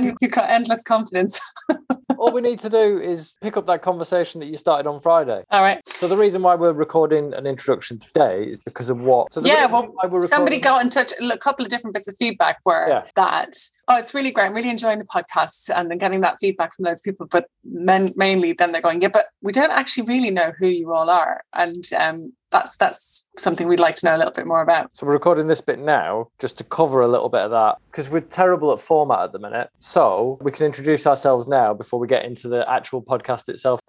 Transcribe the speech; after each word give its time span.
Dan, 0.00 0.16
you've 0.20 0.30
got 0.30 0.48
endless 0.48 0.82
confidence. 0.82 1.40
All 2.18 2.32
we 2.32 2.40
need 2.40 2.60
to 2.60 2.70
do 2.70 3.00
is 3.00 3.36
pick 3.40 3.56
up 3.56 3.66
that 3.66 3.82
conversation 3.82 4.40
that 4.40 4.46
you 4.46 4.56
started 4.56 4.88
on 4.88 5.00
Friday. 5.00 5.42
All 5.50 5.62
right. 5.62 5.80
So 5.88 6.06
the 6.06 6.16
reason 6.16 6.42
why 6.42 6.54
we're 6.54 6.72
recording 6.72 7.34
an 7.34 7.46
introduction 7.46 7.98
today 7.98 8.44
is 8.44 8.62
because 8.62 8.90
of 8.90 9.00
what? 9.00 9.32
So 9.32 9.42
Yeah, 9.44 9.66
well, 9.66 9.92
Somebody 10.22 10.58
got 10.58 10.82
in 10.82 10.90
touch. 10.90 11.12
A 11.20 11.38
couple 11.38 11.64
of 11.64 11.70
different 11.70 11.94
bits 11.94 12.08
of 12.08 12.16
feedback 12.16 12.58
were 12.64 12.88
Yeah. 12.88 13.04
that, 13.16 13.54
oh, 13.88 13.98
it's 13.98 14.14
really 14.14 14.30
great. 14.30 14.46
I'm 14.46 14.54
really 14.54 14.70
enjoying 14.70 14.98
the 14.98 15.04
podcast 15.04 15.70
and 15.74 15.90
then 15.90 15.98
getting 15.98 16.20
that 16.20 16.36
feedback 16.40 16.74
from 16.74 16.84
those 16.84 17.00
people. 17.00 17.26
But 17.26 17.46
men, 17.64 18.12
mainly 18.16 18.52
then 18.52 18.72
they're 18.72 18.82
going, 18.82 19.02
yeah, 19.02 19.08
but 19.08 19.26
we 19.42 19.52
don't 19.52 19.72
actually 19.72 20.04
really 20.06 20.30
know 20.30 20.52
who 20.58 20.66
you 20.68 20.92
all 20.92 21.10
are. 21.10 21.42
And 21.54 21.84
um, 21.98 22.32
that's 22.52 22.76
that's 22.76 23.26
something 23.36 23.66
we'd 23.66 23.80
like 23.80 23.96
to 23.96 24.06
know 24.06 24.16
a 24.16 24.18
little 24.18 24.32
bit 24.32 24.46
more 24.46 24.62
about. 24.62 24.96
So 24.96 25.06
we're 25.06 25.14
recording 25.14 25.48
this 25.48 25.60
bit 25.60 25.80
now 25.80 26.28
just 26.38 26.58
to 26.58 26.64
cover 26.64 27.00
a 27.00 27.08
little 27.08 27.28
bit 27.28 27.40
of 27.40 27.50
that 27.50 27.78
because 27.90 28.08
we're 28.08 28.20
terrible 28.20 28.72
at 28.72 28.80
format 28.80 29.20
at 29.20 29.32
the 29.32 29.38
minute. 29.38 29.70
So 29.80 30.38
we 30.40 30.52
can 30.52 30.66
introduce 30.66 31.06
ourselves 31.06 31.48
now 31.48 31.74
before 31.74 31.98
we 31.98 32.06
get 32.06 32.24
into 32.24 32.48
the 32.48 32.70
actual 32.70 33.02
podcast 33.02 33.48
itself. 33.48 33.80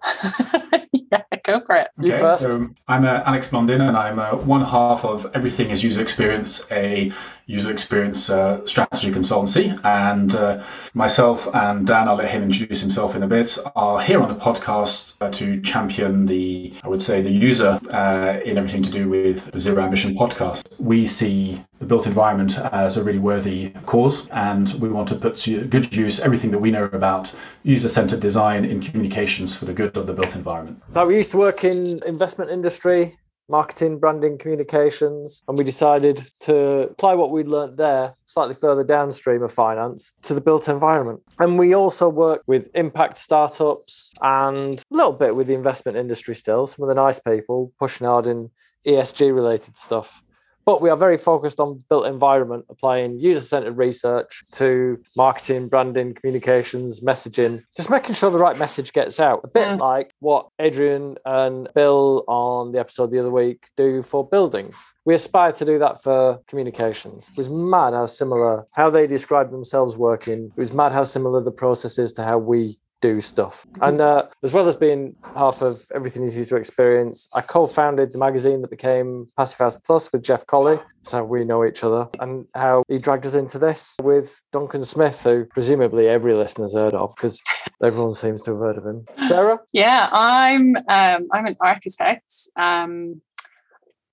yeah, 0.92 1.22
go 1.44 1.60
for 1.60 1.76
it. 1.76 1.88
You 2.00 2.18
first. 2.18 2.44
So 2.44 2.68
I'm 2.88 3.04
uh, 3.04 3.22
Alex 3.26 3.48
Blondin, 3.48 3.82
and 3.82 3.96
I'm 3.96 4.18
uh, 4.18 4.36
one 4.36 4.64
half 4.64 5.04
of 5.04 5.30
Everything 5.34 5.70
is 5.70 5.84
User 5.84 6.00
Experience, 6.00 6.70
a 6.72 7.12
user 7.46 7.70
experience 7.70 8.30
uh, 8.30 8.64
strategy 8.66 9.10
consultancy. 9.10 9.78
And 9.84 10.34
uh, 10.34 10.62
myself 10.94 11.48
and 11.52 11.86
Dan, 11.86 12.08
I'll 12.08 12.16
let 12.16 12.30
him 12.30 12.42
introduce 12.42 12.80
himself 12.80 13.14
in 13.14 13.22
a 13.22 13.26
bit, 13.26 13.58
are 13.76 14.00
here 14.00 14.22
on 14.22 14.28
the 14.28 14.40
podcast 14.40 15.16
uh, 15.20 15.30
to 15.32 15.60
champion 15.60 16.26
the, 16.26 16.72
I 16.82 16.88
would 16.88 17.02
say, 17.02 17.22
the 17.22 17.30
user 17.30 17.78
uh, 17.90 18.40
in 18.44 18.56
everything 18.58 18.82
to 18.82 18.90
do 18.90 19.08
with 19.08 19.50
the 19.50 19.60
Zero 19.60 19.82
Ambition 19.82 20.14
podcast. 20.14 20.80
We 20.80 21.06
see 21.06 21.62
the 21.78 21.86
built 21.86 22.06
environment 22.06 22.58
as 22.72 22.96
a 22.96 23.04
really 23.04 23.18
worthy 23.18 23.70
cause, 23.86 24.28
and 24.28 24.72
we 24.80 24.88
want 24.88 25.08
to 25.08 25.16
put 25.16 25.36
to 25.38 25.64
good 25.66 25.94
use 25.94 26.20
everything 26.20 26.50
that 26.52 26.58
we 26.58 26.70
know 26.70 26.84
about 26.84 27.34
user-centered 27.64 28.20
design 28.20 28.64
in 28.64 28.80
communications 28.80 29.56
for 29.56 29.64
the 29.66 29.72
good 29.72 29.96
of 29.96 30.06
the 30.06 30.12
built 30.12 30.34
environment. 30.34 30.82
Now 30.94 31.06
we 31.06 31.16
used 31.16 31.32
to 31.32 31.38
work 31.38 31.64
in 31.64 32.02
investment 32.06 32.50
industry, 32.50 33.18
marketing, 33.48 33.98
branding, 33.98 34.38
communications, 34.38 35.42
and 35.46 35.58
we 35.58 35.64
decided 35.64 36.22
to 36.40 36.88
apply 36.90 37.14
what 37.14 37.30
we'd 37.30 37.48
learnt 37.48 37.76
there 37.76 38.14
slightly 38.26 38.54
further 38.54 38.82
downstream 38.82 39.42
of 39.42 39.52
finance 39.52 40.12
to 40.22 40.34
the 40.34 40.40
built 40.40 40.68
environment. 40.68 41.20
And 41.38 41.58
we 41.58 41.74
also 41.74 42.08
work 42.08 42.42
with 42.46 42.68
impact 42.74 43.18
startups 43.18 44.12
and 44.20 44.78
a 44.78 44.94
little 44.94 45.12
bit 45.12 45.36
with 45.36 45.46
the 45.46 45.54
investment 45.54 45.96
industry 45.96 46.34
still, 46.34 46.66
some 46.66 46.82
of 46.82 46.88
the 46.88 46.94
nice 46.94 47.20
people 47.20 47.72
pushing 47.78 48.06
hard 48.06 48.26
in 48.26 48.50
ESG 48.86 49.32
related 49.32 49.76
stuff. 49.76 50.23
But 50.66 50.80
we 50.80 50.88
are 50.90 50.96
very 50.96 51.16
focused 51.18 51.60
on 51.60 51.80
built 51.90 52.06
environment, 52.06 52.64
applying 52.70 53.18
user 53.20 53.40
centered 53.40 53.76
research 53.76 54.42
to 54.52 54.98
marketing, 55.16 55.68
branding, 55.68 56.14
communications, 56.14 57.00
messaging, 57.00 57.62
just 57.76 57.90
making 57.90 58.14
sure 58.14 58.30
the 58.30 58.38
right 58.38 58.58
message 58.58 58.92
gets 58.92 59.20
out. 59.20 59.40
A 59.44 59.48
bit 59.48 59.68
Mm. 59.68 59.78
like 59.78 60.12
what 60.20 60.48
Adrian 60.58 61.16
and 61.24 61.68
Bill 61.74 62.24
on 62.28 62.72
the 62.72 62.78
episode 62.80 63.10
the 63.10 63.18
other 63.18 63.30
week 63.30 63.66
do 63.76 64.02
for 64.02 64.26
buildings. 64.26 64.76
We 65.04 65.14
aspire 65.14 65.52
to 65.52 65.64
do 65.64 65.78
that 65.80 66.02
for 66.02 66.40
communications. 66.48 67.28
It 67.30 67.36
was 67.36 67.50
mad 67.50 67.92
how 67.92 68.06
similar 68.06 68.66
how 68.72 68.90
they 68.90 69.06
describe 69.06 69.50
themselves 69.50 69.96
working. 69.96 70.50
It 70.56 70.60
was 70.60 70.72
mad 70.72 70.92
how 70.92 71.04
similar 71.04 71.40
the 71.42 71.50
process 71.50 71.98
is 71.98 72.12
to 72.14 72.24
how 72.24 72.38
we 72.38 72.78
do 73.04 73.20
stuff. 73.20 73.66
And 73.82 74.00
uh, 74.00 74.28
as 74.42 74.52
well 74.54 74.66
as 74.66 74.76
being 74.76 75.14
half 75.36 75.60
of 75.60 75.82
Everything 75.94 76.24
is 76.24 76.34
User 76.34 76.56
Experience, 76.56 77.28
I 77.34 77.42
co-founded 77.42 78.12
the 78.12 78.18
magazine 78.18 78.62
that 78.62 78.70
became 78.70 79.28
Passive 79.36 79.58
House 79.58 79.76
Plus 79.76 80.10
with 80.10 80.22
Jeff 80.22 80.46
Colley. 80.46 80.78
So 81.02 81.22
we 81.22 81.44
know 81.44 81.66
each 81.66 81.84
other 81.84 82.08
and 82.18 82.46
how 82.54 82.82
he 82.88 82.96
dragged 82.96 83.26
us 83.26 83.34
into 83.34 83.58
this 83.58 83.96
with 84.02 84.40
Duncan 84.52 84.84
Smith, 84.84 85.22
who 85.22 85.44
presumably 85.44 86.08
every 86.08 86.32
listener's 86.32 86.72
heard 86.72 86.94
of 86.94 87.14
because 87.14 87.42
everyone 87.82 88.12
seems 88.12 88.40
to 88.42 88.52
have 88.52 88.60
heard 88.60 88.78
of 88.78 88.86
him. 88.86 89.04
Sarah? 89.28 89.58
Yeah, 89.74 90.08
I'm 90.10 90.76
um, 90.88 91.28
I'm 91.30 91.44
an 91.44 91.56
architect, 91.60 92.32
um, 92.56 93.20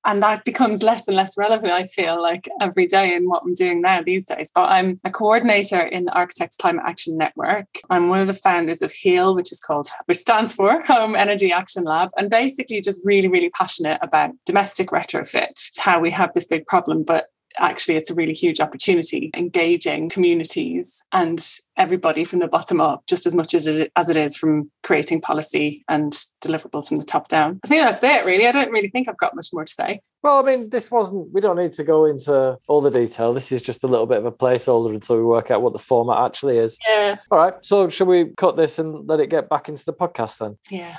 and 0.06 0.22
that 0.24 0.46
becomes 0.46 0.84
less 0.84 1.08
and 1.08 1.18
less 1.18 1.38
relevant. 1.38 1.72
I 1.72 1.86
feel 1.86 2.22
like 2.22 2.48
every 2.60 2.88
day 2.88 3.14
in 3.14 3.28
what 3.28 3.44
I'm 3.44 3.54
doing 3.54 3.82
now 3.82 4.02
these 4.02 4.26
days. 4.26 4.52
But 4.54 4.70
I'm 4.70 5.00
a 5.04 5.12
coordinator 5.12 5.82
in 5.82 6.06
the 6.06 6.14
Architects 6.14 6.56
Climate 6.58 6.84
Action 6.86 7.18
Network. 7.18 7.68
I'm 7.90 8.10
one 8.10 8.22
of 8.22 8.28
the 8.28 8.34
founders 8.34 8.82
of 8.82 8.92
HEAL, 8.92 9.36
which 9.36 9.52
is 9.52 9.60
called, 9.60 9.88
which 10.06 10.18
stands 10.18 10.54
for 10.54 10.82
Home 10.88 11.16
Energy 11.16 11.52
Action 11.52 11.84
Lab, 11.84 12.10
and 12.18 12.30
basically 12.30 12.82
just 12.82 13.06
really, 13.06 13.28
really 13.28 13.50
passionate 13.50 14.00
about 14.02 14.32
domestic 14.46 14.88
retrofit. 14.88 15.72
How 15.78 16.00
we 16.00 16.12
have 16.12 16.34
this 16.34 16.48
big 16.48 16.66
problem, 16.66 17.04
but 17.04 17.28
actually 17.60 17.96
it's 17.96 18.10
a 18.10 18.16
really 18.16 18.34
huge 18.34 18.60
opportunity 18.60 19.30
engaging 19.36 20.10
communities 20.10 21.04
and 21.12 21.46
everybody 21.78 22.24
from 22.26 22.40
the 22.40 22.48
bottom 22.48 22.80
up 22.82 23.04
just 23.08 23.26
as 23.26 23.34
much 23.34 23.54
as 23.54 23.66
it, 23.68 23.92
as 23.96 24.10
it 24.10 24.18
is 24.18 24.38
from 24.38 24.70
creating 24.84 25.20
policy 25.22 25.84
and 25.90 26.14
deliverables 26.44 26.88
from 26.90 26.98
the 26.98 27.04
top 27.04 27.28
down 27.28 27.60
i 27.64 27.68
think 27.68 27.82
that's 27.84 28.04
it 28.04 28.26
really 28.26 28.46
i 28.48 28.52
don't 28.52 28.72
really 28.72 28.90
think 28.90 29.10
i've 29.10 29.18
got 29.18 29.36
much 29.36 29.48
more 29.54 29.66
to 29.66 29.74
say 29.74 30.00
Well, 30.24 30.38
I 30.40 30.44
mean, 30.44 30.70
this 30.70 30.92
wasn't, 30.92 31.34
we 31.34 31.42
don't 31.42 31.58
need 31.58 31.72
to 31.74 31.84
go 31.84 32.06
into 32.06 32.56
all 32.68 32.80
the 32.82 32.92
detail. 32.92 33.34
This 33.34 33.52
is 33.52 33.64
just 33.64 33.84
a 33.84 33.88
little 33.88 34.06
bit 34.06 34.20
of 34.20 34.26
a 34.26 34.32
placeholder 34.32 34.94
until 34.94 35.18
we 35.18 35.24
work 35.24 35.50
out 35.50 35.64
what 35.64 35.74
the 35.74 35.80
format 35.80 36.24
actually 36.26 36.60
is. 36.60 36.78
yeah 36.88 37.16
All 37.32 37.40
right. 37.40 37.56
So, 37.62 37.90
should 37.90 38.08
we 38.08 38.32
cut 38.38 38.56
this 38.56 38.78
and 38.78 39.08
let 39.10 39.20
it 39.20 39.32
get 39.32 39.50
back 39.50 39.68
into 39.68 39.84
the 39.84 39.94
podcast 39.94 40.38
then? 40.38 40.60
yeah 40.70 40.96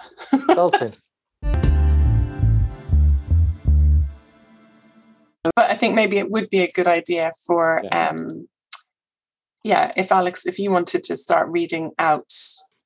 Belting. 0.48 0.90
but 5.44 5.70
i 5.70 5.75
think 5.75 5.94
maybe 5.94 6.19
it 6.19 6.30
would 6.30 6.48
be 6.50 6.60
a 6.60 6.69
good 6.69 6.86
idea 6.86 7.30
for 7.47 7.80
Yeah. 7.84 8.08
um 8.10 8.48
yeah 9.64 9.91
if 9.97 10.10
alex 10.12 10.47
if 10.47 10.58
you 10.58 10.70
wanted 10.70 11.03
to 11.04 11.16
start 11.16 11.48
reading 11.50 11.92
out 11.98 12.32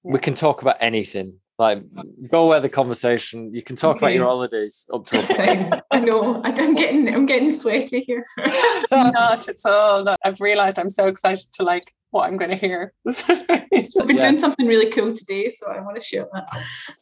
we 0.02 0.20
can 0.20 0.34
talk 0.36 0.62
about 0.62 0.76
anything. 0.78 1.40
Like, 1.58 1.82
go 2.30 2.46
where 2.46 2.60
the 2.60 2.68
conversation. 2.68 3.52
You 3.52 3.60
can 3.62 3.74
talk 3.74 3.96
about 3.96 4.12
your 4.12 4.26
holidays 4.26 4.86
up 4.94 5.04
to. 5.06 5.82
I 5.90 5.98
know. 5.98 6.40
I- 6.44 6.54
I'm 6.56 6.74
getting 6.76 7.12
I'm 7.12 7.26
getting 7.26 7.50
sweaty 7.50 8.00
here. 8.02 8.24
not 8.92 9.48
at 9.48 9.56
all 9.64 10.04
not, 10.04 10.20
i've 10.24 10.40
realized 10.40 10.78
i'm 10.78 10.88
so 10.88 11.06
excited 11.08 11.46
to 11.54 11.64
like 11.64 11.92
what 12.10 12.26
i'm 12.28 12.36
going 12.36 12.50
to 12.50 12.56
hear 12.56 12.92
I've 13.06 14.06
been 14.06 14.16
Yeah. 14.16 14.22
doing 14.22 14.38
something 14.38 14.66
really 14.66 14.90
cool 14.90 15.12
today, 15.12 15.50
so 15.50 15.66
I 15.66 15.80
want 15.80 15.96
to 15.96 16.02
share 16.02 16.26
that. 16.32 16.48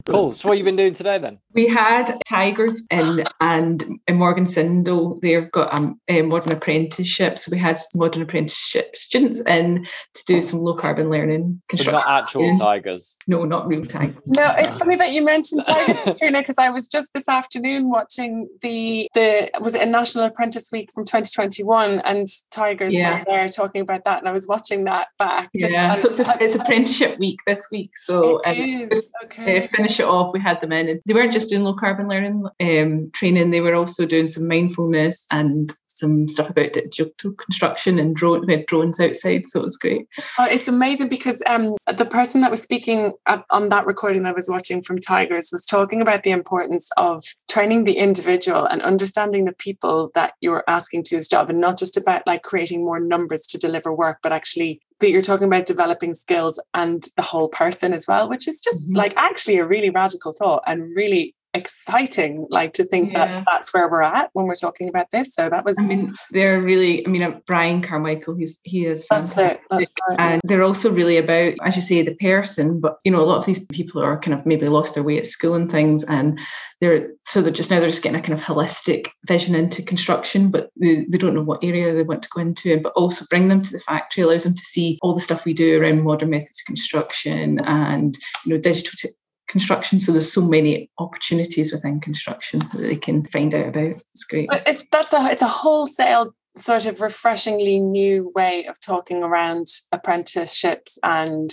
cool. 0.06 0.32
So, 0.32 0.48
what 0.48 0.54
have 0.54 0.59
you 0.59 0.65
been 0.65 0.76
doing 0.76 0.92
today 0.92 1.19
then? 1.19 1.38
We 1.53 1.69
had 1.69 2.12
Tigers 2.28 2.84
in 2.91 3.22
and 3.41 3.84
in 4.09 4.16
Morgan 4.16 4.47
Sindall, 4.47 5.19
they've 5.22 5.50
got 5.53 5.72
um, 5.72 6.00
a 6.09 6.22
modern 6.22 6.53
apprenticeship. 6.53 7.38
So 7.38 7.50
we 7.53 7.59
had 7.59 7.78
modern 7.94 8.22
apprenticeship 8.22 8.97
students 8.97 9.41
in 9.47 9.87
to 10.14 10.25
do 10.26 10.43
some 10.43 10.60
low 10.60 10.75
carbon 10.75 11.10
learning 11.10 11.62
So 11.76 11.93
not 11.93 12.04
actual 12.09 12.59
tigers. 12.59 13.16
no, 13.28 13.44
not 13.44 13.69
real 13.69 13.84
tigers. 13.84 14.22
No, 14.37 14.50
it's 14.59 14.76
funny 14.76 14.97
that 14.97 15.12
you 15.12 15.25
mentioned 15.25 15.62
Tiger 15.66 15.94
Caitriona 15.94 16.41
because 16.41 16.59
I 16.59 16.70
was 16.70 16.88
just 16.88 17.10
this 17.14 17.28
afternoon 17.28 17.88
watching 17.88 18.48
the 18.62 19.09
the 19.14 19.50
was 19.60 19.75
it 19.75 19.82
a 19.82 19.87
National 19.87 20.25
Apprentice 20.25 20.70
Week 20.72 20.91
from 20.93 21.04
2021 21.04 22.00
and 22.00 22.26
Tigers 22.50 22.93
Yeah. 22.94 23.19
were 23.19 23.25
there 23.26 23.48
talking 23.48 23.81
about 23.81 24.04
that 24.04 24.19
and 24.19 24.28
I 24.28 24.32
was 24.32 24.48
watching 24.48 24.84
that 24.84 24.94
back. 25.19 25.50
just- 25.59 25.72
Yeah, 25.72 25.94
so 25.94 26.09
it's, 26.09 26.21
a, 26.21 26.37
it's 26.41 26.55
apprenticeship 26.55 27.19
week 27.19 27.38
this 27.47 27.69
week. 27.72 27.91
So 27.97 28.41
um, 28.44 28.55
just, 28.88 29.12
okay. 29.27 29.59
uh, 29.59 29.66
finish 29.66 30.00
it 30.00 30.06
off, 30.06 30.32
we 30.32 30.41
had 30.41 30.60
them 30.60 30.72
in, 30.72 30.88
and 30.88 31.00
they 31.06 31.15
weren't 31.15 31.32
just 31.32 31.50
doing 31.50 31.65
low 31.65 31.75
carbon 31.75 32.09
learning 32.09 32.44
um, 32.60 33.10
training; 33.12 33.50
they 33.50 33.60
were 33.60 33.75
also 33.75 34.06
doing 34.06 34.28
some 34.28 34.47
mindfulness 34.49 35.27
and 35.31 35.72
some 35.94 36.27
stuff 36.27 36.50
about 36.50 36.72
digital 36.72 37.32
construction 37.34 37.99
and 37.99 38.16
drone. 38.16 38.44
We 38.47 38.55
had 38.55 38.66
drones 38.66 38.99
outside, 38.99 39.47
so 39.47 39.60
it 39.60 39.65
was 39.65 39.77
great. 39.77 40.06
Oh, 40.38 40.47
it's 40.50 40.66
amazing 40.66 41.09
because 41.09 41.43
um, 41.47 41.76
the 41.97 42.05
person 42.05 42.41
that 42.41 42.50
was 42.50 42.62
speaking 42.62 43.12
at, 43.26 43.44
on 43.50 43.69
that 43.69 43.87
recording 43.87 44.25
that 44.25 44.31
I 44.31 44.32
was 44.32 44.49
watching 44.49 44.82
from 44.82 44.99
Tigers 44.99 45.50
was 45.52 45.64
talking 45.64 46.00
about 46.02 46.25
the 46.25 46.32
importance 46.32 46.90
of 46.97 47.23
training 47.49 47.85
the 47.85 47.97
individual 47.97 48.67
and 48.67 48.82
understanding 48.82 49.44
the 49.44 49.52
people 49.52 50.11
that 50.14 50.32
you're 50.40 50.64
asking 50.67 51.05
to 51.05 51.11
do 51.11 51.17
this 51.17 51.29
job, 51.29 51.49
and 51.49 51.61
not 51.61 51.79
just 51.79 51.97
about 51.97 52.26
like 52.26 52.43
creating 52.43 52.85
more 52.85 53.00
numbers 53.00 53.43
to 53.47 53.58
deliver 53.58 53.94
work, 53.94 54.19
but 54.23 54.32
actually 54.32 54.81
that 55.00 55.11
you're 55.11 55.23
talking 55.23 55.46
about 55.46 55.67
developing 55.67 56.14
skills 56.14 56.61
and 56.73 57.02
the 57.17 57.23
whole 57.23 57.49
person 57.49 57.93
as 57.93 58.06
well, 58.06 58.29
which 58.29 58.46
is 58.49 58.61
just 58.61 58.91
Mhm. 58.91 58.96
like 58.96 59.12
actually 59.17 59.58
a 59.58 59.67
really 59.67 59.91
radical 59.91 60.32
thought 60.32 60.62
and 60.67 60.94
really 60.94 61.35
exciting 61.54 62.46
like 62.50 62.72
to 62.74 62.84
think 62.84 63.12
Yeah. 63.12 63.26
that 63.26 63.44
that's 63.46 63.72
where 63.72 63.88
we're 63.88 64.02
at 64.02 64.30
when 64.32 64.46
we're 64.46 64.54
talking 64.54 64.88
about 64.88 65.10
this 65.10 65.34
so 65.34 65.48
that 65.48 65.64
was 65.64 65.78
I 65.78 65.86
mean, 65.86 66.12
they're 66.30 66.60
really. 66.60 67.06
I 67.06 67.10
mean, 67.10 67.22
uh, 67.22 67.38
Brian 67.46 67.80
Carmichael, 67.82 68.34
he's 68.34 68.60
he 68.64 68.86
is 68.86 69.06
that's 69.08 69.34
fantastic. 69.34 69.60
it 69.62 69.66
that's 69.70 69.92
right. 70.08 70.20
And 70.20 70.40
they're 70.44 70.62
also 70.62 70.90
really 70.90 71.16
about, 71.16 71.54
as 71.64 71.76
you 71.76 71.82
say, 71.82 72.02
the 72.02 72.14
person. 72.14 72.80
But 72.80 72.98
you 73.04 73.12
know, 73.12 73.22
a 73.22 73.26
lot 73.26 73.38
of 73.38 73.46
these 73.46 73.64
people 73.66 74.02
are 74.02 74.18
kind 74.18 74.34
of 74.34 74.44
maybe 74.46 74.66
lost 74.68 74.94
their 74.94 75.02
way 75.02 75.18
at 75.18 75.26
school 75.26 75.54
and 75.54 75.70
things, 75.70 76.04
and 76.04 76.38
they're 76.80 77.08
so 77.24 77.40
they're 77.42 77.52
just 77.52 77.70
now 77.70 77.80
they're 77.80 77.88
just 77.88 78.02
getting 78.02 78.18
a 78.18 78.22
kind 78.22 78.38
of 78.38 78.44
holistic 78.44 79.08
vision 79.26 79.54
into 79.54 79.82
construction, 79.82 80.50
but 80.50 80.70
they, 80.80 81.04
they 81.08 81.18
don't 81.18 81.34
know 81.34 81.42
what 81.42 81.62
area 81.64 81.94
they 81.94 82.02
want 82.02 82.22
to 82.22 82.28
go 82.34 82.40
into. 82.40 82.80
But 82.80 82.92
also 82.94 83.24
bring 83.30 83.48
them 83.48 83.62
to 83.62 83.72
the 83.72 83.80
factory 83.80 84.22
allows 84.24 84.44
them 84.44 84.54
to 84.54 84.64
see 84.64 84.98
all 85.02 85.14
the 85.14 85.20
stuff 85.20 85.44
we 85.44 85.54
do 85.54 85.80
around 85.80 86.02
modern 86.02 86.30
methods 86.30 86.60
of 86.62 86.66
construction 86.66 87.60
and 87.60 88.16
you 88.44 88.54
know 88.54 88.60
digital. 88.60 88.92
T- 88.96 89.14
construction. 89.54 90.00
So 90.00 90.10
there's 90.10 90.32
so 90.32 90.48
many 90.48 90.90
opportunities 90.98 91.72
within 91.72 92.00
construction 92.00 92.58
that 92.58 92.78
they 92.78 92.96
can 92.96 93.24
find 93.24 93.54
out 93.54 93.68
about. 93.68 93.94
It's 94.12 94.24
great. 94.24 94.48
It, 94.66 94.84
that's 94.90 95.12
a 95.12 95.24
it's 95.26 95.42
a 95.42 95.46
wholesale 95.46 96.34
sort 96.56 96.86
of 96.86 97.00
refreshingly 97.00 97.78
new 97.78 98.32
way 98.34 98.66
of 98.66 98.80
talking 98.80 99.22
around 99.22 99.68
apprenticeships 99.92 100.98
and 101.04 101.50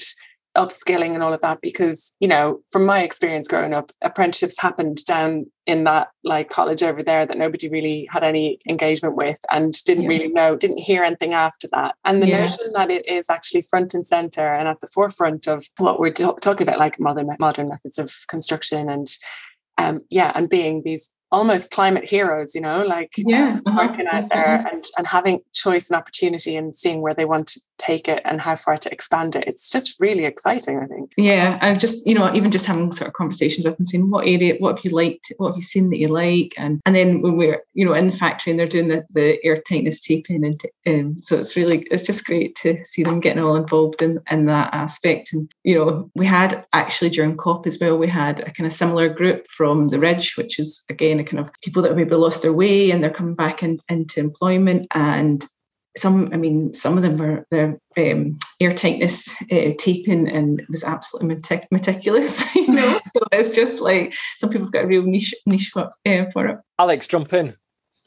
upskilling 0.57 1.13
and 1.13 1.23
all 1.23 1.33
of 1.33 1.39
that 1.39 1.61
because 1.61 2.13
you 2.19 2.27
know 2.27 2.59
from 2.69 2.85
my 2.85 3.01
experience 3.01 3.47
growing 3.47 3.73
up 3.73 3.91
apprenticeships 4.01 4.59
happened 4.59 5.03
down 5.05 5.45
in 5.65 5.85
that 5.85 6.09
like 6.25 6.49
college 6.49 6.83
over 6.83 7.01
there 7.01 7.25
that 7.25 7.37
nobody 7.37 7.69
really 7.69 8.05
had 8.11 8.21
any 8.21 8.59
engagement 8.67 9.15
with 9.15 9.39
and 9.49 9.73
didn't 9.85 10.03
yeah. 10.03 10.09
really 10.09 10.27
know 10.27 10.57
didn't 10.57 10.79
hear 10.79 11.03
anything 11.03 11.33
after 11.33 11.69
that 11.71 11.95
and 12.03 12.21
the 12.21 12.27
yeah. 12.27 12.41
notion 12.41 12.65
that 12.73 12.91
it 12.91 13.07
is 13.07 13.29
actually 13.29 13.61
front 13.61 13.93
and 13.93 14.05
center 14.05 14.53
and 14.53 14.67
at 14.67 14.81
the 14.81 14.89
forefront 14.93 15.47
of 15.47 15.65
what 15.77 15.99
we're 15.99 16.11
do- 16.11 16.35
talking 16.41 16.67
about 16.67 16.79
like 16.79 16.99
modern 16.99 17.29
modern 17.39 17.69
methods 17.69 17.97
of 17.97 18.11
construction 18.27 18.89
and 18.89 19.07
um 19.77 20.01
yeah 20.09 20.33
and 20.35 20.49
being 20.49 20.81
these 20.83 21.13
almost 21.31 21.71
climate 21.71 22.07
heroes, 22.07 22.53
you 22.53 22.61
know, 22.61 22.83
like 22.83 23.13
yeah, 23.17 23.59
uh, 23.65 23.73
working 23.77 24.07
out 24.11 24.29
there 24.29 24.65
and, 24.71 24.83
and 24.97 25.07
having 25.07 25.39
choice 25.53 25.89
and 25.89 25.97
opportunity 25.97 26.55
and 26.55 26.75
seeing 26.75 27.01
where 27.01 27.13
they 27.13 27.25
want 27.25 27.47
to 27.47 27.61
take 27.81 28.07
it 28.07 28.21
and 28.25 28.39
how 28.39 28.55
far 28.55 28.77
to 28.77 28.91
expand 28.91 29.35
it. 29.35 29.43
It's 29.47 29.69
just 29.69 29.99
really 29.99 30.25
exciting, 30.25 30.79
I 30.79 30.85
think. 30.85 31.13
Yeah. 31.17 31.57
I'm 31.61 31.77
just, 31.77 32.05
you 32.05 32.13
know, 32.13 32.31
even 32.33 32.51
just 32.51 32.65
having 32.65 32.91
sort 32.91 33.07
of 33.07 33.13
conversations 33.13 33.65
with 33.65 33.77
them 33.77 33.87
saying, 33.87 34.09
what 34.09 34.27
area, 34.27 34.55
what 34.59 34.77
have 34.77 34.85
you 34.85 34.91
liked? 34.91 35.31
What 35.37 35.49
have 35.49 35.55
you 35.55 35.63
seen 35.63 35.89
that 35.89 35.97
you 35.97 36.07
like? 36.07 36.53
And 36.57 36.79
and 36.85 36.95
then 36.95 37.21
when 37.21 37.37
we're, 37.37 37.63
you 37.73 37.85
know, 37.85 37.93
in 37.93 38.07
the 38.07 38.13
factory 38.15 38.51
and 38.51 38.59
they're 38.59 38.67
doing 38.67 38.89
the, 38.89 39.03
the 39.13 39.43
air 39.43 39.61
tightness 39.67 39.99
taping 39.99 40.45
and 40.45 40.61
um, 40.87 41.21
so 41.21 41.37
it's 41.37 41.55
really, 41.55 41.87
it's 41.91 42.03
just 42.03 42.25
great 42.25 42.55
to 42.57 42.77
see 42.77 43.03
them 43.03 43.19
getting 43.19 43.43
all 43.43 43.55
involved 43.55 44.01
in, 44.01 44.19
in 44.29 44.45
that 44.45 44.73
aspect. 44.73 45.33
And, 45.33 45.51
you 45.63 45.75
know, 45.75 46.09
we 46.15 46.25
had 46.25 46.65
actually 46.73 47.09
during 47.09 47.37
COP 47.37 47.65
as 47.65 47.79
well, 47.79 47.97
we 47.97 48.07
had 48.07 48.41
a 48.41 48.51
kind 48.51 48.67
of 48.67 48.73
similar 48.73 49.09
group 49.09 49.47
from 49.47 49.87
the 49.87 49.99
Ridge, 49.99 50.37
which 50.37 50.59
is 50.59 50.83
again 50.89 51.19
kind 51.23 51.39
of 51.39 51.51
people 51.61 51.81
that 51.81 51.89
have 51.89 51.97
maybe 51.97 52.15
lost 52.15 52.41
their 52.41 52.53
way 52.53 52.91
and 52.91 53.03
they're 53.03 53.09
coming 53.09 53.35
back 53.35 53.63
in, 53.63 53.79
into 53.89 54.19
employment. 54.19 54.87
And 54.93 55.45
some 55.97 56.29
i 56.31 56.37
mean 56.37 56.73
some 56.73 56.95
of 56.95 57.03
them 57.03 57.17
were 57.17 57.45
their 57.51 57.77
um, 57.97 58.37
air 58.61 58.73
tightness 58.73 59.29
uh, 59.51 59.71
taping 59.77 60.29
and 60.29 60.61
was 60.69 60.83
absolutely 60.83 61.35
metic- 61.35 61.67
meticulous 61.69 62.43
you 62.55 62.67
know? 62.67 62.97
So 63.13 63.23
it's 63.31 63.53
just 63.53 63.81
like 63.81 64.13
some 64.37 64.49
people 64.49 64.67
have 64.67 64.73
got 64.73 64.85
a 64.85 64.87
real 64.87 65.03
niche 65.03 65.35
niche 65.45 65.71
for, 65.73 65.89
uh, 66.05 66.25
for 66.31 66.47
it. 66.47 66.59
Alex 66.79 67.07
jump 67.07 67.33
in 67.33 67.55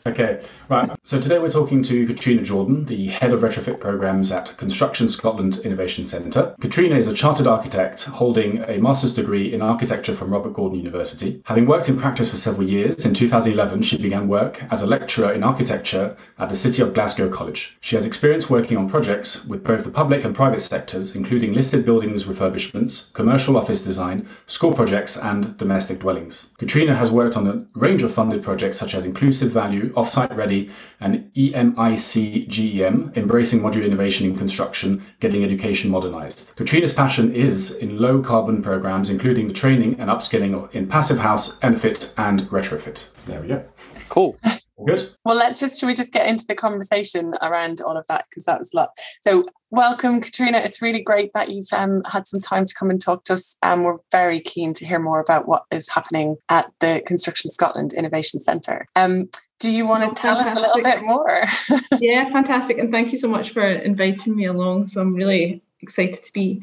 Okay, 0.07 0.43
right. 0.69 0.87
So 1.03 1.19
today 1.19 1.39
we're 1.39 1.49
talking 1.49 1.83
to 1.85 2.07
Caitriona 2.07 2.43
Jordan, 2.43 2.85
the 2.85 3.07
head 3.07 3.33
of 3.33 3.41
retrofit 3.41 3.81
programs 3.81 4.31
at 4.31 4.55
Construction 4.59 5.09
Scotland 5.09 5.57
Innovation 5.65 6.05
Centre. 6.05 6.55
Caitriona 6.61 6.97
is 6.97 7.09
a 7.09 7.15
chartered 7.15 7.47
architect 7.47 8.05
holding 8.05 8.63
a 8.65 8.77
master's 8.77 9.15
degree 9.15 9.55
in 9.55 9.63
architecture 9.63 10.15
from 10.15 10.29
Robert 10.31 10.53
Gordon 10.53 10.77
University. 10.79 11.41
Having 11.47 11.65
worked 11.65 11.89
in 11.89 11.99
practice 11.99 12.29
for 12.29 12.37
several 12.37 12.69
years, 12.69 13.07
in 13.07 13.15
2011 13.15 13.81
she 13.81 13.97
began 13.97 14.29
work 14.29 14.63
as 14.71 14.83
a 14.83 14.87
lecturer 14.87 15.33
in 15.33 15.43
architecture 15.43 16.15
at 16.39 16.51
the 16.51 16.55
City 16.55 16.83
of 16.83 16.93
Glasgow 16.93 17.31
College. 17.31 17.75
She 17.81 17.97
has 17.97 18.05
experience 18.05 18.51
working 18.51 18.77
on 18.77 18.91
projects 18.91 19.47
with 19.47 19.65
both 19.65 19.85
the 19.85 19.91
public 19.91 20.23
and 20.23 20.37
private 20.37 20.61
sectors, 20.61 21.17
including 21.17 21.55
listed 21.55 21.87
buildings 21.87 22.25
refurbishments, 22.25 23.11
commercial 23.15 23.57
office 23.57 23.81
design, 23.81 24.29
school 24.49 24.75
projects, 24.75 25.17
and 25.17 25.57
domestic 25.57 26.01
dwellings. 26.01 26.51
Caitriona 26.59 26.95
has 26.95 27.11
worked 27.11 27.39
on 27.39 27.47
a 27.47 27.79
range 27.79 28.03
of 28.03 28.13
funded 28.13 28.43
projects 28.43 28.77
such 28.77 28.93
as 28.95 29.07
Inclusive 29.07 29.51
Value, 29.51 29.93
Offsite 29.95 30.37
Ready, 30.37 30.71
and 31.01 31.31
EMIC-GEM, 31.35 33.13
Embracing 33.17 33.61
Modular 33.61 33.85
Innovation 33.85 34.27
in 34.31 34.37
Construction, 34.37 35.05
Getting 35.21 35.45
Education 35.45 35.91
Modernized. 35.91 36.55
Caitriona's 36.57 36.93
passion 36.93 37.35
is 37.35 37.77
in 37.77 37.99
low 37.99 38.23
carbon 38.23 38.63
programs, 38.63 39.11
including 39.11 39.49
the 39.49 39.55
training 39.55 40.01
and 40.01 40.11
upskilling 40.11 40.73
in 40.75 40.87
passive 40.87 41.19
house, 41.19 41.59
EnerPHit, 41.61 42.13
and 42.19 42.43
retrofit. 42.51 43.13
There 43.27 43.41
we 43.41 43.49
go. 43.49 43.65
Cool. 44.09 44.39
Good. 44.87 45.09
Well, 45.25 45.37
let's 45.37 45.61
just 45.61 45.79
should 45.79 45.87
we 45.87 45.95
just 45.95 46.13
get 46.13 46.29
into 46.29 46.47
the 46.47 46.55
conversation 46.55 47.33
around 47.43 47.81
all 47.81 47.97
of 47.97 48.07
that 48.09 48.27
because 48.29 48.45
that 48.47 48.59
was 48.59 48.73
a 48.75 48.77
lot. 48.77 48.91
So, 49.23 49.45
welcome, 49.71 50.21
Caitriona. 50.21 50.59
It's 50.59 50.83
really 50.83 51.01
great 51.01 51.33
that 51.35 51.51
you've 51.51 51.73
um, 51.73 52.03
had 52.11 52.27
some 52.27 52.41
time 52.41 52.65
to 52.65 52.75
come 52.75 52.91
and 52.91 53.01
talk 53.01 53.23
to 53.25 53.35
us. 53.35 53.57
And 53.63 53.81
um, 53.81 53.85
we're 53.85 53.99
very 54.11 54.41
keen 54.41 54.73
to 54.75 54.85
hear 54.85 54.99
more 54.99 55.21
about 55.21 55.47
what 55.47 55.65
is 55.71 55.89
happening 55.89 56.37
at 56.49 56.71
the 56.81 57.03
Construction 57.07 57.51
Scotland 57.53 57.93
Innovation 57.93 58.41
Centre. 58.41 58.87
Um, 58.97 59.29
do 59.65 59.73
you 59.73 59.87
want 59.87 60.03
to 60.05 60.21
tell 60.21 60.37
fantastic. 60.37 60.63
us 60.63 60.75
a 60.75 60.77
little 60.77 60.83
bit 60.83 61.03
more? 61.03 61.43
yeah, 61.99 62.27
fantastic. 62.27 62.77
And 62.77 62.91
thank 62.91 63.13
you 63.13 63.19
so 63.19 63.29
much 63.29 63.51
for 63.51 63.67
inviting 63.67 64.37
me 64.37 64.45
along. 64.45 64.89
So 64.89 65.01
I'm 65.01 65.15
really 65.15 65.63
excited 65.81 66.23
to 66.23 66.33
be 66.35 66.63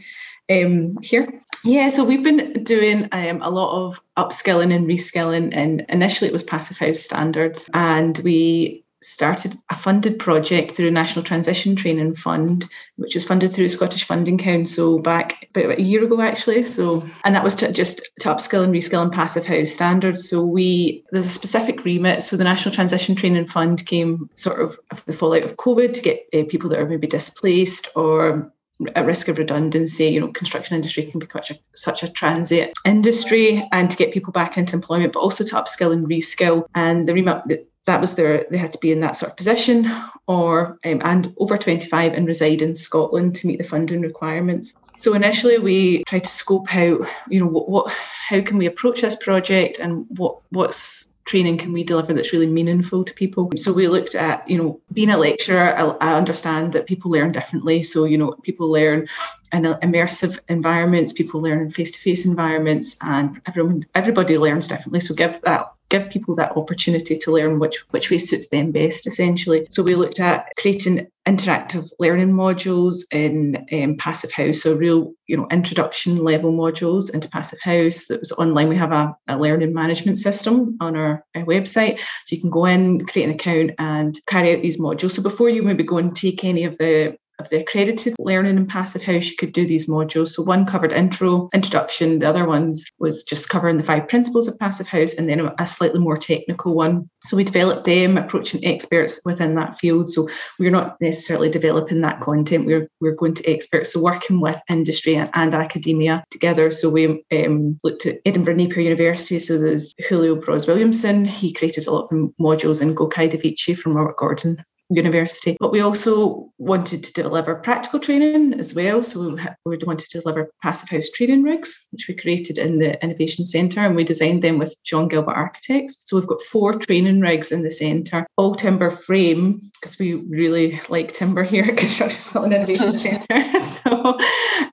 um, 0.52 0.98
here. 1.02 1.34
Yeah, 1.64 1.90
so 1.90 2.04
we've 2.04 2.24
been 2.24 2.64
doing 2.64 3.10
um, 3.12 3.42
a 3.42 3.50
lot 3.50 3.84
of 3.84 4.00
upskilling 4.18 4.74
and 4.74 4.88
reskilling, 4.88 5.50
and 5.56 5.84
initially 5.90 6.28
it 6.28 6.34
was 6.34 6.44
passive 6.44 6.78
house 6.78 7.00
standards, 7.00 7.70
and 7.74 8.20
we 8.24 8.81
started 9.02 9.56
a 9.70 9.76
funded 9.76 10.20
project 10.20 10.74
through 10.74 10.92
National 10.92 11.24
Transition 11.24 11.76
Training 11.76 12.16
Fund, 12.16 12.66
which 12.98 13.16
was 13.16 13.26
funded 13.26 13.52
through 13.52 13.70
Scottish 13.70 14.06
Funding 14.06 14.38
Council 14.38 15.00
back 15.00 15.48
about 15.56 15.80
a 15.80 15.82
year 15.82 16.04
ago, 16.04 16.22
actually. 16.22 16.64
So, 16.64 17.04
and 17.24 17.36
that 17.36 17.44
was 17.44 17.56
to 17.56 17.72
just 17.72 18.10
to 18.20 18.30
upskill 18.30 18.64
and 18.64 18.74
reskill 18.74 19.04
in 19.04 19.12
passive 19.12 19.46
house 19.46 19.72
standards. 19.72 20.30
So 20.30 20.44
we 20.44 21.04
there's 21.12 21.26
a 21.26 21.30
specific 21.30 21.84
remit. 21.84 22.24
So 22.24 22.38
the 22.38 22.44
National 22.44 22.74
Transition 22.74 23.16
Training 23.16 23.48
Fund 23.48 23.86
came 23.86 24.30
sort 24.36 24.62
of 24.62 24.80
the 25.06 25.14
fallout 25.14 25.44
of 25.44 25.58
COVID 25.58 25.94
to 25.94 26.02
get 26.02 26.28
uh, 26.34 26.44
people 26.50 26.70
that 26.70 26.80
are 26.80 26.88
maybe 26.88 27.08
displaced 27.08 27.90
or 27.96 28.54
at 28.96 29.06
risk 29.06 29.28
of 29.28 29.38
redundancy. 29.38 30.06
You 30.06 30.22
know, 30.22 30.28
construction 30.30 30.76
industry 30.76 31.04
can 31.04 31.20
be 31.20 31.28
such 31.32 31.52
a, 31.52 31.56
such 31.74 32.04
a 32.04 32.12
transit 32.12 32.74
industry, 32.86 33.68
and 33.72 33.90
to 33.90 33.98
get 33.98 34.14
people 34.14 34.34
back 34.34 34.58
into 34.58 34.76
employment, 34.76 35.14
but 35.14 35.20
also 35.20 35.44
to 35.44 35.56
upskill 35.56 35.94
and 35.94 36.08
reskill. 36.08 36.66
And 36.76 37.08
the 37.08 37.14
remap 37.14 37.44
that 37.44 37.68
that 37.86 38.00
was 38.00 38.16
their 38.16 38.46
they 38.52 38.58
had 38.58 38.72
to 38.72 38.78
be 38.78 38.92
in 38.92 39.00
that 39.00 39.18
sort 39.18 39.32
of 39.32 39.38
position 39.38 39.90
or 40.28 40.78
um, 40.86 41.02
and 41.04 41.34
over 41.38 41.58
25 41.58 42.14
and 42.14 42.28
reside 42.28 42.62
in 42.62 42.76
Scotland 42.76 43.36
to 43.36 43.48
meet 43.48 43.58
the 43.58 43.64
funding 43.64 44.02
requirements. 44.02 44.76
So 44.96 45.14
initially 45.14 45.58
we 45.58 46.04
tried 46.04 46.26
to 46.26 46.30
scope 46.30 46.76
out, 46.76 47.08
you 47.28 47.40
know, 47.40 47.48
what, 47.48 47.70
what 47.70 47.92
how 47.92 48.42
can 48.42 48.58
we 48.58 48.68
approach 48.68 49.02
this 49.02 49.16
project 49.16 49.80
and 49.80 50.06
what 50.18 50.38
what's 50.50 51.10
training 51.32 51.58
can 51.58 51.72
we 51.72 51.84
deliver 51.84 52.14
that's 52.14 52.34
really 52.34 52.52
meaningful 52.60 53.04
to 53.06 53.14
people? 53.14 53.50
So 53.56 53.72
we 53.72 53.88
looked 53.88 54.16
at 54.16 54.48
you 54.50 54.58
know 54.58 54.80
being 54.92 55.10
a 55.10 55.18
lecturer 55.18 55.68
I, 55.82 56.10
I 56.10 56.18
understand 56.22 56.74
that 56.74 56.88
people 56.88 57.10
learn 57.12 57.32
differently. 57.32 57.84
So 57.84 58.06
you 58.06 58.18
know 58.18 58.32
people 58.44 58.70
learn 58.70 59.08
in 59.54 59.64
immersive 59.88 60.40
environments 60.50 61.14
people 61.14 61.42
learn 61.42 61.62
in 61.62 61.70
face-to-face 61.70 62.26
environments 62.26 62.98
and 63.02 63.42
everyone 63.48 63.84
everybody 63.96 64.38
learns 64.38 64.68
differently. 64.68 65.00
So 65.00 65.16
give 65.16 65.42
that 65.42 65.72
give 65.92 66.10
people 66.10 66.34
that 66.36 66.56
opportunity 66.58 67.18
to 67.18 67.32
learn 67.32 67.60
which 67.60 67.78
which 67.92 68.10
way 68.10 68.18
suits 68.18 68.48
them 68.48 68.72
best 68.72 69.06
essentially. 69.06 69.68
So 69.70 69.84
we 69.84 69.96
looked 69.96 70.20
at 70.20 70.48
creating 70.58 71.08
interactive 71.28 71.90
learning 72.00 72.32
modules 72.32 73.04
in 73.12 73.68
um, 73.72 73.96
passive 73.98 74.32
house 74.32 74.64
so 74.64 74.76
real 74.76 75.14
you 75.28 75.38
know 75.38 75.48
introduction 75.52 76.16
level 76.16 76.52
modules 76.52 77.14
into 77.14 77.30
passive 77.30 77.60
house 77.62 78.08
that 78.08 78.22
was 78.22 78.32
online. 78.32 78.70
We 78.70 78.78
have 78.78 78.92
a, 78.92 79.16
a 79.28 79.38
learning 79.38 79.74
management 79.74 80.18
system 80.18 80.78
on 80.82 80.96
our, 80.96 81.24
our, 81.36 81.44
website. 81.44 82.00
So 82.26 82.36
you 82.36 82.42
can 82.42 82.50
go 82.50 82.66
in 82.66 83.06
create 83.06 83.26
an 83.26 83.36
account 83.36 83.72
and 83.78 84.18
carry 84.28 84.56
out 84.56 84.62
these 84.62 84.80
modules. 84.80 85.12
So 85.12 85.22
before 85.22 85.50
you 85.50 85.62
maybe 85.62 85.84
go 85.84 85.98
and 85.98 86.16
take 86.16 86.44
any 86.44 86.64
of 86.64 86.78
the 86.78 87.18
of 87.42 87.50
the 87.50 87.60
accredited 87.60 88.16
learning 88.20 88.58
and 88.58 88.70
passive 88.70 89.02
house, 89.02 89.30
you 89.30 89.36
could 89.36 89.52
do 89.52 89.66
these 89.66 89.88
modules. 89.88 90.30
So 90.30 90.44
one 90.44 90.66
covered 90.66 90.94
intro, 90.94 91.50
introduction. 91.54 92.20
The 92.20 92.30
other 92.30 92.46
ones 92.46 92.90
was 93.00 93.24
just 93.24 93.50
covering 93.50 93.78
the 93.78 93.84
five 93.84 94.08
principles 94.08 94.48
of 94.48 94.58
passive 94.60 94.88
house, 94.88 95.14
and 95.16 95.28
then 95.28 95.52
a 95.58 95.66
slightly 95.66 96.00
more 96.00 96.18
technical 96.18 96.74
one. 96.74 97.10
So 97.24 97.36
we 97.36 97.44
developed 97.44 97.86
them, 97.86 98.18
approaching 98.18 98.66
experts 98.66 99.20
within 99.26 99.56
that 99.56 99.78
field. 99.78 100.10
So 100.10 100.30
we're 100.60 100.72
not 100.72 101.00
necessarily 101.02 101.50
developing 101.50 102.02
that 102.02 102.20
content. 102.20 102.66
We're 102.66 102.88
we're 103.02 103.16
going 103.16 103.36
to 103.36 103.50
experts, 103.50 103.94
so 103.94 104.02
working 104.02 104.40
with 104.40 104.62
industry 104.70 105.16
and, 105.16 105.30
and 105.34 105.54
academia 105.54 106.24
together. 106.30 106.72
So 106.72 106.90
we 106.90 107.24
um, 107.32 107.80
looked 107.84 108.06
at 108.06 108.20
Edinburgh 108.26 108.56
Napier 108.56 108.84
University. 108.84 109.40
So 109.40 109.58
there's 109.58 109.94
Julio 110.08 110.36
Bros 110.36 110.68
Williamson. 110.68 111.26
He 111.26 111.52
created 111.52 111.88
a 111.88 111.92
lot 111.92 112.04
of 112.04 112.10
the 112.10 112.34
modules, 112.40 112.82
and 112.82 112.96
Gokay 112.96 113.32
Deveci 113.32 113.78
from 113.78 113.98
Robert 113.98 114.18
Gordon 114.18 114.64
university. 114.96 115.58
But 115.60 115.72
we 115.72 115.80
also 115.80 116.52
wanted 116.58 117.04
to 117.04 117.14
deliver 117.14 117.56
practical 117.56 118.00
training 118.00 118.60
as 118.60 118.74
well. 118.74 119.04
So 119.04 119.38
we 119.66 119.78
wanted 119.78 120.10
to 120.10 120.20
deliver 120.20 120.50
passive 120.62 120.90
house 120.90 121.10
training 121.10 121.44
rigs, 121.44 121.88
which 121.92 122.08
we 122.08 122.16
created 122.16 122.58
in 122.58 122.80
the 122.80 123.02
Innovation 123.04 123.46
Centre 123.46 123.80
and 123.80 123.96
we 123.96 124.04
designed 124.04 124.42
them 124.42 124.58
with 124.58 124.76
John 124.84 125.08
Gilbert 125.08 125.36
Architects. 125.36 126.02
So 126.06 126.18
we've 126.18 126.28
got 126.28 126.42
four 126.42 126.74
training 126.74 127.22
rigs 127.22 127.52
in 127.52 127.64
the 127.64 127.72
centre, 127.72 128.28
all 128.38 128.56
timber 128.56 128.90
frame, 128.90 129.62
because 129.80 129.98
we 129.98 130.14
really 130.14 130.80
like 130.90 131.14
timber 131.14 131.44
here 131.44 131.64
at 131.64 131.78
Construction 131.78 132.20
Scotland 132.20 132.54
Innovation 132.54 132.98
Centre. 133.28 133.60
so, 133.60 134.18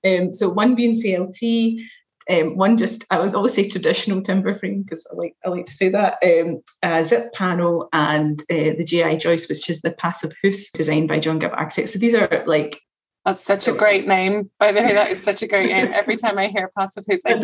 um, 0.04 0.32
so 0.32 0.48
one 0.48 0.74
being 0.74 0.92
CLT, 0.92 1.80
um, 2.30 2.56
one 2.56 2.76
just 2.76 3.04
I 3.10 3.18
was 3.18 3.34
always 3.34 3.54
say 3.54 3.68
traditional 3.68 4.22
timber 4.22 4.54
frame 4.54 4.82
because 4.82 5.06
I 5.10 5.16
like 5.16 5.36
I 5.44 5.48
like 5.48 5.66
to 5.66 5.72
say 5.72 5.88
that 5.88 6.18
um, 6.24 6.62
uh, 6.82 7.02
zip 7.02 7.32
panel 7.32 7.88
and 7.92 8.40
uh, 8.50 8.76
the 8.76 8.84
GI 8.84 9.16
joist, 9.16 9.48
which 9.48 9.70
is 9.70 9.80
the 9.80 9.92
passive 9.92 10.32
house 10.42 10.70
designed 10.70 11.08
by 11.08 11.18
John 11.18 11.38
Gibb 11.38 11.52
Architects. 11.54 11.92
So 11.92 11.98
these 11.98 12.14
are 12.14 12.44
like 12.46 12.80
That's 13.28 13.44
such 13.44 13.68
a 13.68 13.72
great 13.72 14.08
name. 14.08 14.50
By 14.58 14.72
the 14.72 14.80
way, 14.80 14.94
that 14.94 15.10
is 15.10 15.22
such 15.22 15.42
a 15.42 15.46
great 15.46 15.68
name. 15.68 15.90
Every 15.92 16.16
time 16.16 16.38
I 16.38 16.46
hear 16.46 16.70
Passive 16.74 17.04
Hussein. 17.06 17.42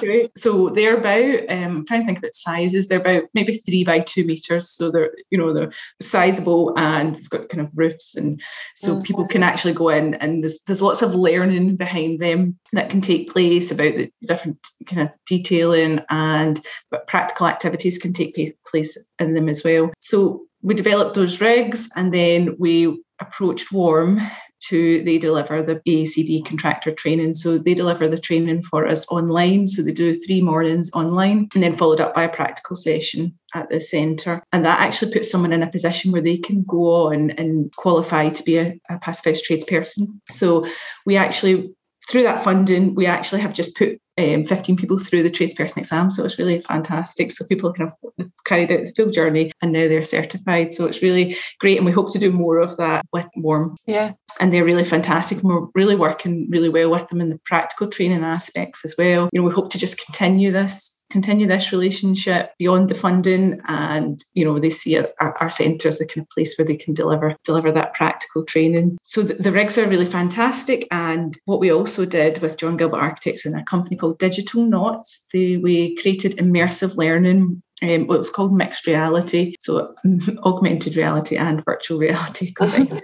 great. 0.00 0.30
So 0.34 0.70
they're 0.70 0.96
about, 0.96 1.50
um, 1.50 1.76
I'm 1.76 1.86
trying 1.86 2.00
to 2.00 2.06
think 2.06 2.18
about 2.20 2.34
sizes, 2.34 2.88
they're 2.88 3.00
about 3.00 3.24
maybe 3.34 3.52
three 3.52 3.84
by 3.84 3.98
two 3.98 4.24
meters. 4.24 4.70
So 4.70 4.90
they're, 4.90 5.12
you 5.28 5.36
know, 5.36 5.52
they're 5.52 5.72
sizable 6.00 6.72
and 6.78 7.14
they've 7.14 7.28
got 7.28 7.50
kind 7.50 7.60
of 7.60 7.70
roofs. 7.74 8.16
And 8.16 8.40
so 8.76 8.92
mm-hmm. 8.92 9.02
people 9.02 9.26
can 9.26 9.42
actually 9.42 9.74
go 9.74 9.90
in 9.90 10.14
and 10.14 10.42
there's, 10.42 10.60
there's 10.60 10.80
lots 10.80 11.02
of 11.02 11.14
learning 11.14 11.76
behind 11.76 12.20
them 12.20 12.58
that 12.72 12.88
can 12.88 13.02
take 13.02 13.30
place 13.30 13.70
about 13.70 13.94
the 13.96 14.10
different 14.22 14.58
kind 14.86 15.02
of 15.02 15.10
detailing 15.26 16.00
and 16.08 16.64
but 16.90 17.06
practical 17.08 17.46
activities 17.46 17.98
can 17.98 18.14
take 18.14 18.34
place 18.66 18.96
in 19.18 19.34
them 19.34 19.50
as 19.50 19.62
well. 19.62 19.92
So 20.00 20.46
we 20.62 20.72
developed 20.72 21.14
those 21.14 21.42
rigs 21.42 21.90
and 21.94 22.14
then 22.14 22.56
we 22.58 23.02
approached 23.20 23.70
Warm 23.70 24.20
to 24.68 25.02
they 25.04 25.18
deliver 25.18 25.62
the 25.62 25.80
AECB 25.86 26.44
contractor 26.44 26.92
training. 26.92 27.34
So 27.34 27.58
they 27.58 27.74
deliver 27.74 28.08
the 28.08 28.18
training 28.18 28.62
for 28.62 28.86
us 28.86 29.06
online. 29.08 29.68
So 29.68 29.82
they 29.82 29.92
do 29.92 30.14
three 30.14 30.42
mornings 30.42 30.90
online 30.94 31.48
and 31.54 31.62
then 31.62 31.76
followed 31.76 32.00
up 32.00 32.14
by 32.14 32.24
a 32.24 32.28
practical 32.28 32.76
session 32.76 33.38
at 33.54 33.68
the 33.68 33.80
centre. 33.80 34.42
And 34.52 34.64
that 34.64 34.80
actually 34.80 35.12
puts 35.12 35.30
someone 35.30 35.52
in 35.52 35.62
a 35.62 35.70
position 35.70 36.12
where 36.12 36.22
they 36.22 36.36
can 36.36 36.64
go 36.64 37.08
on 37.08 37.30
and 37.32 37.74
qualify 37.76 38.28
to 38.30 38.42
be 38.42 38.56
a, 38.58 38.78
a 38.88 39.04
house 39.04 39.20
tradesperson. 39.20 40.20
So 40.30 40.66
we 41.06 41.16
actually 41.16 41.74
through 42.08 42.24
that 42.24 42.44
funding, 42.44 42.94
we 42.94 43.06
actually 43.06 43.40
have 43.40 43.54
just 43.54 43.76
put 43.76 43.98
um, 44.18 44.44
15 44.44 44.76
people 44.76 44.98
through 44.98 45.22
the 45.22 45.30
tradesperson 45.30 45.78
exam. 45.78 46.10
So 46.10 46.24
it's 46.24 46.38
really 46.38 46.60
fantastic. 46.60 47.32
So 47.32 47.46
people 47.46 47.72
kind 47.72 47.90
of 47.90 48.30
carried 48.44 48.70
out 48.70 48.84
the 48.84 48.92
full 48.96 49.10
journey 49.10 49.52
and 49.60 49.72
now 49.72 49.88
they're 49.88 50.04
certified. 50.04 50.72
So 50.72 50.86
it's 50.86 51.02
really 51.02 51.36
great. 51.58 51.76
And 51.76 51.86
we 51.86 51.92
hope 51.92 52.12
to 52.12 52.18
do 52.18 52.30
more 52.30 52.58
of 52.58 52.76
that 52.76 53.04
with 53.12 53.28
Warm. 53.36 53.76
Yeah. 53.86 54.12
And 54.40 54.52
they're 54.52 54.64
really 54.64 54.84
fantastic. 54.84 55.38
And 55.38 55.48
we're 55.48 55.66
really 55.74 55.96
working 55.96 56.48
really 56.50 56.68
well 56.68 56.90
with 56.90 57.08
them 57.08 57.20
in 57.20 57.30
the 57.30 57.40
practical 57.44 57.88
training 57.88 58.24
aspects 58.24 58.84
as 58.84 58.94
well. 58.96 59.28
You 59.32 59.40
know, 59.40 59.46
we 59.46 59.54
hope 59.54 59.70
to 59.70 59.78
just 59.78 60.04
continue 60.04 60.52
this 60.52 61.04
continue 61.10 61.46
this 61.46 61.70
relationship 61.72 62.52
beyond 62.58 62.88
the 62.88 62.94
funding 62.94 63.60
and 63.68 64.24
you 64.34 64.44
know 64.44 64.58
they 64.58 64.70
see 64.70 64.98
our, 64.98 65.36
our 65.38 65.50
centre 65.50 65.88
as 65.88 65.98
the 65.98 66.06
kind 66.06 66.24
of 66.24 66.30
place 66.30 66.56
where 66.56 66.66
they 66.66 66.76
can 66.76 66.94
deliver 66.94 67.36
deliver 67.44 67.70
that 67.70 67.94
practical 67.94 68.44
training 68.44 68.96
so 69.02 69.22
the, 69.22 69.34
the 69.34 69.52
rigs 69.52 69.78
are 69.78 69.88
really 69.88 70.06
fantastic 70.06 70.88
and 70.90 71.38
what 71.44 71.60
we 71.60 71.70
also 71.70 72.04
did 72.04 72.40
with 72.40 72.56
john 72.56 72.76
gilbert 72.76 72.98
architects 72.98 73.46
and 73.46 73.58
a 73.58 73.62
company 73.64 73.96
called 74.04 74.18
digital 74.18 74.66
knots 74.66 75.26
they, 75.32 75.56
we 75.56 75.96
created 75.96 76.36
immersive 76.36 76.96
learning 76.96 77.62
um, 77.82 78.06
well, 78.06 78.16
it 78.16 78.18
was 78.20 78.30
called 78.30 78.54
mixed 78.54 78.86
reality, 78.86 79.56
so 79.58 79.94
augmented 80.44 80.96
reality 80.96 81.36
and 81.36 81.64
virtual 81.64 81.98
reality 81.98 82.52
combined. 82.56 83.02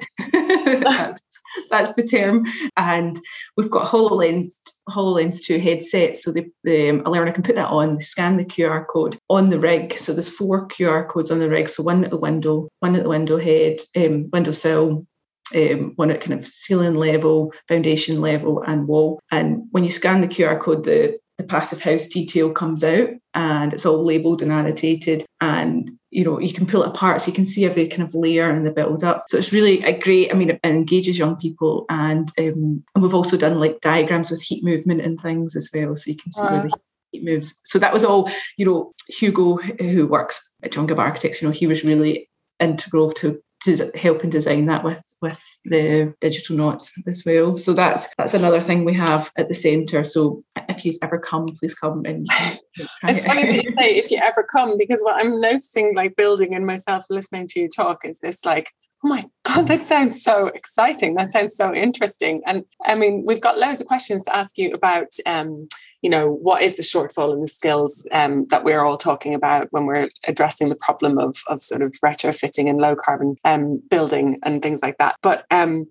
that's, 0.83 1.19
that's 1.69 1.92
the 1.95 2.07
term. 2.09 2.47
And 2.76 3.19
we've 3.57 3.71
got 3.71 3.87
HoloLens, 3.87 4.61
HoloLens 4.88 5.45
2 5.45 5.59
headsets. 5.59 6.23
So 6.23 6.33
the, 6.33 6.47
the 6.62 6.90
um, 6.90 7.02
a 7.04 7.11
learner 7.11 7.33
can 7.33 7.42
put 7.42 7.57
that 7.57 7.69
on, 7.69 7.99
scan 8.00 8.37
the 8.37 8.45
QR 8.45 8.87
code 8.87 9.19
on 9.28 9.50
the 9.50 9.59
rig. 9.59 9.99
So 9.99 10.12
there's 10.12 10.35
four 10.35 10.69
QR 10.69 11.07
codes 11.09 11.33
on 11.33 11.40
the 11.40 11.50
rig. 11.50 11.69
So 11.69 11.83
one 11.83 12.04
at 12.04 12.11
the 12.11 12.16
window, 12.16 12.69
one 12.78 12.95
at 12.95 13.02
the 13.02 13.09
window 13.09 13.38
head, 13.38 13.80
um, 13.97 14.30
window 14.30 14.52
sill, 14.52 15.04
um, 15.54 15.92
one 15.97 16.11
at 16.11 16.21
kind 16.21 16.38
of 16.38 16.47
ceiling 16.47 16.95
level, 16.95 17.52
foundation 17.69 18.21
level, 18.21 18.62
and 18.62 18.87
wall. 18.87 19.21
And 19.30 19.62
when 19.71 19.85
you 19.85 19.90
scan 19.90 20.21
the 20.21 20.28
QR 20.28 20.61
code, 20.61 20.85
the 20.85 21.19
the 21.40 21.47
passive 21.47 21.80
house 21.80 22.07
detail 22.07 22.50
comes 22.52 22.85
out 22.85 23.09
and 23.33 23.73
it's 23.73 23.87
all 23.87 24.04
labeled 24.04 24.42
and 24.42 24.52
annotated 24.52 25.25
and 25.40 25.90
you 26.11 26.23
know 26.23 26.38
you 26.38 26.52
can 26.52 26.66
pull 26.66 26.83
it 26.83 26.88
apart 26.88 27.21
so 27.21 27.28
you 27.28 27.33
can 27.33 27.47
see 27.47 27.64
every 27.64 27.88
kind 27.88 28.02
of 28.02 28.14
layer 28.14 28.50
and 28.50 28.66
the 28.66 28.71
build 28.71 29.02
up 29.02 29.25
so 29.26 29.38
it's 29.38 29.52
really 29.52 29.83
a 29.85 29.99
great 29.99 30.30
i 30.30 30.35
mean 30.35 30.50
it 30.50 30.61
engages 30.64 31.19
young 31.19 31.37
people 31.37 31.87
and 31.88 32.30
um, 32.38 32.85
and 32.95 33.02
we've 33.02 33.14
also 33.14 33.38
done 33.38 33.59
like 33.59 33.80
diagrams 33.80 34.30
with 34.30 34.42
heat 34.42 34.62
movement 34.62 35.00
and 35.00 35.19
things 35.21 35.57
as 35.57 35.71
well 35.75 35.97
so 35.97 36.11
you 36.11 36.16
can 36.16 36.30
see 36.30 36.42
wow. 36.42 36.52
where 36.52 36.62
the 36.62 36.76
heat 37.12 37.25
moves 37.25 37.59
so 37.64 37.78
that 37.78 37.92
was 37.92 38.04
all 38.04 38.30
you 38.59 38.66
know 38.66 38.92
hugo 39.09 39.57
who 39.57 40.07
works 40.07 40.54
at 40.62 40.73
john 40.73 40.90
architects 40.92 41.40
you 41.40 41.49
know 41.49 41.52
he 41.52 41.66
was 41.66 41.85
really 41.85 42.28
integral 42.59 43.11
to 43.11 43.40
to 43.62 43.90
help 43.95 44.23
and 44.23 44.33
design 44.33 44.67
that 44.67 44.85
with 44.85 45.02
with 45.21 45.43
the 45.64 46.14
digital 46.21 46.57
knots 46.57 46.93
as 47.07 47.23
well. 47.26 47.57
So 47.57 47.73
that's 47.73 48.12
that's 48.17 48.35
another 48.35 48.61
thing 48.61 48.85
we 48.85 48.95
have 48.95 49.31
at 49.37 49.49
the 49.49 49.55
centre. 49.55 50.05
So 50.05 50.43
if 50.69 50.85
you 50.85 50.93
ever 51.02 51.19
come, 51.19 51.47
please 51.59 51.75
come 51.75 52.05
and. 52.05 52.26
it's 53.05 53.21
funny 53.21 53.45
that 53.45 53.64
you 53.64 53.73
say 53.73 53.97
if 53.97 54.11
you 54.11 54.19
ever 54.19 54.47
come 54.50 54.79
because 54.79 55.00
what 55.02 55.21
I'm 55.21 55.40
noticing, 55.40 55.95
like 55.95 56.17
building 56.17 56.55
and 56.55 56.67
myself 56.67 57.05
listening 57.11 57.47
to 57.49 57.61
you 57.61 57.69
talk, 57.69 58.05
is 58.05 58.21
this 58.21 58.45
like 58.45 58.73
oh 59.04 59.09
my 59.09 59.25
god 59.45 59.66
that 59.66 59.80
sounds 59.80 60.23
so 60.23 60.49
exciting. 60.49 61.14
That 61.14 61.28
sounds 61.28 61.57
so 61.57 61.75
interesting. 61.75 62.42
And 62.47 62.64
i 62.87 62.95
mean 62.95 63.25
we've 63.26 63.40
got 63.40 63.59
loads 63.59 63.80
of 63.80 63.87
questions 63.87 64.25
to 64.25 64.37
ask 64.37 64.59
you 64.59 64.73
about 64.73 65.09
um, 65.26 65.69
you 66.02 66.11
know 66.11 66.30
what 66.30 66.62
is 66.62 66.76
the 66.76 66.83
shortfall 66.83 67.33
in 67.33 67.40
the 67.40 67.49
skills 67.49 68.07
um, 68.12 68.47
that 68.49 68.64
we're 68.64 68.85
all 68.85 68.97
talking 68.97 69.35
about 69.35 69.69
when 69.71 69.87
we're 69.87 70.09
addressing 70.26 70.69
the 70.69 70.78
problem 70.80 71.19
of, 71.19 71.37
of 71.49 71.61
sort 71.61 71.83
of 71.83 71.92
retrofitting 72.04 72.69
and 72.69 72.80
low 72.80 72.97
carbon 72.97 73.37
um, 73.45 73.83
building 73.90 74.38
and 74.45 74.62
things 74.62 74.83
like 74.83 74.99
that. 74.99 75.16
But 75.23 75.45
um, 75.50 75.87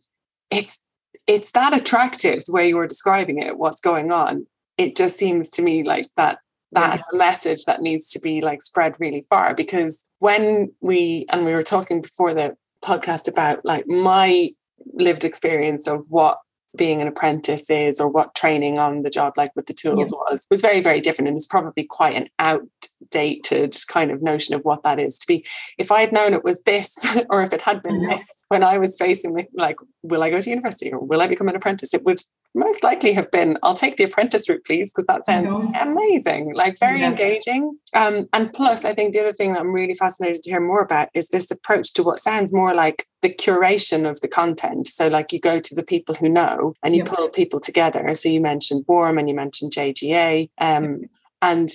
it's 0.49 0.81
it's 1.27 1.51
that 1.51 1.79
attractive 1.79 2.43
the 2.45 2.53
way 2.53 2.67
you 2.67 2.75
were 2.75 2.87
describing 2.87 3.41
it 3.41 3.57
what's 3.57 3.79
going 3.79 4.11
on. 4.11 4.47
It 4.77 4.95
just 4.95 5.17
seems 5.17 5.49
to 5.51 5.61
me 5.61 5.83
like 5.83 6.07
that 6.15 6.39
that's 6.71 7.13
a 7.13 7.17
message 7.17 7.65
that 7.65 7.81
needs 7.81 8.11
to 8.11 8.19
be 8.19 8.41
like 8.41 8.61
spread 8.61 8.95
really 8.99 9.23
far 9.29 9.55
because 9.55 10.05
when 10.19 10.71
we 10.81 11.25
and 11.29 11.45
we 11.45 11.53
were 11.53 11.63
talking 11.63 12.01
before 12.01 12.33
the 12.33 12.55
podcast 12.83 13.27
about 13.27 13.63
like 13.63 13.87
my 13.87 14.49
lived 14.93 15.23
experience 15.23 15.87
of 15.87 16.05
what 16.09 16.37
being 16.77 17.01
an 17.01 17.07
apprentice 17.07 17.69
is 17.69 17.99
or 17.99 18.07
what 18.07 18.35
training 18.35 18.77
on 18.77 19.01
the 19.01 19.09
job 19.09 19.33
like 19.37 19.51
with 19.55 19.65
the 19.65 19.73
tools 19.73 20.11
yeah. 20.11 20.31
was 20.31 20.47
was 20.51 20.61
very 20.61 20.81
very 20.81 21.01
different 21.01 21.27
and 21.27 21.35
it's 21.35 21.47
probably 21.47 21.83
quite 21.83 22.15
an 22.15 22.27
outdated 22.37 23.75
kind 23.87 24.11
of 24.11 24.21
notion 24.21 24.53
of 24.53 24.61
what 24.63 24.83
that 24.83 24.99
is. 24.99 25.17
To 25.19 25.27
be 25.27 25.45
if 25.77 25.91
i 25.91 26.01
had 26.01 26.13
known 26.13 26.33
it 26.33 26.43
was 26.43 26.61
this 26.61 26.95
or 27.29 27.43
if 27.43 27.53
it 27.53 27.61
had 27.61 27.81
been 27.81 28.07
this 28.07 28.27
when 28.49 28.63
i 28.63 28.77
was 28.77 28.97
facing 28.97 29.47
like 29.55 29.77
will 30.03 30.23
i 30.23 30.29
go 30.29 30.39
to 30.39 30.49
university 30.49 30.91
or 30.91 30.99
will 30.99 31.21
i 31.21 31.27
become 31.27 31.47
an 31.47 31.55
apprentice? 31.55 31.93
it 31.93 32.03
would 32.05 32.21
most 32.55 32.83
likely 32.83 33.13
have 33.13 33.29
been 33.31 33.57
i'll 33.63 33.73
take 33.73 33.97
the 33.97 34.03
apprentice 34.03 34.47
route 34.47 34.63
please 34.65 34.91
because 34.91 35.05
that 35.05 35.25
sounds 35.25 35.49
amazing 35.81 36.53
like 36.53 36.79
very 36.79 36.99
yeah. 36.99 37.09
engaging. 37.09 37.77
Um, 37.93 38.27
and 38.33 38.53
plus 38.53 38.85
i 38.85 38.93
think 38.93 39.13
the 39.13 39.19
other 39.19 39.33
thing 39.33 39.53
that 39.53 39.61
i'm 39.61 39.73
really 39.73 39.93
fascinated 39.93 40.43
to 40.43 40.51
hear 40.51 40.59
more 40.59 40.81
about 40.81 41.09
is 41.13 41.29
this 41.29 41.51
approach 41.51 41.93
to 41.93 42.03
what 42.03 42.19
sounds 42.19 42.53
more 42.53 42.73
like 42.75 43.07
the 43.21 43.29
curation 43.29 44.09
of 44.09 44.21
the 44.21 44.27
content. 44.27 44.87
So 44.87 45.07
like 45.07 45.33
you 45.33 45.39
go 45.39 45.59
to 45.59 45.75
the 45.75 45.83
people 45.83 46.15
who 46.15 46.29
know 46.29 46.57
and 46.83 46.95
you 46.95 47.03
yeah. 47.05 47.13
pull 47.13 47.29
people 47.29 47.59
together 47.59 48.13
so 48.13 48.29
you 48.29 48.41
mentioned 48.41 48.85
warm 48.87 49.17
and 49.17 49.29
you 49.29 49.35
mentioned 49.35 49.71
jga 49.71 50.49
um, 50.59 51.01
and 51.41 51.69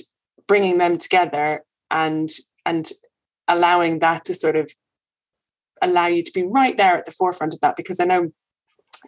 bringing 0.47 0.79
them 0.79 0.99
together 0.99 1.63
and 1.91 2.31
and 2.67 2.91
allowing 3.49 3.99
that 3.99 4.25
to 4.25 4.35
sort 4.35 4.57
of 4.57 4.71
allow 5.83 6.07
you 6.07 6.23
to 6.23 6.33
be 6.33 6.43
right 6.43 6.77
there 6.77 6.97
at 6.97 7.05
the 7.05 7.13
forefront 7.13 7.53
of 7.53 7.61
that 7.61 7.77
because 7.77 8.01
i 8.01 8.05
know 8.05 8.31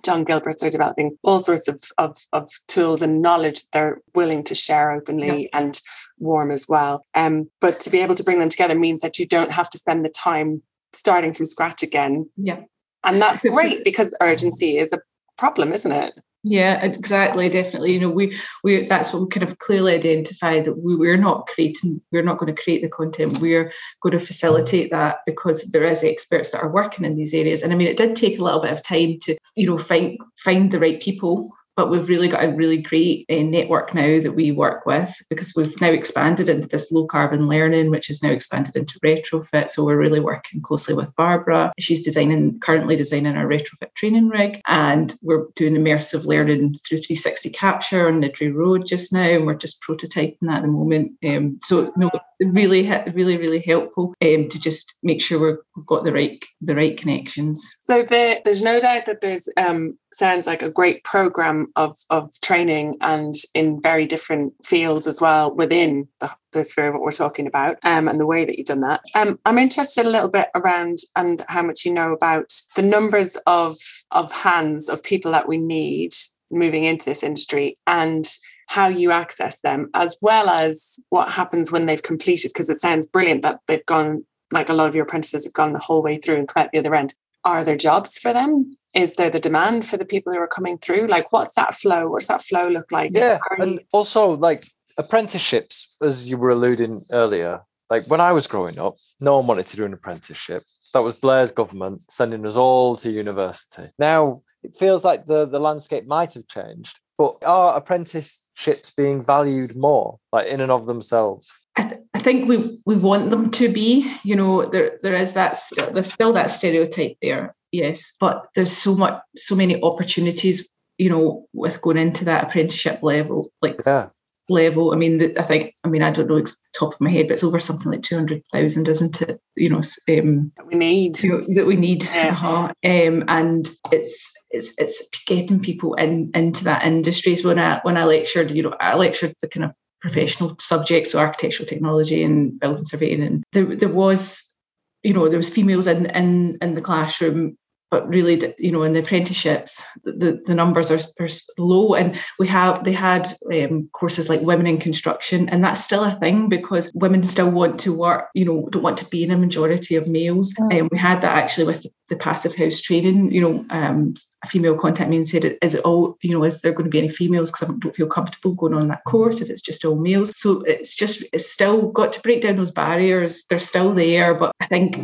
John 0.04 0.25
Gilberts 0.25 0.62
are 0.62 0.71
developing 0.71 1.16
all 1.23 1.40
sorts 1.40 1.68
of, 1.68 1.80
of, 1.99 2.16
of 2.33 2.50
tools 2.68 3.02
and 3.02 3.23
knowledge 3.23 3.62
that 3.62 3.68
they're 3.73 3.99
willing 4.14 4.45
to 4.45 4.54
share 4.54 4.90
openly 4.92 5.45
yeah. 5.45 5.61
and 5.61 5.80
warm 6.18 6.50
as 6.50 6.66
well. 6.68 7.02
Um, 7.14 7.50
but 7.61 7.80
to 7.80 7.90
be 7.90 8.00
able 8.00 8.14
to 8.14 8.25
bring 8.25 8.38
them 8.38 8.49
together 8.49 8.78
means 8.78 9.00
that 9.00 9.18
you 9.18 9.26
don't 9.26 9.52
have 9.52 9.71
to 9.71 9.78
spend 9.78 10.04
the 10.04 10.11
time 10.11 10.62
starting 10.92 11.33
from 11.33 11.47
scratch 11.47 11.83
again. 11.83 12.28
Yeah. 12.37 12.61
And 13.04 13.23
that's 13.23 13.42
great 13.42 13.85
because 13.85 14.14
urgency 14.21 14.78
is 14.78 14.92
a 14.92 14.99
problem, 15.37 15.73
isn't 15.73 15.93
it? 15.93 16.14
Yeah, 16.49 16.81
exactly, 16.81 17.49
definitely. 17.49 17.93
You 17.95 18.00
know, 18.00 18.09
we 18.09 18.38
we 18.62 18.87
that's 18.87 19.12
what 19.12 19.21
we 19.21 19.28
kind 19.28 19.43
of 19.43 19.59
clearly 19.59 19.95
identify 19.95 20.61
that 20.61 20.75
we, 20.75 20.95
we're 20.95 21.16
not 21.16 21.49
creating, 21.49 22.00
we're 22.12 22.23
not 22.23 22.38
going 22.38 22.55
to 22.55 22.62
create 22.62 22.83
the 22.83 22.88
content. 22.88 23.38
We're 23.38 23.73
going 24.00 24.16
to 24.16 24.25
facilitate 24.25 24.93
that 24.93 25.16
because 25.26 25.62
there 25.73 25.85
is 25.85 26.05
experts 26.05 26.50
that 26.50 26.62
are 26.62 26.71
working 26.71 27.05
in 27.05 27.16
these 27.16 27.35
areas. 27.35 27.62
And 27.62 27.73
I 27.73 27.76
mean, 27.76 27.88
it 27.88 27.97
did 27.97 28.14
take 28.14 28.38
a 28.38 28.45
little 28.45 28.61
bit 28.61 28.73
of 28.73 28.83
time 28.83 29.19
to, 29.23 29.37
you 29.57 29.66
know, 29.66 29.76
find 29.76 30.19
find 30.37 30.71
the 30.71 30.78
right 30.78 31.02
people 31.02 31.50
but 31.76 31.90
we've 31.90 32.09
really 32.09 32.28
got 32.28 32.45
a 32.45 32.52
really 32.52 32.78
great 32.78 33.26
uh, 33.30 33.42
network 33.42 33.95
now 33.95 34.21
that 34.21 34.35
we 34.35 34.50
work 34.50 34.87
with 34.87 35.14
because 35.28 35.52
we've 35.54 35.78
now 35.80 35.90
expanded 35.90 36.49
into 36.49 36.68
this 36.68 36.90
low 36.90 37.06
carbon 37.06 37.47
learning, 37.47 37.90
which 37.90 38.11
is 38.11 38.23
now 38.23 38.30
expanded 38.30 38.75
into 38.76 38.99
retrofit. 39.00 39.71
So 39.71 39.85
we're 39.85 39.97
really 39.97 40.21
working 40.21 40.62
closely 40.62 40.95
with 40.95 41.14
Barbara. 41.16 41.73
She's 41.78 42.02
designing, 42.02 42.59
currently 42.61 42.97
designing 42.97 43.37
our 43.37 43.47
retrofit 43.47 43.95
training 43.95 44.28
rig, 44.28 44.61
and 44.66 45.14
we're 45.23 45.47
doing 45.54 45.75
immersive 45.75 46.25
learning 46.25 46.75
through 46.87 46.99
360 46.99 47.50
capture 47.50 48.09
on 48.09 48.23
Niddrie 48.23 48.54
Road 48.54 48.87
just 48.87 49.12
now, 49.12 49.28
and 49.28 49.47
we're 49.47 49.54
just 49.54 49.83
prototyping 49.83 50.38
that 50.42 50.56
at 50.56 50.62
the 50.62 50.68
moment. 50.68 51.12
Um, 51.28 51.59
so 51.62 51.92
no, 51.97 52.11
really, 52.40 52.88
really, 53.12 53.37
really 53.37 53.61
helpful 53.61 54.14
um, 54.23 54.49
to 54.49 54.61
just 54.61 54.99
make 55.02 55.21
sure 55.21 55.62
we've 55.76 55.87
got 55.87 56.04
the 56.04 56.12
right 56.12 56.45
the 56.61 56.75
right 56.75 56.97
connections. 56.97 57.68
So 57.85 58.02
there, 58.02 58.40
there's 58.45 58.62
no 58.62 58.80
doubt 58.80 59.06
that 59.06 59.21
there's 59.21 59.49
um, 59.56 59.99
sounds 60.16 60.46
like 60.46 60.62
a 60.62 60.70
great 60.70 61.04
program 61.04 61.68
of 61.76 61.96
of 62.11 62.32
training 62.40 62.96
and 63.00 63.35
in 63.54 63.80
very 63.80 64.06
different 64.06 64.52
fields 64.64 65.06
as 65.06 65.20
well 65.20 65.54
within 65.54 66.08
the, 66.20 66.30
the 66.52 66.64
sphere 66.64 66.88
of 66.88 66.94
what 66.94 67.02
we're 67.02 67.12
talking 67.12 67.46
about 67.46 67.76
um, 67.85 68.08
and 68.08 68.18
the 68.18 68.26
way 68.26 68.44
that 68.44 68.56
you've 68.56 68.66
done 68.66 68.80
that. 68.80 69.02
Um, 69.14 69.38
I'm 69.44 69.58
interested 69.58 70.06
a 70.06 70.11
little 70.11 70.28
bit 70.28 70.49
around 70.54 70.99
and 71.14 71.44
how 71.49 71.62
much 71.62 71.85
you 71.85 71.92
know 71.92 72.12
about 72.12 72.52
the 72.75 72.82
numbers 72.82 73.37
of 73.46 73.76
of 74.11 74.32
hands 74.32 74.88
of 74.88 75.02
people 75.02 75.32
that 75.32 75.49
we 75.49 75.58
need 75.58 76.12
moving 76.50 76.85
into 76.85 77.04
this 77.04 77.23
industry 77.23 77.75
and 77.87 78.26
how 78.68 78.88
you 78.88 79.11
access 79.11 79.61
them 79.61 79.90
as 79.94 80.16
well 80.23 80.49
as 80.49 80.99
what 81.11 81.30
happens 81.30 81.70
when 81.70 81.87
they've 81.87 82.02
completed 82.02 82.50
because 82.52 82.70
it 82.70 82.80
sounds 82.80 83.06
brilliant 83.06 83.42
that 83.42 83.61
they've 83.66 83.87
gone 83.87 84.25
like 84.52 84.68
a 84.68 84.75
lot 84.75 84.88
of 84.88 84.94
your 84.94 85.04
apprentices 85.04 85.44
have 85.44 85.52
gone 85.52 85.73
the 85.73 85.78
whole 85.78 86.02
way 86.02 86.16
through 86.16 86.37
and 86.37 86.49
come 86.49 86.64
out 86.64 86.70
the 86.73 86.78
other 86.78 86.94
end 86.94 87.14
are 87.46 87.64
there 87.64 87.76
jobs 87.76 88.18
for 88.18 88.32
them? 88.32 88.76
Is 88.92 89.14
there 89.14 89.30
the 89.30 89.40
demand 89.40 89.86
for 89.86 89.96
the 89.96 90.04
people 90.04 90.32
who 90.32 90.38
are 90.38 90.48
coming 90.48 90.78
through? 90.78 91.06
Like 91.06 91.32
what's 91.32 91.54
that 91.54 91.74
flow? 91.74 92.10
What's 92.10 92.28
that 92.28 92.42
flow 92.42 92.68
look 92.68 92.90
like? 92.90 93.12
Yeah 93.14 93.38
and 93.58 93.80
also 93.92 94.30
like 94.30 94.64
apprenticeships 94.98 95.96
as 96.02 96.28
you 96.28 96.36
were 96.38 96.50
alluding 96.50 97.02
earlier 97.12 97.60
like 97.90 98.06
when 98.06 98.18
i 98.18 98.32
was 98.32 98.46
growing 98.46 98.78
up 98.78 98.94
no 99.20 99.36
one 99.36 99.46
wanted 99.46 99.66
to 99.66 99.76
do 99.76 99.84
an 99.84 99.92
apprenticeship. 99.92 100.62
That 100.94 101.02
was 101.02 101.16
blair's 101.16 101.52
government 101.52 102.10
sending 102.10 102.46
us 102.46 102.56
all 102.56 102.96
to 102.96 103.10
university. 103.10 103.88
Now 103.98 104.42
it 104.62 104.74
feels 104.76 105.04
like 105.04 105.26
the 105.26 105.46
the 105.46 105.60
landscape 105.60 106.06
might 106.06 106.32
have 106.34 106.48
changed 106.48 106.98
but 107.18 107.36
are 107.44 107.76
apprenticeships 107.76 108.90
being 108.90 109.22
valued 109.22 109.76
more 109.76 110.18
like 110.32 110.46
in 110.46 110.60
and 110.60 110.72
of 110.72 110.86
themselves? 110.86 111.52
I, 111.76 111.82
th- 111.88 112.00
I, 112.14 112.15
think 112.26 112.49
we 112.49 112.76
we 112.85 112.97
want 112.97 113.30
them 113.30 113.50
to 113.52 113.68
be. 113.68 114.12
You 114.25 114.35
know, 114.35 114.68
there 114.68 114.99
there 115.02 115.14
is 115.14 115.35
that 115.35 115.56
there's 115.92 116.12
still 116.12 116.33
that 116.33 116.50
stereotype 116.50 117.16
there, 117.23 117.54
yes, 117.71 118.16
but 118.18 118.49
there's 118.54 118.73
so 118.73 118.97
much 118.97 119.23
so 119.37 119.54
many 119.54 119.80
opportunities. 119.83 120.68
You 120.99 121.11
know, 121.11 121.47
with 121.52 121.80
going 121.83 121.99
into 121.99 122.25
that 122.25 122.45
apprenticeship 122.45 123.00
level, 123.02 123.49
like 123.62 123.80
yeah. 123.87 124.09
level. 124.49 124.92
I 124.92 124.97
mean, 124.97 125.18
the, 125.18 125.38
I 125.38 125.45
think 125.45 125.75
I 125.85 125.88
mean 125.88 126.02
I 126.02 126.11
don't 126.11 126.28
know 126.28 126.38
it's 126.38 126.56
top 126.76 126.95
of 126.95 127.00
my 127.00 127.11
head, 127.11 127.28
but 127.28 127.35
it's 127.35 127.45
over 127.45 127.61
something 127.61 127.92
like 127.92 128.02
two 128.02 128.16
hundred 128.16 128.42
thousand, 128.52 128.88
isn't 128.88 129.23
it? 129.23 129.38
You 129.54 129.71
know, 129.71 129.83
um, 130.09 130.52
that 130.56 130.66
we 130.66 130.75
need 130.75 131.23
you 131.23 131.30
know, 131.30 131.42
that 131.54 131.66
we 131.66 131.76
need, 131.76 132.02
yeah. 132.04 132.30
uh-huh. 132.30 132.73
um, 132.85 133.25
and 133.28 133.71
it's 133.92 134.33
it's 134.50 134.75
it's 134.78 135.09
getting 135.26 135.61
people 135.61 135.95
in 135.95 136.30
into 136.35 136.64
that 136.64 136.85
industry. 136.85 137.37
So 137.37 137.49
when 137.50 137.61
I 137.61 137.78
when 137.85 137.97
I 137.97 138.04
lectured, 138.04 138.50
you 138.50 138.64
know, 138.64 138.75
I 138.80 138.97
lectured 138.97 139.35
the 139.40 139.49
kind 139.49 139.66
of 139.66 139.73
professional 140.06 140.56
subjects, 140.60 141.10
so 141.10 141.18
architectural 141.18 141.68
technology 141.68 142.22
and 142.22 142.58
building 142.60 142.84
surveying. 142.84 143.22
And 143.22 143.44
there, 143.52 143.64
there 143.64 143.88
was, 143.88 144.54
you 145.02 145.12
know, 145.12 145.28
there 145.28 145.38
was 145.38 145.50
females 145.50 145.86
in 145.86 146.06
in 146.06 146.56
in 146.60 146.75
the 146.75 146.80
classroom 146.80 147.56
but 147.90 148.09
really, 148.09 148.55
you 148.59 148.73
know, 148.73 148.83
in 148.83 148.93
the 148.93 148.99
apprenticeships, 149.00 149.83
the, 150.02 150.40
the 150.45 150.55
numbers 150.55 150.90
are, 150.90 150.99
are 151.21 151.28
low. 151.57 151.95
And 151.95 152.19
we 152.38 152.49
have 152.49 152.83
they 152.83 152.93
had 152.93 153.28
um, 153.52 153.88
courses 153.93 154.28
like 154.28 154.40
women 154.40 154.66
in 154.66 154.78
construction, 154.78 155.49
and 155.49 155.62
that's 155.62 155.85
still 155.85 156.02
a 156.02 156.16
thing 156.16 156.49
because 156.49 156.90
women 156.95 157.23
still 157.23 157.50
want 157.50 157.78
to 157.81 157.93
work. 157.93 158.28
You 158.35 158.45
know, 158.45 158.69
don't 158.71 158.83
want 158.83 158.99
to 158.99 159.05
be 159.07 159.23
in 159.23 159.31
a 159.31 159.38
majority 159.38 159.95
of 159.95 160.09
males. 160.09 160.52
And 160.59 160.73
mm. 160.73 160.81
um, 160.81 160.88
we 160.90 160.99
had 160.99 161.21
that 161.21 161.37
actually 161.37 161.66
with 161.66 161.87
the 162.09 162.16
passive 162.16 162.57
house 162.57 162.81
training. 162.81 163.33
You 163.33 163.40
know, 163.40 163.66
um, 163.71 164.14
a 164.43 164.49
female 164.49 164.76
contact 164.76 165.09
me 165.09 165.19
and 165.19 165.28
said, 165.28 165.57
"Is 165.62 165.76
it 165.76 165.85
all? 165.85 166.16
You 166.23 166.33
know, 166.33 166.43
is 166.43 166.62
there 166.62 166.73
going 166.73 166.85
to 166.85 166.90
be 166.90 166.99
any 166.99 167.09
females? 167.09 167.52
Because 167.52 167.69
I 167.69 167.73
don't 167.78 167.95
feel 167.95 168.09
comfortable 168.09 168.55
going 168.55 168.75
on 168.75 168.88
that 168.88 169.05
course 169.05 169.40
if 169.40 169.49
it's 169.49 169.62
just 169.62 169.85
all 169.85 169.97
males." 169.97 170.33
So 170.35 170.62
it's 170.62 170.97
just 170.97 171.23
it's 171.33 171.50
still 171.50 171.93
got 171.93 172.12
to 172.14 172.21
break 172.21 172.43
down 172.43 172.57
those 172.57 172.73
barriers. 172.73 173.45
They're 173.49 173.61
still 173.61 173.95
there, 173.95 174.35
but 174.35 174.52
I 174.61 174.66
think 174.66 174.99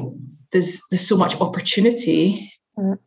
there's 0.51 0.83
there's 0.91 1.07
so 1.07 1.17
much 1.17 1.41
opportunity 1.41 2.53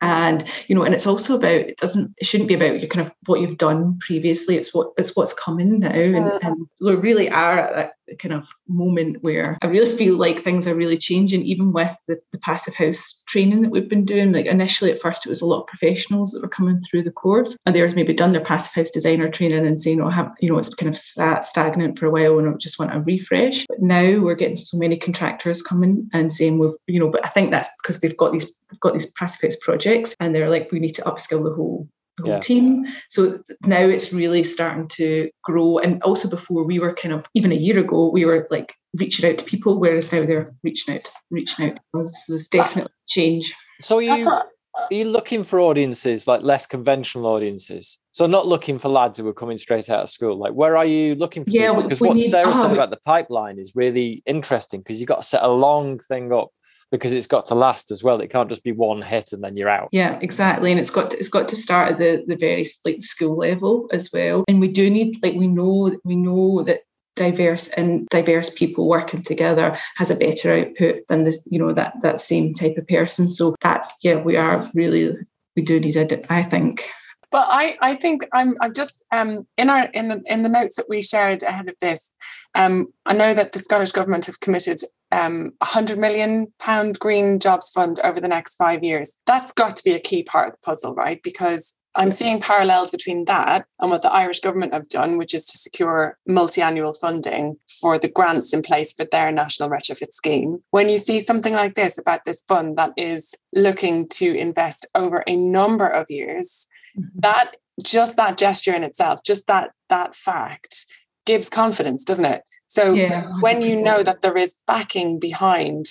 And 0.01 0.43
you 0.67 0.75
know, 0.75 0.83
and 0.83 0.93
it's 0.93 1.07
also 1.07 1.37
about 1.37 1.51
it 1.51 1.77
doesn't 1.77 2.13
it 2.17 2.25
shouldn't 2.25 2.47
be 2.47 2.53
about 2.53 2.79
your 2.79 2.87
kind 2.87 3.05
of 3.05 3.13
what 3.25 3.41
you've 3.41 3.57
done 3.57 3.97
previously. 3.99 4.57
It's 4.57 4.73
what 4.73 4.91
it's 4.97 5.15
what's 5.15 5.33
coming 5.33 5.79
now, 5.79 5.89
and, 5.89 6.31
and 6.43 6.67
we 6.79 6.95
really 6.95 7.29
are 7.29 7.57
at 7.57 7.75
that 7.75 7.93
kind 8.19 8.33
of 8.33 8.47
moment 8.67 9.17
where 9.21 9.57
I 9.61 9.67
really 9.67 9.95
feel 9.95 10.17
like 10.17 10.39
things 10.39 10.67
are 10.67 10.75
really 10.75 10.97
changing, 10.97 11.43
even 11.43 11.71
with 11.71 11.95
the, 12.07 12.19
the 12.31 12.37
passive 12.37 12.75
house 12.75 13.23
training 13.27 13.61
that 13.61 13.71
we've 13.71 13.89
been 13.89 14.05
doing. 14.05 14.31
Like 14.31 14.45
initially, 14.45 14.91
at 14.91 15.01
first, 15.01 15.25
it 15.25 15.29
was 15.29 15.41
a 15.41 15.45
lot 15.45 15.61
of 15.61 15.67
professionals 15.67 16.31
that 16.31 16.41
were 16.41 16.47
coming 16.47 16.79
through 16.79 17.03
the 17.03 17.11
course, 17.11 17.57
and 17.65 17.75
there's 17.75 17.95
maybe 17.95 18.13
done 18.13 18.31
their 18.31 18.43
passive 18.43 18.73
house 18.73 18.89
designer 18.89 19.29
training 19.29 19.65
and 19.65 19.81
saying, 19.81 20.01
"Oh, 20.01 20.09
have 20.09 20.31
you 20.39 20.49
know, 20.49 20.57
it's 20.57 20.73
kind 20.73 20.89
of 20.89 20.97
sat 20.97 21.45
stagnant 21.45 21.97
for 21.97 22.05
a 22.05 22.11
while, 22.11 22.39
and 22.39 22.47
I 22.47 22.53
just 22.57 22.79
want 22.79 22.95
a 22.95 22.99
refresh." 22.99 23.65
But 23.67 23.81
now 23.81 24.19
we're 24.19 24.35
getting 24.35 24.57
so 24.57 24.77
many 24.77 24.97
contractors 24.97 25.61
coming 25.61 26.09
and 26.13 26.31
saying, 26.31 26.59
"We've, 26.59 26.71
you 26.87 26.99
know," 26.99 27.09
but 27.09 27.25
I 27.25 27.29
think 27.29 27.51
that's 27.51 27.69
because 27.81 27.99
they've 27.99 28.17
got 28.17 28.31
these 28.31 28.51
they've 28.71 28.79
got 28.79 28.93
these 28.93 29.11
passive 29.11 29.49
house 29.49 29.57
projects, 29.61 30.15
and 30.19 30.33
they're 30.33 30.49
like, 30.49 30.71
"We 30.71 30.79
need 30.79 30.95
to 30.95 31.03
upskill 31.03 31.43
the 31.43 31.53
whole 31.53 31.87
whole 32.21 32.31
yeah. 32.31 32.39
team. 32.39 32.85
So 33.09 33.39
now 33.65 33.81
it's 33.81 34.13
really 34.13 34.43
starting 34.43 34.87
to 34.89 35.29
grow. 35.43 35.79
And 35.79 36.01
also 36.03 36.29
before 36.29 36.63
we 36.63 36.79
were 36.79 36.93
kind 36.93 37.13
of 37.13 37.25
even 37.33 37.51
a 37.51 37.55
year 37.55 37.79
ago, 37.79 38.09
we 38.09 38.25
were 38.25 38.47
like 38.49 38.73
reaching 38.97 39.29
out 39.29 39.37
to 39.39 39.45
people, 39.45 39.79
whereas 39.79 40.11
now 40.11 40.25
they're 40.25 40.51
reaching 40.63 40.95
out, 40.95 41.09
reaching 41.31 41.69
out. 41.69 41.77
There's, 41.93 42.25
there's 42.27 42.47
definitely 42.47 42.91
change. 43.07 43.53
So 43.81 43.99
you 43.99 44.11
what, 44.11 44.47
are 44.75 44.93
you 44.93 45.05
looking 45.05 45.43
for 45.43 45.59
audiences 45.59 46.27
like 46.27 46.41
less 46.41 46.65
conventional 46.65 47.27
audiences? 47.27 47.99
So 48.11 48.27
not 48.27 48.47
looking 48.47 48.79
for 48.79 48.89
lads 48.89 49.19
who 49.19 49.27
are 49.27 49.33
coming 49.33 49.57
straight 49.57 49.89
out 49.89 50.03
of 50.03 50.09
school. 50.09 50.37
Like 50.37 50.53
where 50.53 50.77
are 50.77 50.85
you 50.85 51.15
looking 51.15 51.43
for? 51.43 51.51
Yeah, 51.51 51.73
because 51.73 51.99
what 52.01 52.15
need, 52.15 52.29
Sarah 52.29 52.51
oh, 52.53 52.61
said 52.61 52.73
about 52.73 52.89
the 52.89 52.99
pipeline 53.05 53.59
is 53.59 53.73
really 53.75 54.23
interesting 54.25 54.81
because 54.81 54.99
you've 54.99 55.07
got 55.07 55.21
to 55.21 55.27
set 55.27 55.43
a 55.43 55.49
long 55.49 55.99
thing 55.99 56.31
up 56.31 56.49
because 56.91 57.13
it's 57.13 57.27
got 57.27 57.45
to 57.47 57.55
last 57.55 57.91
as 57.91 58.03
well. 58.03 58.21
It 58.21 58.29
can't 58.29 58.49
just 58.49 58.63
be 58.63 58.71
one 58.71 59.01
hit 59.01 59.33
and 59.33 59.43
then 59.43 59.55
you're 59.57 59.69
out. 59.69 59.89
Yeah, 59.91 60.19
exactly. 60.21 60.71
And 60.71 60.79
it's 60.79 60.89
got 60.89 61.11
to, 61.11 61.17
it's 61.17 61.29
got 61.29 61.47
to 61.49 61.55
start 61.55 61.93
at 61.93 61.97
the 61.97 62.23
the 62.27 62.35
very 62.35 62.65
like 62.85 63.01
school 63.01 63.37
level 63.37 63.89
as 63.91 64.09
well. 64.13 64.43
And 64.47 64.59
we 64.59 64.67
do 64.67 64.89
need 64.89 65.21
like 65.23 65.35
we 65.35 65.47
know 65.47 65.95
we 66.03 66.15
know 66.15 66.63
that 66.63 66.81
diverse 67.15 67.69
and 67.69 68.07
diverse 68.09 68.49
people 68.49 68.87
working 68.87 69.23
together 69.23 69.77
has 69.95 70.11
a 70.11 70.15
better 70.15 70.53
output 70.53 71.07
than 71.07 71.23
this 71.23 71.47
you 71.49 71.57
know 71.57 71.73
that 71.73 71.93
that 72.01 72.19
same 72.19 72.53
type 72.53 72.77
of 72.77 72.87
person 72.87 73.29
so 73.29 73.55
that's 73.61 73.97
yeah 74.03 74.15
we 74.15 74.35
are 74.35 74.63
really 74.73 75.15
we 75.55 75.61
do 75.61 75.79
need 75.79 75.95
it 75.95 76.25
i 76.29 76.43
think 76.43 76.89
but 77.31 77.47
I, 77.49 77.77
I 77.81 77.95
think 77.95 78.27
I'm, 78.33 78.55
I'm 78.61 78.73
just 78.73 79.05
um, 79.11 79.47
in 79.57 79.69
our 79.69 79.89
in 79.93 80.09
the, 80.09 80.21
in 80.25 80.43
the 80.43 80.49
notes 80.49 80.75
that 80.75 80.89
we 80.89 81.01
shared 81.01 81.43
ahead 81.43 81.67
of 81.69 81.75
this. 81.79 82.13
Um, 82.55 82.87
I 83.05 83.13
know 83.13 83.33
that 83.33 83.51
the 83.51 83.59
Scottish 83.59 83.91
government 83.91 84.25
have 84.25 84.39
committed 84.39 84.79
um, 85.11 85.51
a 85.61 85.65
hundred 85.65 85.97
million 85.97 86.47
pound 86.59 86.99
green 86.99 87.39
jobs 87.39 87.69
fund 87.69 87.99
over 88.03 88.19
the 88.19 88.27
next 88.27 88.55
five 88.55 88.83
years. 88.83 89.17
That's 89.25 89.51
got 89.51 89.75
to 89.75 89.83
be 89.83 89.93
a 89.93 89.99
key 89.99 90.23
part 90.23 90.49
of 90.49 90.53
the 90.53 90.65
puzzle, 90.65 90.93
right? 90.95 91.21
Because 91.23 91.77
I'm 91.97 92.11
seeing 92.11 92.41
parallels 92.41 92.91
between 92.91 93.23
that 93.25 93.65
and 93.79 93.89
what 93.89 94.01
the 94.01 94.13
Irish 94.13 94.41
government 94.41 94.73
have 94.73 94.89
done, 94.89 95.17
which 95.17 95.33
is 95.33 95.45
to 95.45 95.57
secure 95.57 96.17
multi 96.27 96.61
annual 96.61 96.93
funding 96.93 97.55
for 97.79 97.97
the 97.97 98.09
grants 98.09 98.53
in 98.53 98.61
place 98.61 98.91
for 98.91 99.05
their 99.05 99.31
national 99.31 99.69
retrofit 99.69 100.11
scheme. 100.11 100.59
When 100.71 100.89
you 100.89 100.97
see 100.97 101.19
something 101.19 101.53
like 101.53 101.75
this 101.75 101.97
about 101.97 102.25
this 102.25 102.43
fund 102.47 102.77
that 102.77 102.91
is 102.97 103.33
looking 103.53 104.07
to 104.15 104.35
invest 104.35 104.85
over 104.93 105.23
a 105.25 105.35
number 105.35 105.87
of 105.87 106.07
years. 106.09 106.67
That 107.15 107.55
just 107.83 108.15
that 108.17 108.37
gesture 108.37 108.73
in 108.73 108.83
itself 108.83 109.19
just 109.25 109.47
that 109.47 109.71
that 109.89 110.15
fact 110.15 110.85
gives 111.25 111.49
confidence 111.49 112.03
doesn't 112.03 112.25
it? 112.25 112.41
So 112.67 112.93
yeah, 112.93 113.29
when 113.41 113.61
you 113.61 113.81
know 113.81 114.03
that 114.03 114.21
there 114.21 114.37
is 114.37 114.55
backing 114.65 115.19
behind 115.19 115.85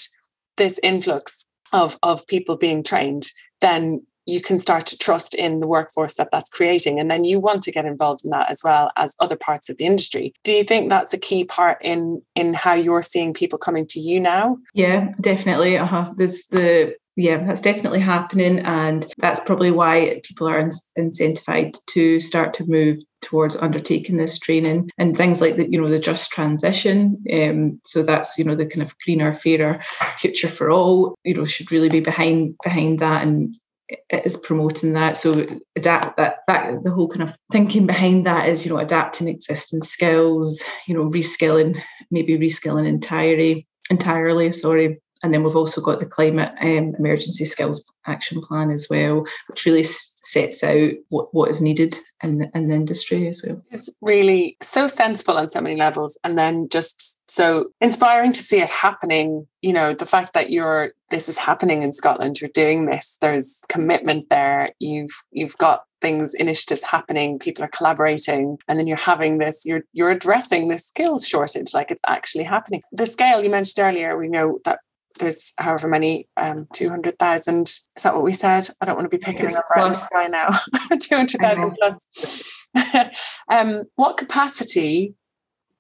this 0.57 0.81
influx 0.83 1.45
of 1.73 1.99
of 2.03 2.27
people 2.27 2.57
being 2.57 2.83
trained 2.83 3.27
then 3.61 4.05
you 4.27 4.40
can 4.40 4.59
start 4.59 4.87
to 4.87 4.99
trust 4.99 5.35
in 5.35 5.61
the 5.61 5.67
workforce 5.67 6.14
that 6.14 6.31
that's 6.31 6.49
creating 6.49 6.99
and 6.99 7.11
then 7.11 7.25
you 7.25 7.38
want 7.38 7.62
to 7.62 7.73
get 7.73 7.85
involved 7.85 8.25
in 8.25 8.31
that 8.31 8.51
as 8.51 8.62
well 8.64 8.90
as 8.97 9.14
other 9.21 9.37
parts 9.37 9.69
of 9.69 9.77
the 9.77 9.85
industry. 9.85 10.33
Do 10.45 10.53
you 10.53 10.64
think 10.64 10.88
that's 10.88 11.12
a 11.12 11.19
key 11.19 11.45
part 11.45 11.79
in 11.83 12.23
in 12.35 12.55
how 12.55 12.75
you're 12.75 13.03
seeing 13.03 13.35
people 13.35 13.59
coming 13.59 13.87
to 13.88 14.01
you 14.01 14.21
now? 14.21 14.59
Yeah 14.73 15.11
definitely. 15.21 15.77
Uh-huh. 15.77 16.12
there's 16.17 16.47
the 16.47 16.95
yeah, 17.16 17.44
that's 17.44 17.61
definitely 17.61 18.00
happening. 18.00 18.59
And 18.61 19.07
that's 19.18 19.40
probably 19.44 19.70
why 19.70 20.20
people 20.24 20.48
are 20.48 20.62
incentivized 20.98 21.77
to 21.90 22.20
start 22.20 22.55
to 22.55 22.66
move 22.66 22.98
towards 23.22 23.57
undertaking 23.57 24.16
this 24.16 24.38
training 24.38 24.90
and 24.98 25.16
things 25.16 25.40
like 25.40 25.57
the, 25.57 25.70
you 25.70 25.81
know, 25.81 25.88
the 25.88 25.98
just 25.98 26.31
transition. 26.33 27.22
Um, 27.33 27.81
so 27.85 28.03
that's, 28.03 28.38
you 28.38 28.44
know, 28.44 28.57
the 28.57 28.66
kind 28.66 28.83
of 28.83 28.94
greener, 29.05 29.33
fairer 29.33 29.81
future 30.18 30.48
for 30.48 30.70
all, 30.70 31.14
you 31.24 31.35
know, 31.35 31.44
should 31.44 31.70
really 31.70 31.88
be 31.88 32.00
behind 32.00 32.57
behind 32.62 32.98
that 32.98 33.22
and 33.22 33.57
it 33.88 34.27
is 34.27 34.37
promoting 34.37 34.94
that. 34.94 35.16
So 35.16 35.46
adapt 35.77 36.16
that 36.16 36.38
that 36.48 36.83
the 36.83 36.90
whole 36.90 37.09
kind 37.09 37.22
of 37.22 37.37
thinking 37.53 37.87
behind 37.87 38.27
that 38.27 38.48
is, 38.48 38.64
you 38.64 38.72
know, 38.72 38.79
adapting 38.79 39.29
existing 39.29 39.83
skills, 39.83 40.62
you 40.87 40.94
know, 40.94 41.09
reskilling, 41.11 41.81
maybe 42.11 42.37
reskilling 42.38 42.88
entirely 42.88 43.68
entirely, 43.90 44.50
sorry, 44.53 45.00
and 45.24 45.32
then 45.32 45.42
we've 45.42 45.56
also 45.56 45.80
got 45.80 46.00
the 46.00 46.06
climate 46.06 46.52
um, 46.60 46.94
emergency 46.98 47.46
skills 47.46 47.90
action 48.06 48.42
plan 48.42 48.70
as 48.70 48.88
well, 48.90 49.24
which 49.48 49.64
really 49.64 49.82
sets 49.82 50.62
out 50.62 50.90
what, 51.08 51.32
what 51.32 51.50
is 51.50 51.62
needed 51.62 51.96
in 52.22 52.40
the, 52.40 52.50
in 52.54 52.68
the 52.68 52.74
industry 52.74 53.26
as 53.26 53.42
well. 53.42 53.64
It's 53.70 53.88
really 54.02 54.58
so 54.60 54.87
sensible 54.87 55.38
on 55.38 55.48
so 55.48 55.62
many 55.62 55.76
levels, 55.76 56.18
and 56.24 56.38
then 56.38 56.68
just 56.68 57.22
so 57.28 57.70
inspiring 57.80 58.32
to 58.32 58.38
see 58.38 58.60
it 58.60 58.68
happening. 58.68 59.46
You 59.62 59.72
know, 59.72 59.94
the 59.94 60.04
fact 60.04 60.34
that 60.34 60.50
you're 60.50 60.92
this 61.08 61.30
is 61.30 61.38
happening 61.38 61.82
in 61.82 61.94
Scotland, 61.94 62.42
you're 62.42 62.50
doing 62.52 62.84
this. 62.84 63.16
There's 63.22 63.62
commitment 63.70 64.28
there. 64.28 64.72
You've 64.78 65.24
you've 65.32 65.56
got 65.56 65.84
things 66.02 66.34
initiatives 66.34 66.82
happening 66.82 67.38
people 67.38 67.64
are 67.64 67.68
collaborating 67.68 68.58
and 68.68 68.78
then 68.78 68.87
you're 68.87 68.94
having 68.94 69.38
this 69.38 69.64
you're 69.64 69.84
you're 69.94 70.10
addressing 70.10 70.68
this 70.68 70.87
skills 70.87 71.26
shortage 71.26 71.72
like 71.72 71.90
it's 71.90 72.02
actually 72.06 72.44
happening 72.44 72.82
the 72.92 73.06
scale 73.06 73.42
you 73.42 73.48
mentioned 73.48 73.82
earlier 73.82 74.18
we 74.18 74.28
know 74.28 74.58
that 74.66 74.80
there's 75.18 75.53
however 75.59 75.88
many 75.88 76.29
um 76.37 76.66
200,000 76.74 77.62
is 77.62 77.88
that 78.03 78.14
what 78.14 78.24
we 78.24 78.33
said? 78.33 78.68
I 78.81 78.85
don't 78.85 78.96
want 78.96 79.11
to 79.11 79.16
be 79.16 79.24
picking 79.24 79.46
it 79.46 79.57
up 79.57 79.64
right 79.70 80.31
now. 80.31 80.48
200,000 80.98 81.77
plus. 81.79 82.61
Um 83.50 83.85
what 83.96 84.16
capacity 84.16 85.14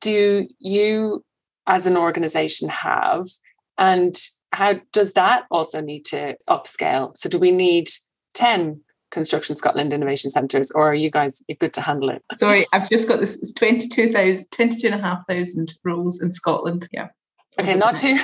do 0.00 0.46
you 0.58 1.24
as 1.66 1.86
an 1.86 1.96
organization 1.96 2.68
have 2.68 3.26
and 3.78 4.14
how 4.52 4.74
does 4.92 5.14
that 5.14 5.44
also 5.50 5.80
need 5.80 6.04
to 6.06 6.36
upscale? 6.48 7.16
So 7.16 7.28
do 7.28 7.38
we 7.38 7.50
need 7.50 7.88
10 8.34 8.80
Construction 9.14 9.54
Scotland 9.54 9.92
Innovation 9.92 10.28
Centres, 10.28 10.72
or 10.72 10.90
are 10.90 10.94
you 10.94 11.08
guys 11.08 11.42
good 11.60 11.72
to 11.74 11.80
handle 11.80 12.10
it? 12.10 12.22
Sorry, 12.36 12.62
I've 12.72 12.90
just 12.90 13.08
got 13.08 13.20
this 13.20 13.52
22,000, 13.52 14.46
22,500 14.50 15.72
roles 15.84 16.20
in 16.20 16.32
Scotland. 16.32 16.88
Yeah. 16.92 17.08
Okay, 17.60 17.76
not 17.76 17.98
two, 17.98 18.18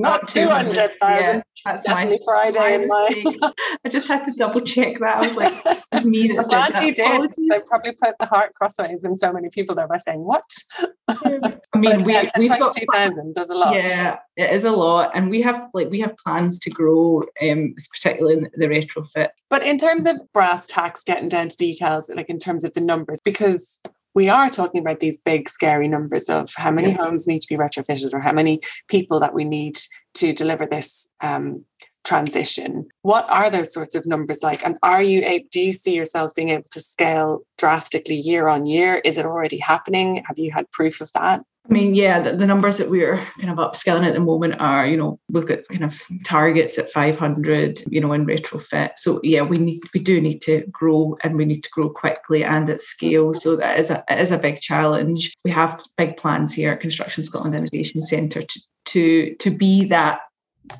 not, 0.00 0.28
two 0.28 0.48
hundred 0.48 0.90
thousand. 1.00 1.36
Yeah, 1.36 1.42
that's 1.64 1.84
Definitely 1.84 2.18
my 2.18 2.50
Friday 2.50 2.74
in 2.74 2.88
my. 2.88 3.52
I 3.84 3.88
just 3.88 4.08
had 4.08 4.24
to 4.24 4.32
double 4.36 4.60
check 4.60 4.98
that. 4.98 5.22
I 5.22 5.26
was 5.26 5.36
like, 5.36 5.54
it's 5.92 6.04
me 6.06 6.28
that 6.28 6.44
said 6.44 6.70
that. 6.70 6.84
you 6.84 6.94
did. 6.94 7.30
I 7.52 7.58
probably 7.68 7.92
put 7.92 8.16
the 8.18 8.26
heart 8.26 8.54
crossways, 8.54 9.04
in 9.04 9.16
so 9.16 9.32
many 9.32 9.48
people 9.50 9.74
there 9.74 9.88
by 9.88 9.98
saying 9.98 10.20
what. 10.20 10.48
I 11.08 11.50
mean, 11.76 12.04
we 12.04 12.12
yes, 12.12 12.30
we've 12.36 12.48
got 12.48 12.74
two 12.74 12.86
thousand. 12.92 13.34
There's 13.34 13.50
a 13.50 13.58
lot. 13.58 13.74
Yeah, 13.74 14.18
it 14.36 14.50
is 14.50 14.64
a 14.64 14.70
lot, 14.70 15.10
and 15.14 15.30
we 15.30 15.42
have 15.42 15.68
like 15.74 15.90
we 15.90 16.00
have 16.00 16.16
plans 16.18 16.58
to 16.60 16.70
grow, 16.70 17.24
um, 17.42 17.74
particularly 17.92 18.38
in 18.38 18.50
the 18.54 18.66
retrofit. 18.66 19.28
But 19.48 19.62
in 19.62 19.78
terms 19.78 20.06
of 20.06 20.20
brass 20.32 20.66
tacks, 20.66 21.02
getting 21.04 21.28
down 21.28 21.48
to 21.48 21.56
details, 21.56 22.10
like 22.14 22.30
in 22.30 22.38
terms 22.38 22.64
of 22.64 22.74
the 22.74 22.80
numbers, 22.80 23.20
because 23.24 23.80
we 24.14 24.28
are 24.28 24.50
talking 24.50 24.80
about 24.80 25.00
these 25.00 25.20
big, 25.20 25.48
scary 25.48 25.88
numbers 25.88 26.28
of 26.28 26.50
how 26.56 26.70
many 26.70 26.90
yeah. 26.90 26.96
homes 26.96 27.26
need 27.26 27.40
to 27.40 27.48
be 27.48 27.56
retrofitted 27.56 28.12
or 28.12 28.20
how 28.20 28.32
many 28.32 28.60
people 28.88 29.20
that 29.20 29.34
we 29.34 29.44
need 29.44 29.76
to 30.14 30.32
deliver 30.32 30.66
this 30.66 31.08
um, 31.22 31.64
transition. 32.04 32.88
What 33.02 33.30
are 33.30 33.50
those 33.50 33.72
sorts 33.72 33.94
of 33.94 34.06
numbers 34.06 34.42
like? 34.42 34.64
And 34.64 34.78
are 34.82 35.02
you 35.02 35.22
able, 35.24 35.46
do 35.50 35.60
you 35.60 35.72
see 35.72 35.94
yourselves 35.94 36.32
being 36.32 36.50
able 36.50 36.68
to 36.72 36.80
scale 36.80 37.40
drastically 37.56 38.16
year 38.16 38.48
on 38.48 38.66
year? 38.66 39.00
Is 39.04 39.16
it 39.16 39.26
already 39.26 39.58
happening? 39.58 40.22
Have 40.26 40.38
you 40.38 40.50
had 40.50 40.70
proof 40.72 41.00
of 41.00 41.12
that? 41.12 41.42
I 41.68 41.72
mean, 41.72 41.94
yeah, 41.94 42.20
the, 42.20 42.36
the, 42.36 42.46
numbers 42.46 42.78
that 42.78 42.88
we're 42.88 43.18
kind 43.38 43.50
of 43.50 43.58
upscaling 43.58 44.06
at 44.06 44.14
the 44.14 44.20
moment 44.20 44.60
are, 44.60 44.86
you 44.86 44.96
know, 44.96 45.20
we've 45.28 45.46
got 45.46 45.68
kind 45.68 45.84
of 45.84 46.00
targets 46.24 46.78
at 46.78 46.90
500, 46.90 47.82
you 47.88 48.00
know, 48.00 48.12
in 48.12 48.26
retrofit. 48.26 48.92
So 48.96 49.20
yeah, 49.22 49.42
we 49.42 49.58
need, 49.58 49.80
we 49.92 50.00
do 50.00 50.20
need 50.20 50.40
to 50.42 50.64
grow 50.72 51.16
and 51.22 51.36
we 51.36 51.44
need 51.44 51.62
to 51.62 51.70
grow 51.70 51.90
quickly 51.90 52.44
and 52.44 52.68
at 52.70 52.80
scale. 52.80 53.34
So 53.34 53.56
that 53.56 53.78
is 53.78 53.90
a, 53.90 54.02
is 54.10 54.32
a 54.32 54.38
big 54.38 54.60
challenge. 54.60 55.36
We 55.44 55.50
have 55.50 55.82
big 55.98 56.16
plans 56.16 56.54
here 56.54 56.72
at 56.72 56.80
Construction 56.80 57.22
Scotland 57.24 57.54
Innovation 57.54 58.02
Centre 58.02 58.42
to, 58.42 58.60
to, 58.86 59.34
to 59.36 59.50
be 59.50 59.84
that 59.84 60.20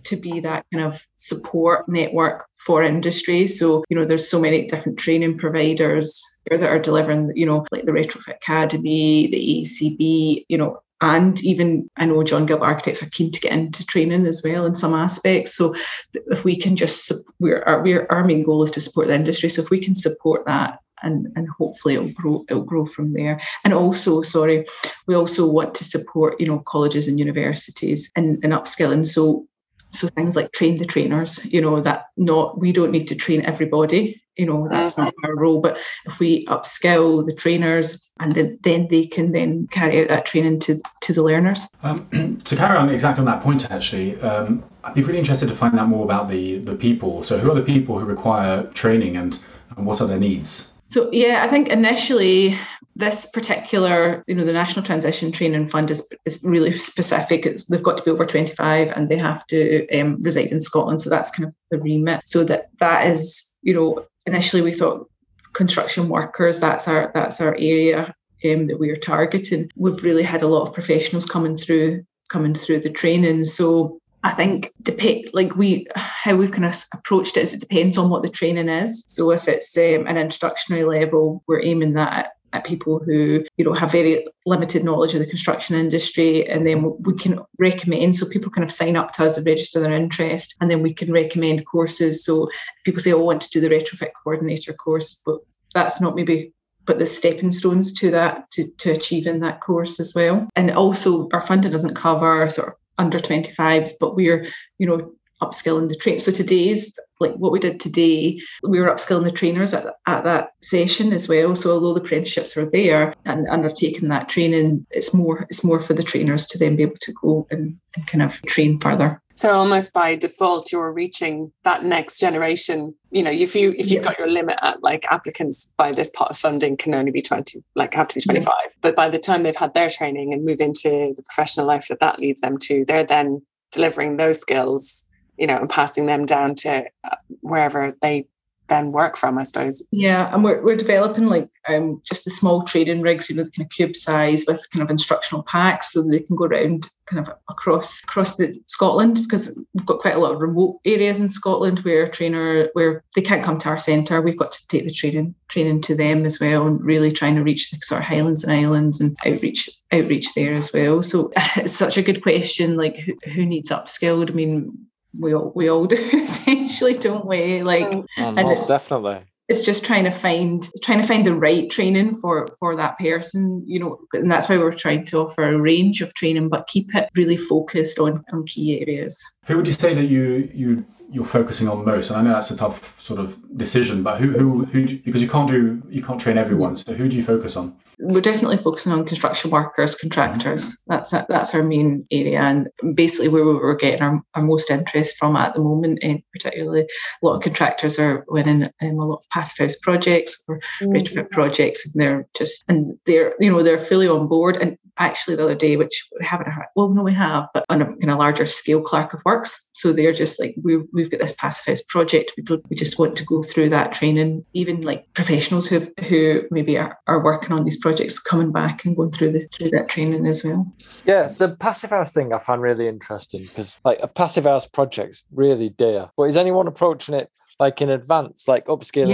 to 0.05 0.17
be 0.17 0.41
that 0.41 0.65
kind 0.73 0.85
of 0.85 1.07
support 1.17 1.89
network 1.89 2.47
for 2.55 2.83
industry. 2.83 3.47
So, 3.47 3.85
you 3.89 3.97
know, 3.97 4.05
there's 4.05 4.29
so 4.29 4.41
many 4.41 4.67
different 4.67 4.99
training 4.99 5.39
providers 5.39 6.23
that 6.51 6.63
are 6.63 6.79
delivering, 6.79 7.33
you 7.35 7.47
know, 7.47 7.65
like 7.71 7.85
the 7.85 7.93
Retrofit 7.93 8.37
Academy, 8.37 9.29
the 9.29 9.65
ACB, 9.65 10.45
you 10.49 10.59
know, 10.59 10.81
and 11.03 11.43
even 11.45 11.89
I 11.97 12.05
know 12.05 12.23
John 12.23 12.45
Gilbert 12.45 12.67
Architects 12.67 13.03
are 13.03 13.09
keen 13.11 13.33
to 13.33 13.41
get 13.41 13.53
into 13.53 13.87
training 13.87 14.27
as 14.27 14.43
well 14.45 14.67
in 14.67 14.75
some 14.75 14.93
aspects. 14.93 15.55
So 15.55 15.75
if 16.13 16.45
we 16.45 16.57
can 16.57 16.77
just 16.77 17.11
we're 17.39 17.63
our, 17.63 17.83
we're, 17.83 18.07
our 18.11 18.25
main 18.25 18.43
goal 18.43 18.63
is 18.63 18.71
to 18.73 18.81
support 18.81 19.07
the 19.07 19.15
industry. 19.15 19.49
So 19.49 19.63
if 19.63 19.71
we 19.71 19.81
can 19.81 19.97
support 19.97 20.45
that 20.47 20.79
and 21.03 21.29
and 21.37 21.49
hopefully 21.49 21.95
it'll 21.95 22.11
grow 22.11 22.45
it'll 22.49 22.63
grow 22.63 22.85
from 22.85 23.13
there 23.13 23.41
and 23.65 23.73
also 23.73 24.23
sorry 24.23 24.67
we 25.07 25.15
also 25.15 25.49
want 25.49 25.75
to 25.75 25.85
support 25.85 26.39
you 26.41 26.47
know 26.47 26.59
colleges 26.61 27.09
and 27.09 27.19
universities 27.19 28.11
and, 28.17 28.39
and 28.45 28.53
upskilling 28.53 29.07
so 29.07 29.47
so 29.91 30.09
things 30.09 30.37
like 30.37 30.53
train 30.53 30.79
the 30.79 30.87
trainers 30.87 31.45
you 31.53 31.61
know 31.61 31.81
that 31.81 32.07
not 32.17 32.59
we 32.59 32.73
don't 32.73 32.93
need 32.93 33.07
to 33.09 33.15
train 33.15 33.43
everybody 33.43 34.21
you 34.41 34.47
know 34.47 34.69
that's 34.71 34.97
not 34.97 35.13
our 35.23 35.37
role. 35.37 35.61
But 35.61 35.79
if 36.07 36.19
we 36.19 36.47
upskill 36.47 37.27
the 37.27 37.35
trainers 37.35 38.11
and 38.19 38.33
then, 38.33 38.59
then 38.63 38.89
they 38.89 39.07
can 39.07 39.33
then 39.33 39.67
carry 39.71 40.01
out 40.01 40.09
that 40.09 40.25
training 40.25 40.61
to 40.61 40.81
to 41.03 41.13
the 41.13 41.23
learners. 41.23 41.67
Um, 41.83 42.41
to 42.45 42.57
carry 42.57 42.79
on 42.79 42.89
exactly 42.89 43.21
on 43.21 43.27
that 43.27 43.43
point 43.43 43.71
actually 43.71 44.19
um, 44.23 44.65
i'd 44.85 44.95
be 44.95 45.03
really 45.03 45.19
interested 45.19 45.49
to 45.49 45.55
find 45.55 45.79
out 45.79 45.89
more 45.89 46.05
about 46.05 46.29
the 46.31 46.59
the 46.61 46.75
people. 46.75 47.23
So 47.23 47.39
who 47.39 47.51
are 47.51 47.55
the 47.55 47.63
people 47.75 47.99
who 47.99 48.07
require 48.07 48.65
training 48.73 49.17
and, 49.17 49.39
and 49.77 49.87
what 49.87 50.01
are 50.01 50.07
their 50.07 50.19
needs? 50.19 50.73
So 50.87 51.11
yeah, 51.13 51.45
I 51.45 51.47
think 51.47 51.69
initially 51.69 52.57
this 52.97 53.27
particular, 53.27 54.25
you 54.27 54.35
know, 54.35 54.45
the 54.45 54.53
National 54.53 54.85
Transition 54.85 55.33
Training 55.33 55.67
Fund 55.67 55.91
is, 55.91 56.07
is 56.27 56.41
really 56.43 56.77
specific. 56.77 57.47
It's, 57.47 57.67
they've 57.67 57.83
got 57.83 57.99
to 57.99 58.05
be 58.05 58.11
over 58.11 58.25
25 58.25 58.91
and 58.91 59.09
they 59.09 59.19
have 59.19 59.47
to 59.49 59.89
um, 59.99 60.21
reside 60.23 60.53
in 60.53 60.61
Scotland. 60.61 61.01
So 61.01 61.11
that's 61.11 61.31
kind 61.31 61.49
of 61.49 61.55
the 61.71 61.79
remit. 61.79 62.23
So 62.27 62.45
that 62.45 62.69
that 62.79 63.07
is, 63.07 63.57
you 63.63 63.75
know, 63.75 64.05
initially 64.27 64.63
we 64.63 64.75
thought 64.75 65.09
construction 65.53 66.09
workers, 66.09 66.61
that's 66.61 66.89
our 66.89 67.11
that's 67.15 67.41
our 67.41 67.55
area 67.59 68.15
um, 68.45 68.67
that 68.67 68.79
we 68.79 68.91
are 68.91 68.97
targeting. 68.97 69.71
We've 69.77 70.03
really 70.03 70.23
had 70.23 70.43
a 70.43 70.49
lot 70.49 70.63
of 70.63 70.75
professionals 70.75 71.27
coming 71.27 71.57
through 71.57 72.05
coming 72.29 72.55
through 72.55 72.81
the 72.81 72.91
training. 72.91 73.45
So 73.45 73.99
I 74.23 74.33
think 74.33 74.73
depend 74.83 75.31
like 75.33 75.57
we 75.57 75.87
how 75.97 76.37
we've 76.37 76.53
kind 76.53 76.67
of 76.67 76.75
approached 76.93 77.37
it 77.37 77.43
is 77.43 77.55
it 77.55 77.61
depends 77.61 77.97
on 77.97 78.11
what 78.11 78.23
the 78.23 78.29
training 78.29 78.69
is. 78.69 79.05
So 79.09 79.31
if 79.31 79.49
it's 79.49 79.77
um, 79.77 80.07
an 80.07 80.17
introductory 80.17 80.85
level, 80.85 81.43
we're 81.47 81.63
aiming 81.63 81.95
that 81.95 82.33
at, 82.53 82.65
people 82.65 82.99
who 82.99 83.45
you 83.57 83.65
know 83.65 83.73
have 83.73 83.93
very 83.93 84.27
limited 84.47 84.85
knowledge 84.85 85.15
of 85.15 85.21
the 85.21 85.27
construction 85.27 85.77
industry, 85.77 86.49
and 86.49 86.67
then 86.67 86.97
we 87.01 87.15
can 87.15 87.41
recommend. 87.59 88.17
So 88.17 88.29
people 88.29 88.51
kind 88.51 88.65
of 88.65 88.73
sign 88.73 88.97
up 88.97 89.13
to 89.15 89.25
us 89.25 89.37
and 89.37 89.47
register 89.47 89.81
their 89.81 89.97
interest, 89.97 90.55
and 90.61 90.71
then 90.71 90.83
we 90.83 90.95
can 90.95 91.13
recommend 91.13 91.67
courses. 91.67 92.25
So 92.25 92.51
people 92.85 93.01
say, 93.01 93.13
"Oh, 93.13 93.21
I 93.21 93.23
want 93.23 93.43
to 93.43 93.51
do 93.51 93.61
the 93.61 93.69
retrofit 93.69 94.11
coordinator 94.23 94.73
course," 94.73 95.23
but 95.25 95.39
that's 95.75 96.01
not 96.01 96.17
maybe 96.17 96.53
but 96.87 96.99
the 96.99 97.07
stepping 97.07 97.53
stones 97.53 97.93
to 97.93 98.11
that 98.11 98.51
to, 98.51 98.67
to 98.79 98.91
achieving 98.91 99.41
that 99.41 99.61
course 99.61 100.01
as 100.01 100.15
well 100.15 100.49
and 100.57 100.71
also 100.73 101.29
our 101.33 101.43
funding 101.43 101.71
doesn't 101.71 101.95
cover 101.95 102.49
sort 102.49 102.69
of 102.69 102.75
under 103.01 103.19
25s, 103.19 103.93
but 103.99 104.15
we're, 104.15 104.47
you 104.79 104.87
know, 104.87 105.13
upskilling 105.43 105.89
the 105.89 105.97
train. 105.97 106.21
So 106.21 106.33
today's 106.33 106.99
like 107.21 107.35
what 107.35 107.53
we 107.53 107.59
did 107.59 107.79
today, 107.79 108.41
we 108.63 108.81
were 108.81 108.89
upskilling 108.89 109.25
the 109.25 109.31
trainers 109.31 109.75
at, 109.75 109.87
at 110.07 110.25
that 110.25 110.53
session 110.63 111.13
as 111.13 111.29
well. 111.29 111.55
So 111.55 111.73
although 111.73 111.95
the 111.95 112.01
apprenticeships 112.01 112.57
were 112.57 112.69
there 112.69 113.15
and 113.27 113.47
undertaking 113.49 114.09
that 114.09 114.29
training, 114.29 114.87
it's 114.91 115.15
more 115.15 115.47
it's 115.51 115.63
more 115.63 115.81
for 115.81 115.95
the 115.95 116.03
trainers 116.03 116.47
to 116.47 116.59
then 116.59 116.77
be 116.77 116.83
able 116.83 116.97
to 117.01 117.13
go 117.13 117.47
and, 117.51 117.79
and 117.95 118.07
kind 118.07 118.23
of 118.23 118.41
train 118.43 118.79
further. 118.79 119.21
So 119.35 119.53
almost 119.53 119.93
by 119.93 120.17
default, 120.17 120.73
you're 120.73 120.93
reaching 120.93 121.53
that 121.65 121.85
next 121.85 122.21
generation. 122.21 122.95
You 123.11 123.23
know, 123.23 123.31
if 123.31 123.55
you 123.55 123.75
if 123.77 123.91
you've 123.91 124.03
yeah. 124.03 124.11
got 124.11 124.19
your 124.19 124.31
limit 124.31 124.59
at 124.63 124.83
like 124.83 125.07
applicants 125.11 125.73
by 125.77 125.93
this 125.93 126.11
part 126.11 126.31
of 126.31 126.39
funding 126.39 126.77
can 126.77 126.95
only 126.95 127.11
be 127.11 127.23
20, 127.23 127.63
like 127.75 127.95
have 127.95 128.09
to 128.09 128.15
be 128.17 128.21
25. 128.21 128.47
Yeah. 128.47 128.71
But 128.81 128.97
by 128.97 129.09
the 129.09 129.19
time 129.19 129.43
they've 129.43 129.57
had 129.57 129.75
their 129.75 129.91
training 129.91 130.33
and 130.33 130.45
move 130.45 130.61
into 130.61 131.15
the 131.17 131.23
professional 131.23 131.67
life 131.67 131.89
that 131.89 132.01
that 132.01 132.19
leads 132.19 132.41
them 132.41 132.59
to, 132.59 132.85
they're 132.87 133.05
then 133.05 133.43
delivering 133.73 134.17
those 134.17 134.41
skills, 134.41 135.07
you 135.41 135.47
know, 135.47 135.59
and 135.59 135.71
passing 135.71 136.07
them 136.07 136.27
down 136.27 136.55
to 136.55 136.85
uh, 137.05 137.17
wherever 137.41 137.97
they 138.03 138.29
then 138.71 138.93
work 138.93 139.17
from, 139.17 139.37
I 139.37 139.43
suppose. 139.43 139.85
Yeah, 139.91 140.33
and 140.33 140.43
we're, 140.43 140.63
we're 140.63 140.77
developing 140.77 141.25
like 141.25 141.51
um, 141.69 142.01
just 142.05 142.25
the 142.25 142.31
small 142.31 142.63
trading 142.63 143.03
rigs, 143.03 143.29
you 143.29 143.37
know, 143.37 143.45
the 143.45 143.51
kind 143.51 143.67
of 143.67 143.71
cube 143.71 143.97
size 143.97 144.45
with 144.49 144.65
kind 144.71 144.83
of 144.83 144.91
instructional 144.91 145.43
packs 145.43 145.93
so 145.93 146.03
they 146.03 146.21
can 146.21 146.37
go 146.37 146.45
around 146.45 146.89
kind 147.07 147.27
of 147.27 147.35
across 147.51 148.03
across 148.05 148.37
the 148.37 148.57
Scotland 148.67 149.21
because 149.23 149.59
we've 149.75 149.87
got 149.87 149.99
quite 149.99 150.15
a 150.15 150.19
lot 150.21 150.33
of 150.33 150.41
remote 150.41 150.79
areas 150.85 151.19
in 151.19 151.29
Scotland 151.29 151.81
where 151.81 152.09
trainer 152.09 152.69
where 152.75 153.03
they 153.17 153.23
can't 153.23 153.43
come 153.43 153.59
to 153.59 153.69
our 153.69 153.79
centre. 153.79 154.23
We've 154.23 154.39
got 154.39 154.53
to 154.53 154.67
take 154.69 154.85
the 154.85 154.93
training 154.93 155.35
training 155.49 155.83
to 155.83 155.97
them 155.97 156.25
as 156.25 156.39
well 156.39 156.67
and 156.67 156.83
really 156.83 157.11
trying 157.11 157.35
to 157.35 157.43
reach 157.43 157.71
the 157.71 157.79
sort 157.83 158.03
of 158.03 158.07
Highlands 158.07 158.45
and 158.45 158.53
Islands 158.53 159.01
and 159.01 159.17
outreach 159.27 159.69
outreach 159.93 160.33
there 160.35 160.55
as 160.55 160.73
well. 160.73 161.03
So 161.03 161.33
it's 161.57 161.77
such 161.77 161.99
a 161.99 162.03
good 162.03 162.23
question. 162.23 162.77
Like 162.77 162.99
who, 162.99 163.15
who 163.33 163.45
needs 163.45 163.71
upskilled? 163.71 164.31
I 164.31 164.35
mean, 164.35 164.87
we 165.19 165.35
all 165.35 165.53
we 165.55 165.69
all 165.69 165.87
do 165.87 165.97
essentially, 166.13 166.95
don't 166.95 167.27
we? 167.27 167.63
Like, 167.63 167.89
oh, 167.93 168.07
oh 168.19 168.35
and 168.37 168.39
it's, 168.51 168.69
definitely. 168.69 169.21
It's 169.49 169.65
just 169.65 169.85
trying 169.85 170.05
to 170.05 170.13
find 170.13 170.69
trying 170.83 171.01
to 171.01 171.09
find 171.09 171.27
the 171.27 171.35
right 171.35 171.69
training 171.71 172.15
for 172.15 172.49
for 172.59 172.77
that 172.77 172.99
person, 172.99 173.65
you 173.67 173.81
know, 173.81 173.99
and 174.13 174.31
that's 174.31 174.49
why 174.49 174.59
we're 174.59 174.73
trying 174.73 175.05
to 175.07 175.19
offer 175.19 175.43
a 175.43 175.59
range 175.59 176.01
of 176.01 176.15
training, 176.15 176.49
but 176.49 176.69
keep 176.69 176.95
it 176.95 177.11
really 177.17 177.37
focused 177.37 177.99
on 177.99 178.25
on 178.33 178.47
key 178.47 178.81
areas. 178.81 179.21
Who 179.47 179.57
would 179.57 179.67
you 179.67 179.73
say 179.73 179.95
that 179.95 180.07
you 180.07 180.49
you 180.55 180.85
you're 181.13 181.25
focusing 181.25 181.69
on 181.69 181.85
most? 181.85 182.11
And 182.11 182.19
I 182.19 182.23
know 182.23 182.33
that's 182.33 182.51
a 182.51 182.57
tough 182.57 182.95
sort 183.01 183.21
of 183.21 183.37
decision, 183.57 184.03
but 184.03 184.21
who 184.21 184.33
who, 184.33 184.65
who 184.65 184.99
because 184.99 185.21
you 185.21 185.29
can't 185.29 185.51
do 185.51 185.83
you 185.89 186.03
can't 186.03 186.21
train 186.21 186.39
everyone. 186.39 186.77
So 186.77 186.95
who 186.95 187.09
do 187.09 187.17
you 187.17 187.25
focus 187.25 187.57
on? 187.57 187.77
We're 187.99 188.21
definitely 188.21 188.57
focusing 188.57 188.93
on 188.93 189.05
construction 189.05 189.51
workers, 189.51 189.95
contractors. 189.95 190.71
Mm-hmm. 190.71 190.93
That's 190.93 191.11
that's 191.11 191.55
our 191.55 191.63
main 191.63 192.07
area, 192.11 192.41
and 192.41 192.69
basically 192.95 193.29
where 193.29 193.45
we're 193.45 193.77
getting 193.77 194.03
our, 194.03 194.23
our 194.35 194.43
most 194.43 194.71
interest 194.71 195.17
from 195.19 195.37
at 195.37 195.55
the 195.55 195.61
moment. 195.61 195.99
And 196.03 196.23
particularly, 196.33 196.83
a 196.83 197.27
lot 197.27 197.37
of 197.37 197.43
contractors 197.43 197.99
are 197.99 198.25
winning 198.29 198.65
um, 198.65 198.73
a 198.99 199.05
lot 199.05 199.19
of 199.19 199.29
passive 199.31 199.65
house 199.65 199.77
projects 199.77 200.43
or 200.49 200.61
mm-hmm. 200.81 200.93
retrofit 200.93 201.31
projects, 201.31 201.87
and 201.87 202.01
they're 202.01 202.27
just 202.37 202.65
and 202.69 202.99
they're 203.07 203.35
you 203.41 203.51
know 203.51 203.63
they're 203.63 203.79
fully 203.79 204.09
on 204.09 204.29
board. 204.29 204.57
And 204.57 204.79
actually, 205.01 205.35
the 205.37 205.45
other 205.45 205.55
day, 205.55 205.77
which 205.77 206.07
we 206.19 206.25
haven't 206.25 206.51
had, 206.51 206.67
well, 206.77 206.91
no, 206.91 207.03
we 207.03 207.15
have, 207.15 207.49
but 207.53 207.65
on 207.69 207.83
a 207.83 207.87
kind 207.87 208.11
of 208.11 208.19
larger 208.19 208.47
scale, 208.47 208.81
clerk 208.81 209.13
of 209.13 209.23
works. 209.25 209.71
So 209.75 209.93
they're 209.93 210.13
just 210.13 210.39
like 210.39 210.55
we 210.63 210.79
we've 210.93 211.11
got 211.11 211.21
this 211.21 211.33
passive 211.33 211.67
house 211.67 211.83
project. 211.83 212.33
We 212.37 212.59
we 212.69 212.77
just 212.77 212.99
want 212.99 213.17
to 213.17 213.25
go 213.25 213.43
through 213.43 213.71
that 213.71 213.93
training. 213.93 214.45
Even 214.53 214.83
like 214.83 215.13
professionals 215.15 215.69
who 215.69 215.81
who 216.07 216.43
maybe 216.51 216.79
are, 216.79 216.99
are 217.07 217.25
working 217.25 217.53
on 217.53 217.65
these 217.65 217.79
projects 217.79 218.19
coming 218.19 218.53
back 218.53 218.85
and 218.85 218.95
going 218.95 219.11
through 219.11 219.33
the 219.33 219.49
through 219.49 219.71
that 219.71 219.89
training 219.89 220.27
as 220.27 220.45
well. 220.45 220.71
Yeah, 221.05 221.29
the 221.29 221.57
passive 221.57 221.91
house 221.91 222.13
thing 222.13 222.35
I 222.35 222.39
found 222.39 222.63
really 222.63 222.87
interesting 222.87 223.43
because 223.43 223.81
like 223.85 223.99
a 224.03 224.09
passive 224.09 224.45
house 224.45 224.67
project's 224.67 225.25
really 225.33 225.71
dear. 225.71 226.11
But 226.17 226.25
is 226.25 226.37
anyone 226.37 226.69
approaching 226.69 227.15
it 227.15 227.31
like 227.59 227.81
in 227.81 227.91
advance, 227.91 228.47
like 228.47 228.67
upskilling 228.67 229.09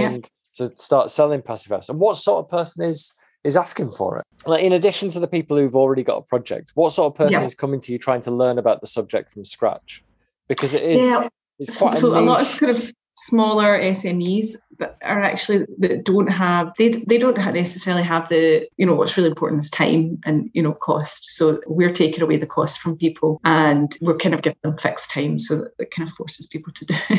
yeah. 0.57 0.67
to 0.67 0.75
start 0.77 1.11
selling 1.11 1.41
passive 1.41 1.71
house? 1.71 1.87
And 1.89 1.99
what 1.99 2.17
sort 2.17 2.43
of 2.43 2.49
person 2.49 2.83
is 2.83 3.13
is 3.47 3.55
asking 3.55 3.91
for 3.91 4.19
it? 4.19 4.25
Like 4.45 4.61
in 4.61 4.73
addition 4.73 5.09
to 5.11 5.19
the 5.19 5.27
people 5.27 5.57
who've 5.57 5.75
already 5.75 6.03
got 6.03 6.17
a 6.17 6.21
project, 6.21 6.73
what 6.75 6.91
sort 6.91 7.13
of 7.13 7.17
person 7.17 7.33
yeah. 7.33 7.43
is 7.43 7.55
coming 7.55 7.79
to 7.81 7.91
you 7.93 7.97
trying 7.97 8.21
to 8.21 8.31
learn 8.31 8.59
about 8.59 8.81
the 8.81 8.87
subject 8.87 9.31
from 9.31 9.45
scratch? 9.45 10.03
Because 10.49 10.73
it 10.73 10.83
is 10.83 11.01
yeah. 11.01 11.29
it's 11.57 11.79
quite 11.79 11.97
so, 11.97 12.09
a, 12.09 12.11
so 12.11 12.19
a 12.19 12.21
lot 12.21 12.41
of 12.41 12.59
kind 12.59 12.71
of 12.71 12.91
smaller 13.17 13.79
SMEs 13.79 14.55
that 14.79 14.97
are 15.01 15.23
actually 15.23 15.65
that 15.79 16.05
don't 16.05 16.27
have 16.27 16.71
they 16.77 16.89
they 16.89 17.17
don't 17.17 17.37
necessarily 17.37 18.03
have 18.03 18.29
the 18.29 18.67
you 18.77 18.85
know 18.85 18.93
what's 18.93 19.17
really 19.17 19.29
important 19.29 19.63
is 19.63 19.69
time 19.71 20.19
and 20.23 20.49
you 20.53 20.61
know 20.61 20.73
cost. 20.73 21.35
So 21.35 21.59
we're 21.65 21.89
taking 21.89 22.21
away 22.21 22.37
the 22.37 22.45
cost 22.45 22.79
from 22.79 22.95
people 22.95 23.41
and 23.43 23.95
we're 24.01 24.17
kind 24.17 24.35
of 24.35 24.43
giving 24.43 24.59
them 24.61 24.73
fixed 24.73 25.09
time 25.09 25.39
so 25.39 25.57
that 25.57 25.71
it 25.79 25.91
kind 25.91 26.07
of 26.07 26.13
forces 26.13 26.45
people 26.45 26.71
to 26.73 26.85
do 26.85 26.93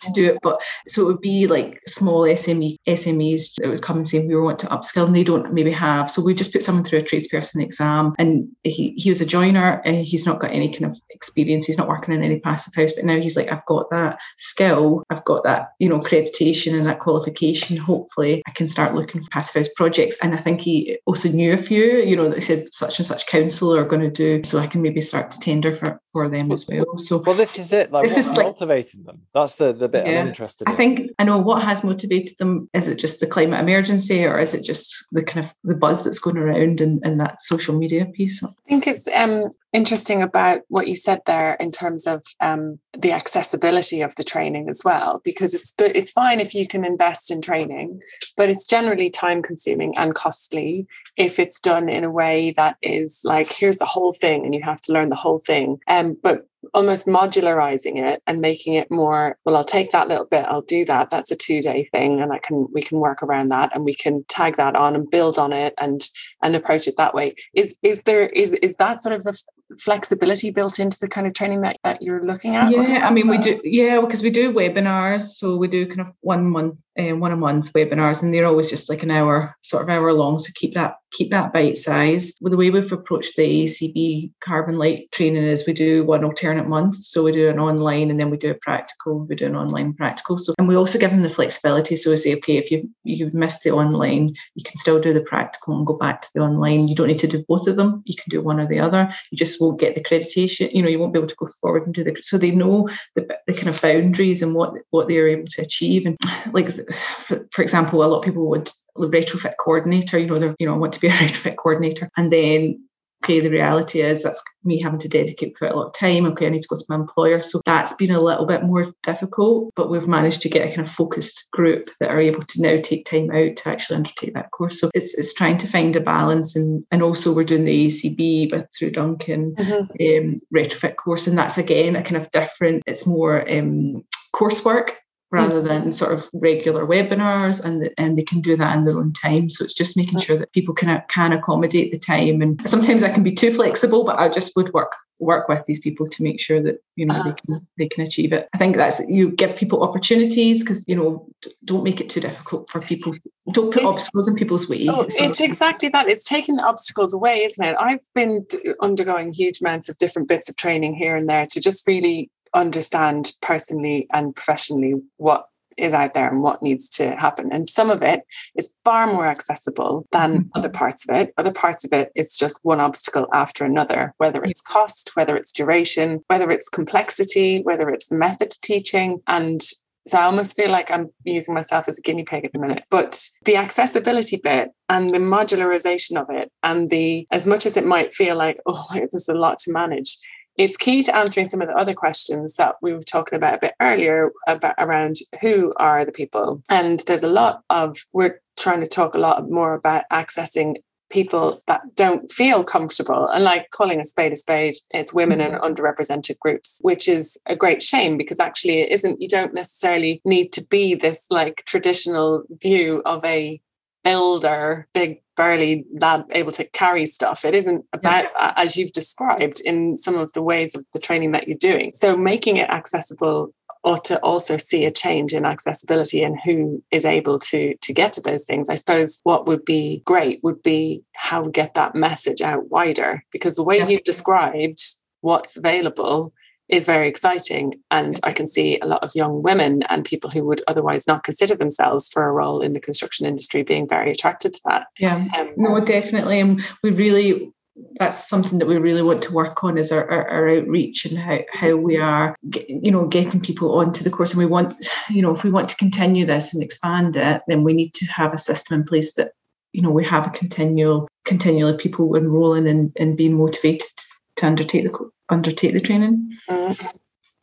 to 0.00 0.12
do 0.14 0.30
it. 0.30 0.38
But 0.42 0.62
so 0.88 1.02
it 1.02 1.06
would 1.06 1.20
be 1.20 1.46
like 1.46 1.80
small 1.86 2.22
SME 2.22 2.76
SMEs 2.86 3.54
that 3.58 3.68
would 3.68 3.82
come 3.82 3.96
and 3.96 4.08
say 4.08 4.26
we 4.26 4.36
want 4.36 4.58
to 4.60 4.66
upskill 4.68 5.06
and 5.06 5.14
they 5.14 5.24
don't 5.24 5.52
maybe 5.52 5.72
have. 5.72 6.10
So 6.10 6.22
we 6.22 6.34
just 6.34 6.52
put 6.52 6.62
someone 6.62 6.84
through 6.84 7.00
a 7.00 7.02
tradesperson 7.02 7.62
exam 7.62 8.14
and 8.18 8.48
he 8.62 8.94
he 8.96 9.10
was 9.10 9.20
a 9.20 9.26
joiner 9.26 9.82
and 9.84 10.06
he's 10.06 10.26
not 10.26 10.40
got 10.40 10.52
any 10.52 10.72
kind 10.72 10.86
of 10.86 10.98
experience. 11.10 11.66
He's 11.66 11.78
not 11.78 11.88
working 11.88 12.14
in 12.14 12.22
any 12.22 12.40
passive 12.40 12.74
house, 12.74 12.92
but 12.94 13.04
now 13.04 13.20
he's 13.20 13.36
like 13.36 13.52
I've 13.52 13.66
got 13.66 13.90
that 13.90 14.18
skill. 14.38 15.04
I've 15.10 15.24
got 15.24 15.33
got 15.34 15.44
that, 15.44 15.72
you 15.78 15.88
know, 15.88 15.98
accreditation 15.98 16.76
and 16.76 16.86
that 16.86 17.00
qualification, 17.00 17.76
hopefully 17.76 18.42
I 18.46 18.50
can 18.52 18.68
start 18.68 18.94
looking 18.94 19.20
for 19.20 19.28
passive 19.30 19.60
house 19.60 19.68
projects. 19.76 20.16
And 20.22 20.34
I 20.34 20.38
think 20.38 20.60
he 20.60 20.98
also 21.06 21.28
knew 21.28 21.52
a 21.52 21.58
few, 21.58 21.84
you 21.98 22.16
know, 22.16 22.28
that 22.28 22.42
said 22.42 22.64
such 22.66 22.98
and 22.98 23.06
such 23.06 23.26
council 23.26 23.74
are 23.74 23.84
going 23.84 24.02
to 24.02 24.10
do, 24.10 24.44
so 24.44 24.58
I 24.58 24.66
can 24.66 24.82
maybe 24.82 25.00
start 25.00 25.30
to 25.32 25.38
tender 25.40 25.72
for, 25.72 26.00
for 26.12 26.28
them 26.28 26.52
as 26.52 26.66
well. 26.68 26.98
So 26.98 27.22
well, 27.24 27.34
this 27.34 27.58
is 27.58 27.72
it. 27.72 27.90
Like, 27.90 28.02
this 28.02 28.16
is 28.16 28.28
like, 28.28 28.46
motivating 28.46 29.04
them. 29.04 29.22
That's 29.32 29.54
the 29.54 29.72
the 29.72 29.88
bit 29.88 30.06
yeah, 30.06 30.20
I'm 30.20 30.28
interested. 30.28 30.68
In. 30.68 30.74
I 30.74 30.76
think 30.76 31.10
I 31.18 31.24
know 31.24 31.38
what 31.38 31.62
has 31.62 31.84
motivated 31.84 32.38
them. 32.38 32.68
Is 32.72 32.88
it 32.88 32.98
just 32.98 33.20
the 33.20 33.26
climate 33.26 33.60
emergency, 33.60 34.24
or 34.24 34.38
is 34.38 34.54
it 34.54 34.62
just 34.62 35.06
the 35.12 35.24
kind 35.24 35.44
of 35.44 35.52
the 35.64 35.74
buzz 35.74 36.04
that's 36.04 36.18
going 36.18 36.38
around 36.38 36.80
and, 36.80 37.04
and 37.04 37.20
that 37.20 37.40
social 37.40 37.76
media 37.76 38.06
piece? 38.06 38.42
I 38.44 38.48
think 38.68 38.86
it's 38.86 39.08
um 39.08 39.50
interesting 39.74 40.22
about 40.22 40.60
what 40.68 40.86
you 40.86 40.94
said 40.96 41.20
there 41.26 41.54
in 41.54 41.70
terms 41.70 42.06
of 42.06 42.22
um, 42.40 42.78
the 42.96 43.10
accessibility 43.10 44.02
of 44.02 44.14
the 44.14 44.22
training 44.22 44.70
as 44.70 44.82
well 44.84 45.20
because 45.24 45.54
it's 45.54 45.70
good 45.72 45.96
it's 45.96 46.12
fine 46.12 46.40
if 46.40 46.54
you 46.54 46.66
can 46.66 46.84
invest 46.84 47.30
in 47.30 47.40
training 47.40 48.00
but 48.36 48.48
it's 48.48 48.66
generally 48.66 49.10
time 49.10 49.42
consuming 49.42 49.96
and 49.96 50.14
costly 50.14 50.86
if 51.16 51.38
it's 51.38 51.60
done 51.60 51.88
in 51.88 52.04
a 52.04 52.10
way 52.10 52.52
that 52.56 52.76
is 52.82 53.22
like 53.24 53.52
here's 53.52 53.78
the 53.78 53.84
whole 53.84 54.12
thing 54.12 54.44
and 54.44 54.54
you 54.54 54.62
have 54.62 54.80
to 54.80 54.92
learn 54.92 55.08
the 55.08 55.16
whole 55.16 55.38
thing. 55.38 55.78
Um, 55.88 56.16
but 56.22 56.46
almost 56.72 57.06
modularizing 57.06 57.98
it 57.98 58.22
and 58.26 58.40
making 58.40 58.72
it 58.72 58.90
more 58.90 59.36
well 59.44 59.54
i'll 59.54 59.62
take 59.62 59.92
that 59.92 60.08
little 60.08 60.24
bit 60.24 60.46
i'll 60.48 60.62
do 60.62 60.82
that 60.82 61.10
that's 61.10 61.30
a 61.30 61.36
two 61.36 61.60
day 61.60 61.90
thing 61.92 62.22
and 62.22 62.32
i 62.32 62.38
can 62.38 62.66
we 62.72 62.80
can 62.80 63.00
work 63.00 63.22
around 63.22 63.50
that 63.50 63.70
and 63.74 63.84
we 63.84 63.92
can 63.92 64.24
tag 64.28 64.56
that 64.56 64.74
on 64.74 64.94
and 64.94 65.10
build 65.10 65.38
on 65.38 65.52
it 65.52 65.74
and 65.76 66.08
and 66.44 66.54
approach 66.54 66.86
it 66.86 66.96
that 66.96 67.14
way. 67.14 67.32
Is 67.54 67.76
is 67.82 68.02
there 68.04 68.26
is 68.26 68.52
is 68.54 68.76
that 68.76 69.02
sort 69.02 69.14
of 69.14 69.26
a 69.26 69.32
flexibility 69.78 70.50
built 70.50 70.78
into 70.78 70.98
the 71.00 71.08
kind 71.08 71.26
of 71.26 71.32
training 71.32 71.62
that, 71.62 71.76
that 71.84 72.02
you're 72.02 72.22
looking 72.22 72.56
at? 72.56 72.70
Yeah 72.70 73.06
i 73.06 73.10
mean 73.10 73.28
we 73.28 73.38
do 73.38 73.60
yeah 73.64 74.00
because 74.00 74.22
we 74.22 74.30
do 74.30 74.52
webinars 74.52 75.22
so 75.22 75.56
we 75.56 75.68
do 75.68 75.86
kind 75.86 76.00
of 76.00 76.12
one 76.20 76.48
month 76.48 76.80
um, 76.98 77.20
one 77.20 77.32
a 77.32 77.36
month 77.36 77.72
webinars 77.72 78.22
and 78.22 78.32
they're 78.32 78.46
always 78.46 78.70
just 78.70 78.88
like 78.88 79.02
an 79.02 79.10
hour 79.10 79.54
sort 79.62 79.82
of 79.82 79.88
hour 79.88 80.12
long 80.12 80.38
so 80.38 80.50
keep 80.54 80.74
that 80.74 80.96
keep 81.12 81.30
that 81.30 81.52
bite 81.52 81.78
size. 81.78 82.36
Well, 82.40 82.50
the 82.50 82.56
way 82.56 82.70
we've 82.70 82.90
approached 82.90 83.36
the 83.36 83.64
acb 83.64 84.32
CarbonLite 84.46 85.10
training 85.12 85.44
is 85.44 85.66
we 85.66 85.72
do 85.72 86.04
one 86.04 86.24
alternate 86.24 86.68
month 86.68 86.96
so 86.96 87.22
we 87.22 87.32
do 87.32 87.48
an 87.48 87.58
online 87.58 88.10
and 88.10 88.20
then 88.20 88.30
we 88.30 88.36
do 88.36 88.50
a 88.50 88.54
practical 88.54 89.24
we 89.26 89.34
do 89.34 89.46
an 89.46 89.56
online 89.56 89.94
practical. 89.94 90.38
So 90.38 90.54
and 90.58 90.68
we 90.68 90.76
also 90.76 90.98
give 90.98 91.10
them 91.10 91.22
the 91.22 91.28
flexibility 91.28 91.96
so 91.96 92.10
we 92.10 92.16
say 92.16 92.34
okay 92.36 92.56
if 92.56 92.70
you've 92.70 92.86
you've 93.04 93.34
missed 93.34 93.62
the 93.62 93.70
online 93.70 94.34
you 94.54 94.64
can 94.64 94.76
still 94.76 95.00
do 95.00 95.12
the 95.12 95.20
practical 95.20 95.76
and 95.76 95.86
go 95.86 95.96
back 95.96 96.22
to 96.22 96.28
the 96.34 96.40
online. 96.40 96.88
You 96.88 96.94
don't 96.94 97.08
need 97.08 97.18
to 97.18 97.26
do 97.26 97.44
both 97.48 97.66
of 97.66 97.76
them. 97.76 98.02
You 98.06 98.14
can 98.14 98.30
do 98.30 98.40
one 98.40 98.60
or 98.60 98.66
the 98.66 98.80
other. 98.80 99.08
You 99.30 99.38
just 99.38 99.60
won't 99.60 99.80
get 99.80 99.94
the 99.94 100.02
accreditation 100.02 100.72
you 100.72 100.82
know 100.82 100.88
you 100.88 100.98
won't 100.98 101.12
be 101.12 101.18
able 101.18 101.28
to 101.28 101.36
go 101.36 101.48
forward 101.60 101.86
and 101.86 101.94
do 101.94 102.04
the 102.04 102.16
so 102.20 102.38
they 102.38 102.50
know 102.50 102.88
the, 103.14 103.26
the 103.46 103.52
kind 103.52 103.68
of 103.68 103.80
boundaries 103.80 104.42
and 104.42 104.54
what 104.54 104.74
what 104.90 105.08
they're 105.08 105.28
able 105.28 105.46
to 105.46 105.62
achieve. 105.62 106.06
And 106.06 106.16
like 106.52 106.68
for, 106.92 107.46
for 107.52 107.62
example, 107.62 108.04
a 108.04 108.06
lot 108.06 108.18
of 108.18 108.24
people 108.24 108.48
want 108.48 108.72
the 108.96 109.08
retrofit 109.08 109.54
coordinator, 109.58 110.18
you 110.18 110.26
know, 110.26 110.38
they're, 110.38 110.54
you 110.58 110.66
know, 110.66 110.76
want 110.76 110.92
to 110.94 111.00
be 111.00 111.08
a 111.08 111.10
retrofit 111.12 111.56
coordinator. 111.56 112.10
And 112.16 112.30
then 112.30 112.84
okay, 113.24 113.40
the 113.40 113.50
reality 113.50 114.02
is 114.02 114.22
that's 114.22 114.42
me 114.64 114.80
having 114.80 114.98
to 114.98 115.08
dedicate 115.08 115.56
quite 115.56 115.72
a 115.72 115.76
lot 115.76 115.86
of 115.86 115.94
time. 115.94 116.26
Okay, 116.26 116.46
I 116.46 116.50
need 116.50 116.62
to 116.62 116.68
go 116.68 116.76
to 116.76 116.84
my 116.90 116.96
employer. 116.96 117.42
So 117.42 117.60
that's 117.64 117.94
been 117.94 118.10
a 118.10 118.20
little 118.20 118.44
bit 118.44 118.62
more 118.62 118.84
difficult, 119.02 119.72
but 119.76 119.88
we've 119.88 120.06
managed 120.06 120.42
to 120.42 120.50
get 120.50 120.66
a 120.66 120.68
kind 120.68 120.86
of 120.86 120.90
focused 120.90 121.50
group 121.50 121.90
that 122.00 122.10
are 122.10 122.20
able 122.20 122.42
to 122.42 122.60
now 122.60 122.80
take 122.82 123.06
time 123.06 123.30
out 123.30 123.56
to 123.56 123.68
actually 123.68 123.96
undertake 123.96 124.34
that 124.34 124.50
course. 124.50 124.78
So 124.78 124.90
it's, 124.94 125.14
it's 125.14 125.32
trying 125.32 125.56
to 125.58 125.66
find 125.66 125.96
a 125.96 126.00
balance. 126.00 126.54
And, 126.54 126.84
and 126.90 127.02
also 127.02 127.34
we're 127.34 127.44
doing 127.44 127.64
the 127.64 127.86
ACB 127.86 128.50
but 128.50 128.68
through 128.78 128.90
Duncan 128.90 129.54
mm-hmm. 129.54 130.28
um, 130.28 130.36
retrofit 130.54 130.96
course. 130.96 131.26
And 131.26 131.38
that's 131.38 131.56
again 131.56 131.96
a 131.96 132.02
kind 132.02 132.16
of 132.16 132.30
different, 132.30 132.82
it's 132.86 133.06
more 133.06 133.50
um, 133.50 134.04
coursework 134.34 134.90
rather 135.34 135.58
mm-hmm. 135.58 135.68
than 135.68 135.92
sort 135.92 136.12
of 136.12 136.30
regular 136.32 136.86
webinars 136.86 137.62
and 137.62 137.90
and 137.98 138.16
they 138.16 138.22
can 138.22 138.40
do 138.40 138.56
that 138.56 138.76
in 138.76 138.84
their 138.84 138.96
own 138.96 139.12
time. 139.12 139.48
So 139.48 139.64
it's 139.64 139.74
just 139.74 139.96
making 139.96 140.20
sure 140.20 140.38
that 140.38 140.52
people 140.52 140.74
can 140.74 141.02
can 141.08 141.32
accommodate 141.32 141.92
the 141.92 141.98
time. 141.98 142.40
And 142.40 142.60
sometimes 142.68 143.02
I 143.02 143.10
can 143.10 143.24
be 143.24 143.32
too 143.32 143.52
flexible 143.52 144.04
but 144.04 144.18
I 144.18 144.28
just 144.28 144.54
would 144.56 144.72
work 144.72 144.92
work 145.20 145.48
with 145.48 145.64
these 145.66 145.80
people 145.80 146.08
to 146.08 146.22
make 146.22 146.40
sure 146.40 146.60
that 146.60 146.76
you 146.96 147.06
know 147.06 147.14
uh-huh. 147.14 147.22
they 147.22 147.34
can 147.34 147.66
they 147.78 147.88
can 147.88 148.04
achieve 148.04 148.32
it. 148.32 148.48
I 148.54 148.58
think 148.58 148.76
that's 148.76 149.00
you 149.08 149.30
give 149.30 149.56
people 149.56 149.82
opportunities 149.82 150.62
because 150.62 150.84
you 150.86 150.96
know 150.96 151.26
don't 151.64 151.84
make 151.84 152.00
it 152.00 152.10
too 152.10 152.20
difficult 152.20 152.70
for 152.70 152.80
people. 152.80 153.12
Don't 153.52 153.72
put 153.72 153.82
it's, 153.82 153.92
obstacles 153.92 154.28
in 154.28 154.36
people's 154.36 154.68
way. 154.68 154.86
Oh, 154.88 155.06
it's 155.08 155.40
exactly 155.40 155.88
that. 155.90 156.08
It's 156.08 156.28
taking 156.28 156.56
the 156.56 156.64
obstacles 156.64 157.12
away 157.12 157.42
isn't 157.42 157.64
it? 157.64 157.76
I've 157.78 158.06
been 158.14 158.46
undergoing 158.80 159.32
huge 159.32 159.60
amounts 159.60 159.88
of 159.88 159.98
different 159.98 160.28
bits 160.28 160.48
of 160.48 160.56
training 160.56 160.94
here 160.94 161.16
and 161.16 161.28
there 161.28 161.46
to 161.46 161.60
just 161.60 161.86
really 161.86 162.30
understand 162.54 163.32
personally 163.40 164.06
and 164.12 164.34
professionally 164.34 164.94
what 165.16 165.46
is 165.76 165.92
out 165.92 166.14
there 166.14 166.28
and 166.28 166.42
what 166.42 166.62
needs 166.62 166.88
to 166.88 167.16
happen. 167.16 167.50
And 167.52 167.68
some 167.68 167.90
of 167.90 168.02
it 168.02 168.22
is 168.56 168.76
far 168.84 169.12
more 169.12 169.26
accessible 169.26 170.06
than 170.12 170.32
mm-hmm. 170.32 170.48
other 170.54 170.68
parts 170.68 171.08
of 171.08 171.14
it. 171.14 171.32
Other 171.36 171.52
parts 171.52 171.84
of 171.84 171.92
it 171.92 172.10
is 172.14 172.36
just 172.36 172.60
one 172.62 172.80
obstacle 172.80 173.26
after 173.32 173.64
another, 173.64 174.14
whether 174.18 174.42
it's 174.42 174.60
cost, 174.60 175.10
whether 175.14 175.36
it's 175.36 175.52
duration, 175.52 176.22
whether 176.28 176.50
it's 176.50 176.68
complexity, 176.68 177.60
whether 177.62 177.88
it's 177.88 178.06
the 178.06 178.16
method 178.16 178.52
of 178.52 178.60
teaching. 178.60 179.20
And 179.26 179.62
so 180.06 180.18
I 180.18 180.24
almost 180.24 180.54
feel 180.54 180.70
like 180.70 180.90
I'm 180.90 181.08
using 181.24 181.54
myself 181.54 181.88
as 181.88 181.98
a 181.98 182.02
guinea 182.02 182.24
pig 182.24 182.44
at 182.44 182.52
the 182.52 182.58
minute. 182.58 182.84
But 182.90 183.26
the 183.44 183.56
accessibility 183.56 184.36
bit 184.36 184.70
and 184.90 185.10
the 185.10 185.18
modularization 185.18 186.20
of 186.20 186.26
it, 186.28 186.50
and 186.62 186.90
the 186.90 187.26
as 187.30 187.46
much 187.46 187.64
as 187.64 187.76
it 187.76 187.86
might 187.86 188.12
feel 188.12 188.36
like, 188.36 188.60
oh, 188.66 188.86
there's 188.92 189.28
a 189.28 189.34
lot 189.34 189.58
to 189.60 189.72
manage, 189.72 190.18
it's 190.56 190.76
key 190.76 191.02
to 191.02 191.16
answering 191.16 191.46
some 191.46 191.60
of 191.60 191.68
the 191.68 191.74
other 191.74 191.94
questions 191.94 192.56
that 192.56 192.76
we 192.80 192.92
were 192.92 193.02
talking 193.02 193.36
about 193.36 193.54
a 193.54 193.58
bit 193.58 193.74
earlier 193.80 194.30
about 194.46 194.74
around 194.78 195.16
who 195.40 195.72
are 195.76 196.04
the 196.04 196.12
people 196.12 196.62
and 196.68 197.00
there's 197.06 197.22
a 197.22 197.30
lot 197.30 197.62
of 197.70 197.96
we're 198.12 198.40
trying 198.56 198.80
to 198.80 198.86
talk 198.86 199.14
a 199.14 199.18
lot 199.18 199.50
more 199.50 199.74
about 199.74 200.04
accessing 200.12 200.76
people 201.10 201.58
that 201.66 201.82
don't 201.94 202.30
feel 202.30 202.64
comfortable 202.64 203.28
and 203.28 203.44
like 203.44 203.70
calling 203.70 204.00
a 204.00 204.04
spade 204.04 204.32
a 204.32 204.36
spade 204.36 204.74
it's 204.90 205.12
women 205.12 205.38
mm-hmm. 205.38 205.54
and 205.54 205.76
underrepresented 205.76 206.38
groups 206.40 206.80
which 206.82 207.06
is 207.08 207.38
a 207.46 207.54
great 207.54 207.82
shame 207.82 208.16
because 208.16 208.40
actually 208.40 208.80
it 208.80 208.90
isn't 208.90 209.20
you 209.20 209.28
don't 209.28 209.54
necessarily 209.54 210.20
need 210.24 210.52
to 210.52 210.64
be 210.70 210.94
this 210.94 211.26
like 211.30 211.62
traditional 211.66 212.42
view 212.60 213.02
of 213.04 213.24
a 213.24 213.60
builder 214.04 214.86
big 214.94 215.20
barely 215.36 215.84
that 215.94 216.26
able 216.30 216.52
to 216.52 216.64
carry 216.70 217.06
stuff. 217.06 217.44
It 217.44 217.54
isn't 217.54 217.84
about, 217.92 218.24
yeah. 218.38 218.52
as 218.56 218.76
you've 218.76 218.92
described 218.92 219.60
in 219.64 219.96
some 219.96 220.16
of 220.16 220.32
the 220.32 220.42
ways 220.42 220.74
of 220.74 220.84
the 220.92 221.00
training 221.00 221.32
that 221.32 221.48
you're 221.48 221.58
doing. 221.58 221.92
So 221.94 222.16
making 222.16 222.56
it 222.56 222.70
accessible 222.70 223.52
ought 223.82 224.04
to 224.04 224.18
also 224.20 224.56
see 224.56 224.84
a 224.84 224.90
change 224.90 225.32
in 225.32 225.44
accessibility 225.44 226.22
and 226.22 226.38
who 226.44 226.82
is 226.90 227.04
able 227.04 227.38
to 227.38 227.76
to 227.82 227.92
get 227.92 228.12
to 228.14 228.20
those 228.20 228.44
things. 228.44 228.70
I 228.70 228.76
suppose 228.76 229.20
what 229.24 229.46
would 229.46 229.64
be 229.64 230.02
great 230.04 230.40
would 230.42 230.62
be 230.62 231.02
how 231.14 231.42
to 231.42 231.50
get 231.50 231.74
that 231.74 231.94
message 231.94 232.40
out 232.40 232.70
wider 232.70 233.24
because 233.30 233.56
the 233.56 233.62
way 233.62 233.78
yeah. 233.78 233.88
you've 233.88 234.04
described 234.04 234.80
what's 235.20 235.56
available 235.56 236.32
is 236.68 236.86
very 236.86 237.08
exciting. 237.08 237.74
And 237.90 238.18
I 238.22 238.32
can 238.32 238.46
see 238.46 238.78
a 238.80 238.86
lot 238.86 239.02
of 239.02 239.14
young 239.14 239.42
women 239.42 239.82
and 239.84 240.04
people 240.04 240.30
who 240.30 240.44
would 240.46 240.62
otherwise 240.66 241.06
not 241.06 241.24
consider 241.24 241.54
themselves 241.54 242.08
for 242.08 242.26
a 242.26 242.32
role 242.32 242.60
in 242.60 242.72
the 242.72 242.80
construction 242.80 243.26
industry 243.26 243.62
being 243.62 243.88
very 243.88 244.10
attracted 244.10 244.54
to 244.54 244.60
that. 244.66 244.86
Yeah, 244.98 245.26
um, 245.36 245.52
no, 245.56 245.78
definitely. 245.84 246.40
And 246.40 246.62
we 246.82 246.90
really, 246.90 247.52
that's 247.98 248.28
something 248.28 248.58
that 248.58 248.68
we 248.68 248.76
really 248.78 249.02
want 249.02 249.22
to 249.22 249.32
work 249.32 249.62
on 249.62 249.76
is 249.76 249.92
our, 249.92 250.10
our, 250.10 250.28
our, 250.28 250.48
outreach 250.48 251.04
and 251.04 251.18
how, 251.18 251.38
how 251.52 251.74
we 251.74 251.96
are 251.96 252.36
you 252.68 252.90
know 252.90 253.06
getting 253.06 253.40
people 253.40 253.76
onto 253.76 254.04
the 254.04 254.10
course 254.10 254.32
and 254.32 254.38
we 254.38 254.46
want 254.46 254.86
you 255.10 255.20
know 255.20 255.32
if 255.32 255.42
we 255.42 255.50
want 255.50 255.68
to 255.68 255.76
continue 255.76 256.24
this 256.24 256.54
and 256.54 256.62
expand 256.62 257.16
it 257.16 257.42
then 257.48 257.64
we 257.64 257.72
need 257.72 257.92
to 257.92 258.06
have 258.06 258.32
a 258.32 258.38
system 258.38 258.80
in 258.80 258.86
place 258.86 259.14
that 259.14 259.32
you 259.72 259.82
know 259.82 259.90
we 259.90 260.04
have 260.04 260.24
a 260.24 260.30
continual 260.30 261.08
continually 261.24 261.76
people 261.76 262.14
enrolling 262.14 262.68
and, 262.68 262.92
and 262.96 263.16
being 263.16 263.36
motivated 263.36 263.88
to 264.36 264.46
undertake 264.46 264.84
the 264.84 265.10
undertake 265.28 265.74
the 265.74 265.80
training. 265.80 266.32
Mm. 266.48 266.98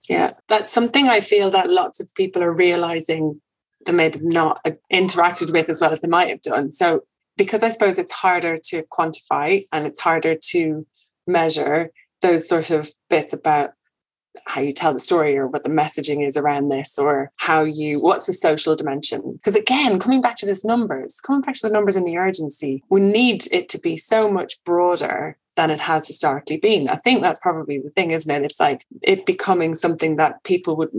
Yeah, 0.10 0.34
that's 0.48 0.72
something 0.72 1.08
I 1.08 1.22
feel 1.22 1.50
that 1.52 1.70
lots 1.70 2.00
of 2.00 2.13
people 2.15 2.44
are 2.44 2.54
realizing 2.54 3.41
that 3.86 4.00
have 4.00 4.22
not 4.22 4.60
uh, 4.65 4.72
interacted 4.91 5.54
with 5.54 5.70
as 5.70 5.82
well 5.82 5.91
as 5.91 6.02
they 6.02 6.08
might 6.08 6.30
have 6.30 6.41
done. 6.41 6.72
So, 6.72 7.02
because 7.38 7.63
I 7.63 7.70
suppose 7.70 7.98
it's 7.98 8.12
harder 8.12 8.58
to 8.65 8.84
quantify 8.91 9.63
and 9.72 9.86
it's 9.88 10.00
harder 10.00 10.36
to 10.50 10.86
measure 11.26 11.91
those 12.22 12.48
sort 12.48 12.70
of 12.70 12.89
bits 13.10 13.34
about 13.34 13.72
how 14.46 14.62
you 14.62 14.72
tell 14.72 14.94
the 14.94 15.00
story 15.00 15.38
or 15.38 15.48
what 15.48 15.63
the 15.63 15.70
messaging 15.70 16.26
is 16.26 16.38
around 16.38 16.70
this 16.70 16.98
or 16.98 17.32
how 17.38 17.62
you 17.62 18.00
what's 18.00 18.26
the 18.26 18.34
social 18.34 18.76
dimension 18.76 19.34
because 19.34 19.56
again 19.56 20.00
coming 20.00 20.22
back 20.22 20.38
to 20.38 20.46
this 20.46 20.63
numbers 20.63 21.20
coming 21.20 21.41
back 21.41 21.54
to 21.56 21.67
the 21.67 21.74
numbers 21.74 21.98
and 21.98 22.08
the 22.08 22.17
urgency 22.17 22.82
we 22.89 23.02
need 23.02 23.44
it 23.52 23.67
to 23.67 23.78
be 23.80 23.98
so 23.98 24.32
much 24.32 24.63
broader 24.63 25.38
than 25.55 25.69
it 25.69 25.79
has 25.79 26.07
historically 26.07 26.57
been. 26.57 26.89
I 26.89 26.95
think 26.95 27.21
that's 27.21 27.39
probably 27.39 27.79
the 27.79 27.89
thing, 27.89 28.11
isn't 28.11 28.33
it? 28.33 28.43
It's 28.43 28.59
like 28.59 28.85
it 29.03 29.25
becoming 29.25 29.75
something 29.75 30.15
that 30.15 30.43
people 30.43 30.75
would 30.77 30.89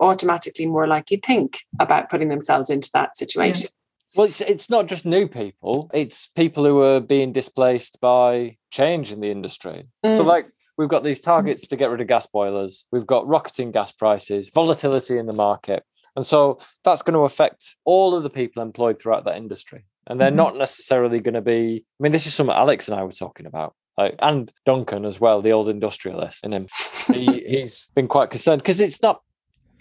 automatically 0.00 0.66
more 0.66 0.86
likely 0.86 1.18
think 1.18 1.58
about 1.78 2.10
putting 2.10 2.28
themselves 2.28 2.70
into 2.70 2.90
that 2.94 3.16
situation. 3.16 3.68
Yeah. 3.70 4.16
Well, 4.16 4.26
it's, 4.26 4.40
it's 4.42 4.68
not 4.68 4.88
just 4.88 5.06
new 5.06 5.26
people, 5.26 5.90
it's 5.94 6.26
people 6.26 6.64
who 6.64 6.82
are 6.82 7.00
being 7.00 7.32
displaced 7.32 7.98
by 8.00 8.56
change 8.70 9.10
in 9.10 9.20
the 9.20 9.30
industry. 9.30 9.84
Mm. 10.04 10.16
So, 10.16 10.22
like, 10.22 10.48
we've 10.76 10.88
got 10.88 11.02
these 11.02 11.20
targets 11.20 11.66
to 11.68 11.76
get 11.76 11.90
rid 11.90 12.02
of 12.02 12.08
gas 12.08 12.26
boilers, 12.26 12.86
we've 12.92 13.06
got 13.06 13.26
rocketing 13.26 13.70
gas 13.70 13.90
prices, 13.90 14.50
volatility 14.50 15.16
in 15.16 15.26
the 15.26 15.32
market. 15.32 15.84
And 16.14 16.26
so 16.26 16.58
that's 16.84 17.00
going 17.00 17.14
to 17.14 17.20
affect 17.20 17.76
all 17.86 18.14
of 18.14 18.22
the 18.22 18.28
people 18.28 18.62
employed 18.62 19.00
throughout 19.00 19.24
that 19.24 19.38
industry. 19.38 19.86
And 20.06 20.20
they're 20.20 20.28
mm-hmm. 20.28 20.36
not 20.36 20.56
necessarily 20.58 21.20
going 21.20 21.34
to 21.34 21.40
be, 21.40 21.84
I 21.98 22.02
mean, 22.02 22.12
this 22.12 22.26
is 22.26 22.34
something 22.34 22.54
Alex 22.54 22.88
and 22.88 22.98
I 22.98 23.04
were 23.04 23.12
talking 23.12 23.46
about. 23.46 23.74
Like, 23.98 24.16
and 24.20 24.50
Duncan 24.64 25.04
as 25.04 25.20
well, 25.20 25.42
the 25.42 25.52
old 25.52 25.68
industrialist 25.68 26.44
in 26.44 26.52
him. 26.52 26.66
he, 27.12 27.40
he's 27.46 27.88
been 27.94 28.08
quite 28.08 28.30
concerned 28.30 28.62
because 28.62 28.80
it's 28.80 29.02
not 29.02 29.22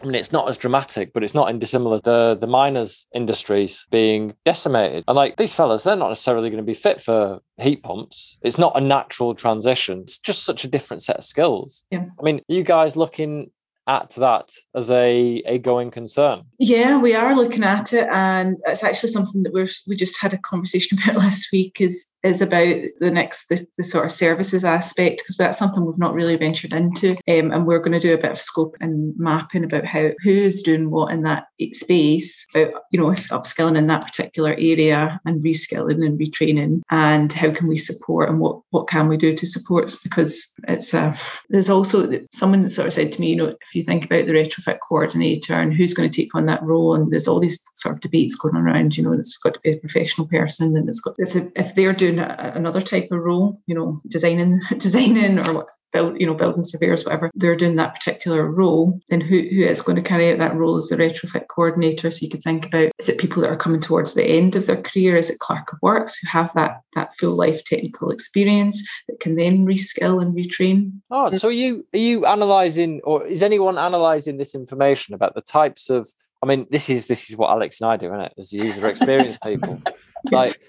I 0.02 0.06
mean, 0.06 0.16
it's 0.16 0.32
not 0.32 0.50
as 0.50 0.58
dramatic, 0.58 1.14
but 1.14 1.24
it's 1.24 1.34
not 1.34 1.50
indissimilar. 1.50 2.00
The 2.02 2.36
the 2.40 2.48
miners' 2.48 3.08
industries 3.14 3.86
being 3.92 4.34
decimated, 4.46 5.04
and 5.08 5.16
like 5.16 5.38
these 5.38 5.54
fellas, 5.54 5.84
they're 5.84 5.96
not 5.96 6.10
necessarily 6.10 6.50
going 6.50 6.64
to 6.64 6.66
be 6.66 6.74
fit 6.74 7.02
for 7.02 7.40
heat 7.58 7.84
pumps. 7.84 8.38
It's 8.42 8.58
not 8.58 8.74
a 8.76 8.82
natural 8.82 9.36
transition. 9.36 10.00
It's 10.02 10.18
just 10.18 10.44
such 10.44 10.64
a 10.64 10.68
different 10.68 11.04
set 11.04 11.18
of 11.18 11.24
skills. 11.24 11.86
Yeah. 11.92 12.06
I 12.20 12.24
mean, 12.24 12.42
you 12.48 12.64
guys 12.64 12.96
looking 12.96 13.52
at 13.88 14.12
that 14.12 14.52
as 14.76 14.92
a, 14.92 15.42
a 15.46 15.58
going 15.58 15.92
concern? 15.92 16.44
Yeah, 16.60 17.00
we 17.00 17.14
are 17.14 17.36
looking 17.36 17.64
at 17.64 17.94
it, 17.94 18.08
and 18.12 18.58
it's 18.68 18.84
actually 18.84 19.10
something 19.10 19.44
that 19.44 19.54
we're 19.54 19.68
we 19.88 19.96
just 19.96 20.22
had 20.22 20.34
a 20.34 20.38
conversation 20.38 20.98
about 21.04 21.18
last 21.18 21.48
week. 21.52 21.82
Is 21.82 22.12
is 22.24 22.42
about 22.42 22.76
the 23.00 23.10
next 23.10 23.48
the, 23.48 23.66
the 23.78 23.84
sort 23.84 24.06
of 24.06 24.12
services 24.12 24.64
aspect 24.64 25.20
because 25.20 25.38
that's 25.38 25.58
something 25.58 25.84
we've 25.84 25.98
not 25.98 26.14
really 26.14 26.36
ventured 26.36 26.74
into, 26.74 27.12
um, 27.28 27.52
and 27.52 27.66
we're 27.66 27.80
going 27.80 27.92
to 27.92 28.00
do 28.00 28.14
a 28.14 28.22
bit 28.22 28.32
of 28.32 28.42
scope 28.42 28.76
and 28.80 29.14
mapping 29.18 29.64
about 29.64 29.86
how 29.86 30.10
who's 30.24 30.62
doing 30.62 30.92
what 30.92 31.12
in 31.12 31.24
that 31.24 31.48
space, 31.74 32.46
about 32.54 32.84
you 32.92 33.00
know 33.00 33.08
upskilling 33.08 33.78
in 33.78 33.88
that 33.88 34.06
particular 34.06 34.52
area 34.52 35.20
and 35.26 35.44
reskilling 35.44 36.06
and 36.06 36.20
retraining, 36.20 36.82
and 36.92 37.34
how 37.34 37.52
can 37.52 37.68
we 37.68 37.78
support 37.78 38.30
and 38.30 38.40
what 38.40 38.60
what 38.70 38.88
can 38.88 39.08
we 39.08 39.18
do 39.18 39.36
to 39.36 39.46
support 39.46 39.96
because 40.04 40.54
it's 40.68 40.94
a 40.94 41.02
uh, 41.02 41.16
there's 41.50 41.70
also 41.70 42.12
someone 42.32 42.62
that 42.62 42.70
sort 42.70 42.88
of 42.88 42.94
said 42.94 43.12
to 43.12 43.22
me, 43.22 43.30
you 43.30 43.36
know 43.36 43.56
if 43.72 43.76
you 43.76 43.84
think 43.84 44.04
about 44.04 44.26
the 44.26 44.34
retrofit 44.34 44.80
coordinator 44.86 45.54
and 45.54 45.74
who's 45.74 45.94
going 45.94 46.10
to 46.10 46.22
take 46.22 46.36
on 46.36 46.46
that 46.48 46.62
role, 46.62 46.94
and 46.94 47.10
there's 47.10 47.26
all 47.26 47.40
these 47.40 47.64
sort 47.76 47.96
of 47.96 48.02
debates 48.02 48.36
going 48.36 48.58
around, 48.58 48.98
you 48.98 49.04
know, 49.04 49.14
it's 49.14 49.38
got 49.38 49.54
to 49.54 49.62
be 49.62 49.72
a 49.72 49.78
professional 49.78 50.28
person, 50.28 50.76
and 50.76 50.90
it's 50.90 51.00
got 51.00 51.16
if, 51.18 51.38
if 51.56 51.74
they're 51.74 51.94
doing 51.94 52.20
a, 52.20 52.52
another 52.54 52.82
type 52.82 53.08
of 53.12 53.20
role, 53.20 53.62
you 53.68 53.76
know, 53.76 54.02
designing, 54.10 54.60
designing 54.78 55.40
or 55.40 55.68
build, 55.92 56.20
you 56.20 56.26
know, 56.26 56.34
building 56.34 56.64
surveyors, 56.64 57.06
whatever, 57.06 57.32
they're 57.36 57.56
doing 57.56 57.76
that 57.76 57.96
particular 57.96 58.50
role, 58.50 59.00
then 59.10 59.22
who, 59.22 59.40
who 59.40 59.64
is 59.64 59.82
going 59.82 59.96
to 59.96 60.08
carry 60.08 60.32
out 60.32 60.40
that 60.40 60.56
role 60.56 60.78
as 60.78 60.88
the 60.88 60.96
retrofit 60.96 61.48
coordinator? 61.48 62.12
So 62.12 62.24
you 62.24 62.30
could 62.30 62.44
think 62.44 62.66
about 62.66 62.92
is 62.98 63.10
it 63.10 63.20
people 63.20 63.42
that 63.42 63.50
are 63.50 63.58
coming 63.58 63.82
towards 63.82 64.14
the 64.14 64.26
end 64.26 64.56
of 64.56 64.68
their 64.68 64.82
career? 64.82 65.18
Is 65.18 65.30
it 65.30 65.40
clerk 65.40 65.72
of 65.74 65.80
works 65.82 66.18
who 66.18 66.28
have 66.28 66.54
that 66.54 66.82
that 66.94 67.16
full 67.18 67.36
life 67.36 67.64
technical 67.64 68.12
experience 68.12 68.88
that 69.08 69.20
can 69.20 69.36
then 69.36 69.66
reskill 69.66 70.22
and 70.22 70.36
retrain? 70.36 70.92
Oh, 71.10 71.36
so 71.38 71.48
are 71.48 71.52
you 71.52 71.86
are 71.94 72.00
you 72.00 72.26
analysing 72.26 73.02
or 73.04 73.26
is 73.26 73.44
anyone 73.44 73.78
analysing 73.78 74.38
this 74.38 74.56
information 74.56 75.14
about 75.14 75.36
the 75.36 75.42
types 75.42 75.90
of 75.90 76.08
I 76.44 76.48
mean, 76.48 76.66
this 76.72 76.90
is 76.90 77.08
this 77.08 77.30
is 77.30 77.38
what 77.38 77.52
Alex 77.52 77.82
and 77.82 77.90
I 77.90 77.98
do, 77.98 78.08
isn't 78.08 78.22
it? 78.22 78.34
As 78.38 78.52
user 78.52 78.88
experience 78.88 79.38
people. 79.44 79.82
like 80.32 80.60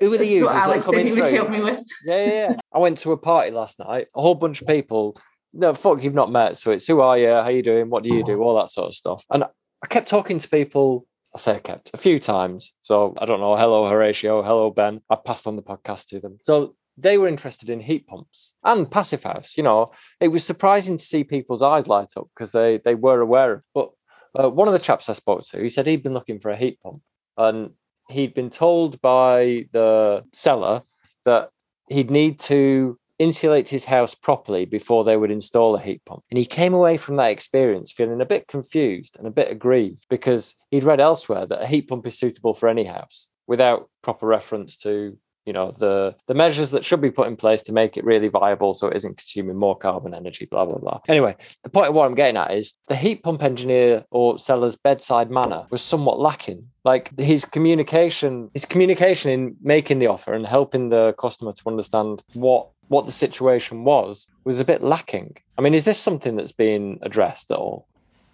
who 0.00 0.10
were 0.10 0.18
the 0.18 0.26
users 0.26 0.50
Alex 0.50 0.86
that 0.86 0.92
would 0.94 1.32
help 1.32 1.50
me 1.50 1.60
with. 1.60 1.80
Yeah, 2.04 2.24
yeah, 2.24 2.32
yeah. 2.32 2.56
I 2.72 2.78
went 2.78 2.98
to 2.98 3.12
a 3.12 3.16
party 3.16 3.50
last 3.50 3.78
night. 3.78 4.08
A 4.14 4.20
whole 4.20 4.34
bunch 4.34 4.60
of 4.60 4.68
people. 4.68 5.16
No, 5.52 5.74
fuck, 5.74 6.02
you've 6.02 6.14
not 6.14 6.30
met. 6.30 6.56
So 6.58 6.72
it's 6.72 6.86
who 6.86 7.00
are 7.00 7.16
you? 7.16 7.28
How 7.28 7.48
you 7.48 7.62
doing? 7.62 7.88
What 7.88 8.02
do 8.02 8.10
you 8.10 8.24
do? 8.24 8.42
All 8.42 8.56
that 8.56 8.68
sort 8.68 8.88
of 8.88 8.94
stuff. 8.94 9.24
And 9.30 9.44
I 9.44 9.86
kept 9.88 10.08
talking 10.08 10.38
to 10.38 10.48
people. 10.48 11.06
I 11.34 11.38
say 11.38 11.54
I 11.54 11.58
kept 11.58 11.90
a 11.94 11.98
few 11.98 12.18
times. 12.18 12.72
So 12.82 13.14
I 13.18 13.24
don't 13.24 13.40
know. 13.40 13.56
Hello, 13.56 13.86
Horatio. 13.86 14.42
Hello, 14.42 14.70
Ben. 14.70 15.00
I 15.08 15.16
passed 15.16 15.46
on 15.46 15.56
the 15.56 15.62
podcast 15.62 16.08
to 16.08 16.20
them. 16.20 16.38
So 16.42 16.76
they 16.98 17.18
were 17.18 17.28
interested 17.28 17.70
in 17.70 17.80
heat 17.80 18.06
pumps 18.06 18.54
and 18.64 18.90
passive 18.90 19.22
house. 19.22 19.56
You 19.56 19.62
know, 19.62 19.88
it 20.20 20.28
was 20.28 20.44
surprising 20.44 20.96
to 20.96 21.04
see 21.04 21.24
people's 21.24 21.62
eyes 21.62 21.86
light 21.86 22.12
up 22.16 22.28
because 22.34 22.52
they 22.52 22.78
they 22.78 22.94
were 22.94 23.20
aware 23.20 23.52
of. 23.52 23.62
But 23.74 23.90
uh, 24.38 24.50
one 24.50 24.68
of 24.68 24.72
the 24.72 24.80
chaps 24.80 25.08
I 25.08 25.12
spoke 25.14 25.42
to, 25.48 25.62
he 25.62 25.70
said 25.70 25.86
he'd 25.86 26.02
been 26.02 26.14
looking 26.14 26.38
for 26.38 26.50
a 26.50 26.56
heat 26.56 26.80
pump, 26.82 27.02
and 27.36 27.70
he'd 28.10 28.34
been 28.34 28.50
told 28.50 29.00
by 29.00 29.66
the 29.72 30.24
seller 30.32 30.82
that 31.24 31.50
he'd 31.88 32.10
need 32.10 32.38
to 32.40 32.98
insulate 33.18 33.68
his 33.68 33.86
house 33.86 34.14
properly 34.14 34.64
before 34.64 35.04
they 35.04 35.16
would 35.16 35.30
install 35.30 35.74
a 35.74 35.80
heat 35.80 36.04
pump. 36.04 36.22
And 36.30 36.38
he 36.38 36.44
came 36.44 36.74
away 36.74 36.96
from 36.96 37.16
that 37.16 37.30
experience 37.30 37.90
feeling 37.90 38.20
a 38.20 38.26
bit 38.26 38.46
confused 38.46 39.16
and 39.18 39.26
a 39.26 39.30
bit 39.30 39.50
aggrieved 39.50 40.06
because 40.10 40.54
he'd 40.70 40.84
read 40.84 41.00
elsewhere 41.00 41.46
that 41.46 41.62
a 41.62 41.66
heat 41.66 41.88
pump 41.88 42.06
is 42.06 42.18
suitable 42.18 42.54
for 42.54 42.68
any 42.68 42.84
house 42.84 43.28
without 43.46 43.88
proper 44.02 44.26
reference 44.26 44.76
to 44.78 45.16
you 45.46 45.52
know 45.52 45.72
the 45.78 46.14
the 46.26 46.34
measures 46.34 46.70
that 46.72 46.84
should 46.84 47.00
be 47.00 47.10
put 47.10 47.28
in 47.28 47.36
place 47.36 47.62
to 47.62 47.72
make 47.72 47.96
it 47.96 48.04
really 48.04 48.28
viable 48.28 48.74
so 48.74 48.88
it 48.88 48.96
isn't 48.96 49.16
consuming 49.16 49.56
more 49.56 49.78
carbon 49.78 50.12
energy 50.12 50.46
blah 50.50 50.66
blah 50.66 50.78
blah. 50.78 51.00
Anyway 51.08 51.36
the 51.62 51.70
point 51.70 51.88
of 51.88 51.94
what 51.94 52.06
i'm 52.06 52.14
getting 52.14 52.36
at 52.36 52.52
is 52.52 52.74
the 52.88 52.96
heat 52.96 53.22
pump 53.22 53.42
engineer 53.42 54.04
or 54.10 54.38
seller's 54.38 54.76
bedside 54.76 55.30
manner 55.30 55.66
was 55.70 55.80
somewhat 55.80 56.18
lacking. 56.18 56.68
Like 56.84 57.18
his 57.18 57.44
communication 57.44 58.50
his 58.52 58.64
communication 58.64 59.30
in 59.30 59.56
making 59.62 60.00
the 60.00 60.08
offer 60.08 60.34
and 60.34 60.46
helping 60.46 60.88
the 60.88 61.14
customer 61.18 61.52
to 61.52 61.62
understand 61.66 62.22
what 62.34 62.68
what 62.88 63.06
the 63.06 63.12
situation 63.12 63.84
was 63.84 64.26
was 64.44 64.60
a 64.60 64.64
bit 64.64 64.82
lacking. 64.82 65.36
I 65.56 65.62
mean 65.62 65.74
is 65.74 65.84
this 65.84 65.98
something 65.98 66.36
that's 66.36 66.52
being 66.52 66.98
addressed 67.02 67.50
at 67.50 67.58
all? 67.58 67.86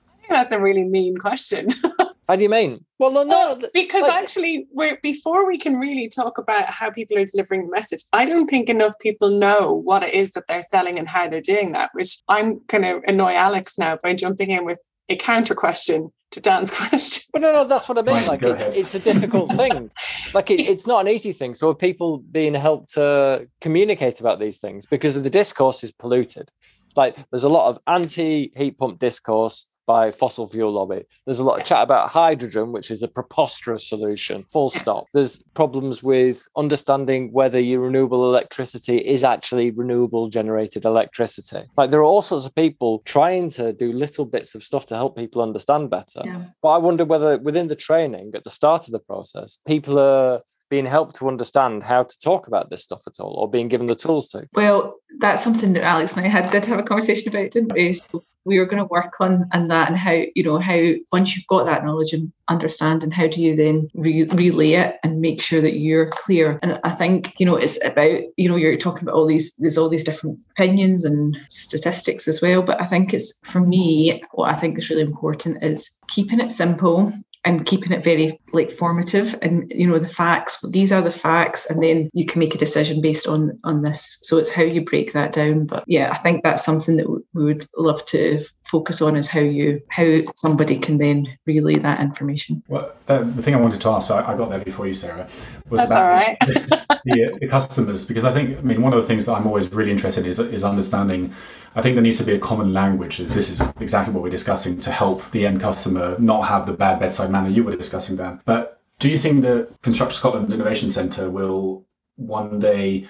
I 0.09 0.21
think 0.21 0.33
that's 0.35 0.53
a 0.53 0.61
really 0.61 0.85
mean 0.85 1.17
question 1.17 1.69
How 2.33 2.37
do 2.37 2.45
you 2.45 2.49
mean? 2.49 2.83
Well, 2.99 3.13
no, 3.13 3.25
no 3.25 3.53
uh, 3.53 3.67
because 3.75 4.01
like, 4.01 4.15
actually, 4.15 4.67
we're, 4.73 4.99
before 5.03 5.47
we 5.47 5.59
can 5.59 5.77
really 5.77 6.09
talk 6.09 6.39
about 6.39 6.71
how 6.71 6.91
people 6.91 7.19
are 7.19 7.27
delivering 7.27 7.67
the 7.67 7.71
message, 7.71 8.01
I 8.15 8.25
don't 8.25 8.49
think 8.49 8.71
enough 8.71 8.95
people 9.01 9.29
know 9.29 9.83
what 9.85 10.03
it 10.03 10.15
is 10.15 10.33
that 10.33 10.45
they're 10.49 10.63
selling 10.63 10.99
and 10.99 11.07
how 11.07 11.29
they're 11.29 11.43
doing 11.43 11.73
that. 11.73 11.91
Which 11.93 12.23
I'm 12.29 12.63
going 12.69 12.85
to 12.85 13.03
annoy 13.07 13.35
Alex 13.35 13.77
now 13.77 13.99
by 14.03 14.15
jumping 14.15 14.51
in 14.51 14.65
with 14.65 14.81
a 15.11 15.17
counter 15.17 15.55
question 15.55 16.11
to 16.31 16.41
Dan's 16.41 16.71
question. 16.79 17.25
But 17.35 17.43
no, 17.43 17.53
no, 17.53 17.65
that's 17.67 17.87
what 17.87 17.99
I 17.99 18.01
mean. 18.01 18.27
Like, 18.27 18.43
it's, 18.43 18.65
it's 18.65 18.95
a 18.95 18.99
difficult 18.99 19.51
thing. 19.55 19.91
Like, 20.33 20.51
it, 20.51 20.61
it's 20.61 20.87
not 20.87 21.07
an 21.07 21.13
easy 21.13 21.33
thing. 21.33 21.55
So, 21.55 21.69
are 21.69 21.75
people 21.75 22.17
being 22.17 22.55
helped 22.55 22.95
to 22.95 23.47
communicate 23.61 24.21
about 24.21 24.41
these 24.41 24.57
things 24.57 24.87
because 24.87 25.23
the 25.23 25.29
discourse 25.29 25.85
is 25.85 25.93
polluted? 25.93 26.51
Like, 26.97 27.15
there's 27.31 27.45
a 27.45 27.51
lot 27.51 27.69
of 27.69 27.79
anti 27.87 28.53
heat 28.57 28.79
pump 28.79 29.01
discourse 29.01 29.67
by 29.87 30.11
fossil 30.11 30.47
fuel 30.47 30.73
lobby. 30.73 31.03
There's 31.27 31.39
a 31.39 31.45
lot 31.45 31.61
of 31.61 31.67
chat 31.67 31.83
about 31.83 32.11
hydrogen, 32.11 32.73
which 32.73 32.91
is 32.91 33.03
a 33.03 33.09
preposterous 33.09 33.89
solution. 33.89 34.45
Full 34.51 34.71
stop. 34.71 35.07
There's 35.13 35.43
problems 35.55 36.03
with 36.03 36.47
understanding 36.57 37.33
whether 37.33 37.59
your 37.59 37.81
renewable 37.81 38.29
electricity 38.29 38.99
is 38.99 39.25
actually 39.25 39.71
renewable 39.71 40.29
generated 40.29 40.85
electricity. 40.85 41.65
Like 41.77 41.91
there 41.91 42.01
are 42.01 42.05
all 42.05 42.23
sorts 42.23 42.47
of 42.47 42.55
people 42.55 43.03
trying 43.05 43.51
to 43.51 43.73
do 43.73 43.93
little 43.93 44.25
bits 44.25 44.55
of 44.55 44.63
stuff 44.63 44.87
to 44.87 44.97
help 44.97 45.17
people 45.17 45.43
understand 45.43 45.91
better. 45.91 46.23
Yeah. 46.25 46.45
But 46.63 46.69
I 46.71 46.79
wonder 46.79 47.05
whether 47.05 47.39
within 47.39 47.69
the 47.69 47.77
training 47.77 48.33
at 48.35 48.45
the 48.45 48.51
start 48.51 48.87
of 48.87 48.93
the 48.93 48.99
process, 48.99 49.59
people 49.67 49.99
are 49.99 50.41
being 50.73 50.87
helped 50.87 51.17
to 51.17 51.29
understand 51.29 51.83
how 51.83 52.03
to 52.03 52.19
talk 52.19 52.47
about 52.47 52.71
this 52.71 52.83
stuff 52.83 53.03
at 53.07 53.21
all 53.21 53.35
or 53.35 53.51
being 53.51 53.69
given 53.69 53.89
the 53.89 53.95
tools 53.95 54.27
to? 54.29 54.49
Well, 54.55 54.95
that's 55.19 55.45
something 55.45 55.75
that 55.75 55.83
Alex 55.83 56.17
and 56.17 56.25
I 56.25 56.31
had 56.31 56.51
did 56.51 56.65
have 56.65 56.79
a 56.79 56.83
conversation 56.83 57.29
about, 57.29 57.51
didn't 57.51 57.75
we? 57.75 57.93
So 57.93 58.25
we 58.45 58.59
were 58.59 58.67
going 58.67 58.79
to 58.79 58.85
work 58.85 59.21
on 59.21 59.49
and 59.53 59.71
that 59.71 59.89
and 59.89 59.97
how, 59.97 60.21
you 60.35 60.43
know, 60.43 60.59
how 60.59 60.81
once 61.13 61.37
you've 61.37 61.47
got 61.47 61.67
that 61.67 61.85
knowledge 61.85 62.13
and 62.13 62.33
understanding, 62.49 63.11
how 63.11 63.27
do 63.27 63.43
you 63.43 63.57
then 63.57 63.89
re- 63.95 64.25
relay 64.25 64.73
it 64.73 64.97
and 65.03 65.21
make 65.21 65.41
sure 65.41 65.61
that 65.61 65.79
you're 65.79 66.09
clear? 66.11 66.59
And 66.63 66.81
I 66.85 66.91
think, 66.91 67.35
you 67.39 67.47
know, 67.47 67.57
it's 67.57 67.83
about, 67.85 68.21
you 68.37 68.49
know, 68.49 68.57
you're 68.57 68.77
talking 68.77 69.03
about 69.03 69.15
all 69.15 69.27
these, 69.27 69.55
there's 69.59 69.79
all 69.79 69.89
these 69.89 70.05
different 70.05 70.41
opinions 70.53 71.05
and 71.05 71.37
statistics 71.49 72.27
as 72.27 72.43
well. 72.43 72.63
But 72.63 72.81
I 72.81 72.87
think 72.87 73.15
it's 73.15 73.39
for 73.45 73.61
me, 73.61 74.23
what 74.33 74.51
I 74.51 74.55
think 74.55 74.79
is 74.79 74.91
really 74.91 75.03
important 75.03 75.63
is 75.63 75.99
keeping 76.09 76.41
it 76.41 76.53
simple 76.53 77.13
and 77.45 77.67
keeping 77.67 77.93
it 77.93 78.05
very 78.05 78.39
like 78.53 78.71
formative 78.71 79.37
and 79.43 79.71
you 79.75 79.87
know 79.87 79.99
the 79.99 80.07
facts 80.07 80.61
these 80.71 80.93
are 80.93 81.03
the 81.03 81.11
facts 81.11 81.69
and 81.69 81.83
then 81.83 82.09
you 82.13 82.25
can 82.25 82.39
make 82.39 82.55
a 82.55 82.59
decision 82.59 83.01
based 83.01 83.27
on 83.27 83.59
on 83.65 83.83
this. 83.83 84.19
So 84.23 84.39
it's 84.39 84.51
how 84.51 84.63
you 84.63 84.85
break 84.85 85.13
that 85.13 85.33
down. 85.33 85.67
But 85.67 85.85
yeah 85.87 86.11
i 86.13 86.19
think 86.19 86.43
that's 86.43 86.65
something 86.65 86.97
that 86.97 87.09
we 87.09 87.45
would 87.45 87.67
love 87.77 88.05
to 88.07 88.41
focus 88.73 89.03
on 89.03 89.17
is 89.17 89.29
how 89.29 89.41
you 89.41 89.83
how 89.89 90.19
somebody 90.35 90.79
can 90.79 90.97
then 90.97 91.27
relay 91.47 91.75
that 91.75 92.01
information 92.01 92.63
well 92.69 92.93
uh, 93.09 93.19
the 93.19 93.43
thing 93.43 93.55
i 93.55 93.61
wanted 93.61 93.81
to 93.81 93.89
ask 93.91 94.09
so 94.09 94.17
I, 94.17 94.35
got 94.35 94.49
there 94.49 94.65
before 94.65 94.87
you 94.87 94.95
sarah 94.95 95.29
was 95.69 95.81
that's 95.81 95.93
about 95.93 96.03
all 96.03 96.09
right. 96.09 96.37
the, 96.41 97.01
the, 97.05 97.39
the 97.43 97.49
customers 97.49 98.07
because 98.07 98.25
i 98.25 98.33
think 98.33 98.59
i 98.59 98.63
mean 98.63 98.81
one 98.81 98.95
of 98.95 99.01
the 99.03 99.07
things 99.07 99.27
that 99.27 99.35
i'm 99.35 99.47
always 99.47 99.71
really 99.73 99.91
interested 99.91 100.25
in 100.25 100.31
is, 100.31 100.39
is 100.39 100.65
understanding 100.65 101.35
I 101.75 101.81
think 101.81 101.95
there 101.95 102.03
needs 102.03 102.19
to 102.19 102.25
be 102.25 102.35
a 102.35 102.39
common 102.39 102.75
language. 102.75 103.19
This 103.19 103.49
is 103.49 103.63
exactly 103.81 104.13
what 104.13 104.23
we're 104.23 104.29
discussing 104.29 104.81
to 104.83 104.91
help 104.91 105.31
the 105.31 105.47
end 105.47 105.61
customer 105.61 106.17
not 106.19 106.43
have 106.43 106.67
the 106.67 106.75
bad 106.75 107.01
bedside 107.01 107.31
manner 107.31 107.49
you 107.49 107.65
were 107.65 107.75
discussing, 107.75 108.17
Dan. 108.17 108.41
But 108.45 108.81
do 108.99 109.09
you 109.09 109.17
think 109.17 109.43
the 109.43 109.69
Construction 109.83 110.17
Scotland 110.19 110.53
Innovation 110.53 110.91
Centre 110.91 111.31
will 111.31 111.87
one 112.17 112.61
day 112.61 113.09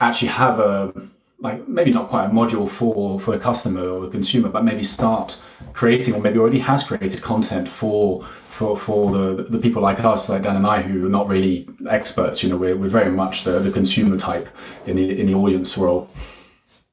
actually 0.00 0.28
have 0.28 0.60
a 0.60 0.92
like 1.44 1.68
maybe 1.68 1.90
not 1.90 2.08
quite 2.08 2.24
a 2.24 2.30
module 2.30 2.68
for 2.68 3.20
for 3.20 3.32
the 3.32 3.38
customer 3.38 3.86
or 3.86 4.06
a 4.06 4.08
consumer, 4.08 4.48
but 4.48 4.64
maybe 4.64 4.82
start 4.82 5.38
creating 5.74 6.14
or 6.14 6.20
maybe 6.20 6.38
already 6.38 6.58
has 6.58 6.82
created 6.82 7.20
content 7.20 7.68
for 7.68 8.24
for 8.48 8.78
for 8.78 9.12
the 9.12 9.44
the 9.44 9.58
people 9.58 9.82
like 9.82 10.00
us, 10.00 10.30
like 10.30 10.42
Dan 10.42 10.56
and 10.56 10.66
I, 10.66 10.80
who 10.80 11.06
are 11.06 11.10
not 11.10 11.28
really 11.28 11.68
experts. 11.88 12.42
You 12.42 12.48
know, 12.48 12.56
we're, 12.56 12.76
we're 12.76 12.88
very 12.88 13.10
much 13.10 13.44
the, 13.44 13.60
the 13.60 13.70
consumer 13.70 14.16
type 14.16 14.48
in 14.86 14.96
the 14.96 15.20
in 15.20 15.26
the 15.26 15.34
audience 15.34 15.76
role. 15.76 16.08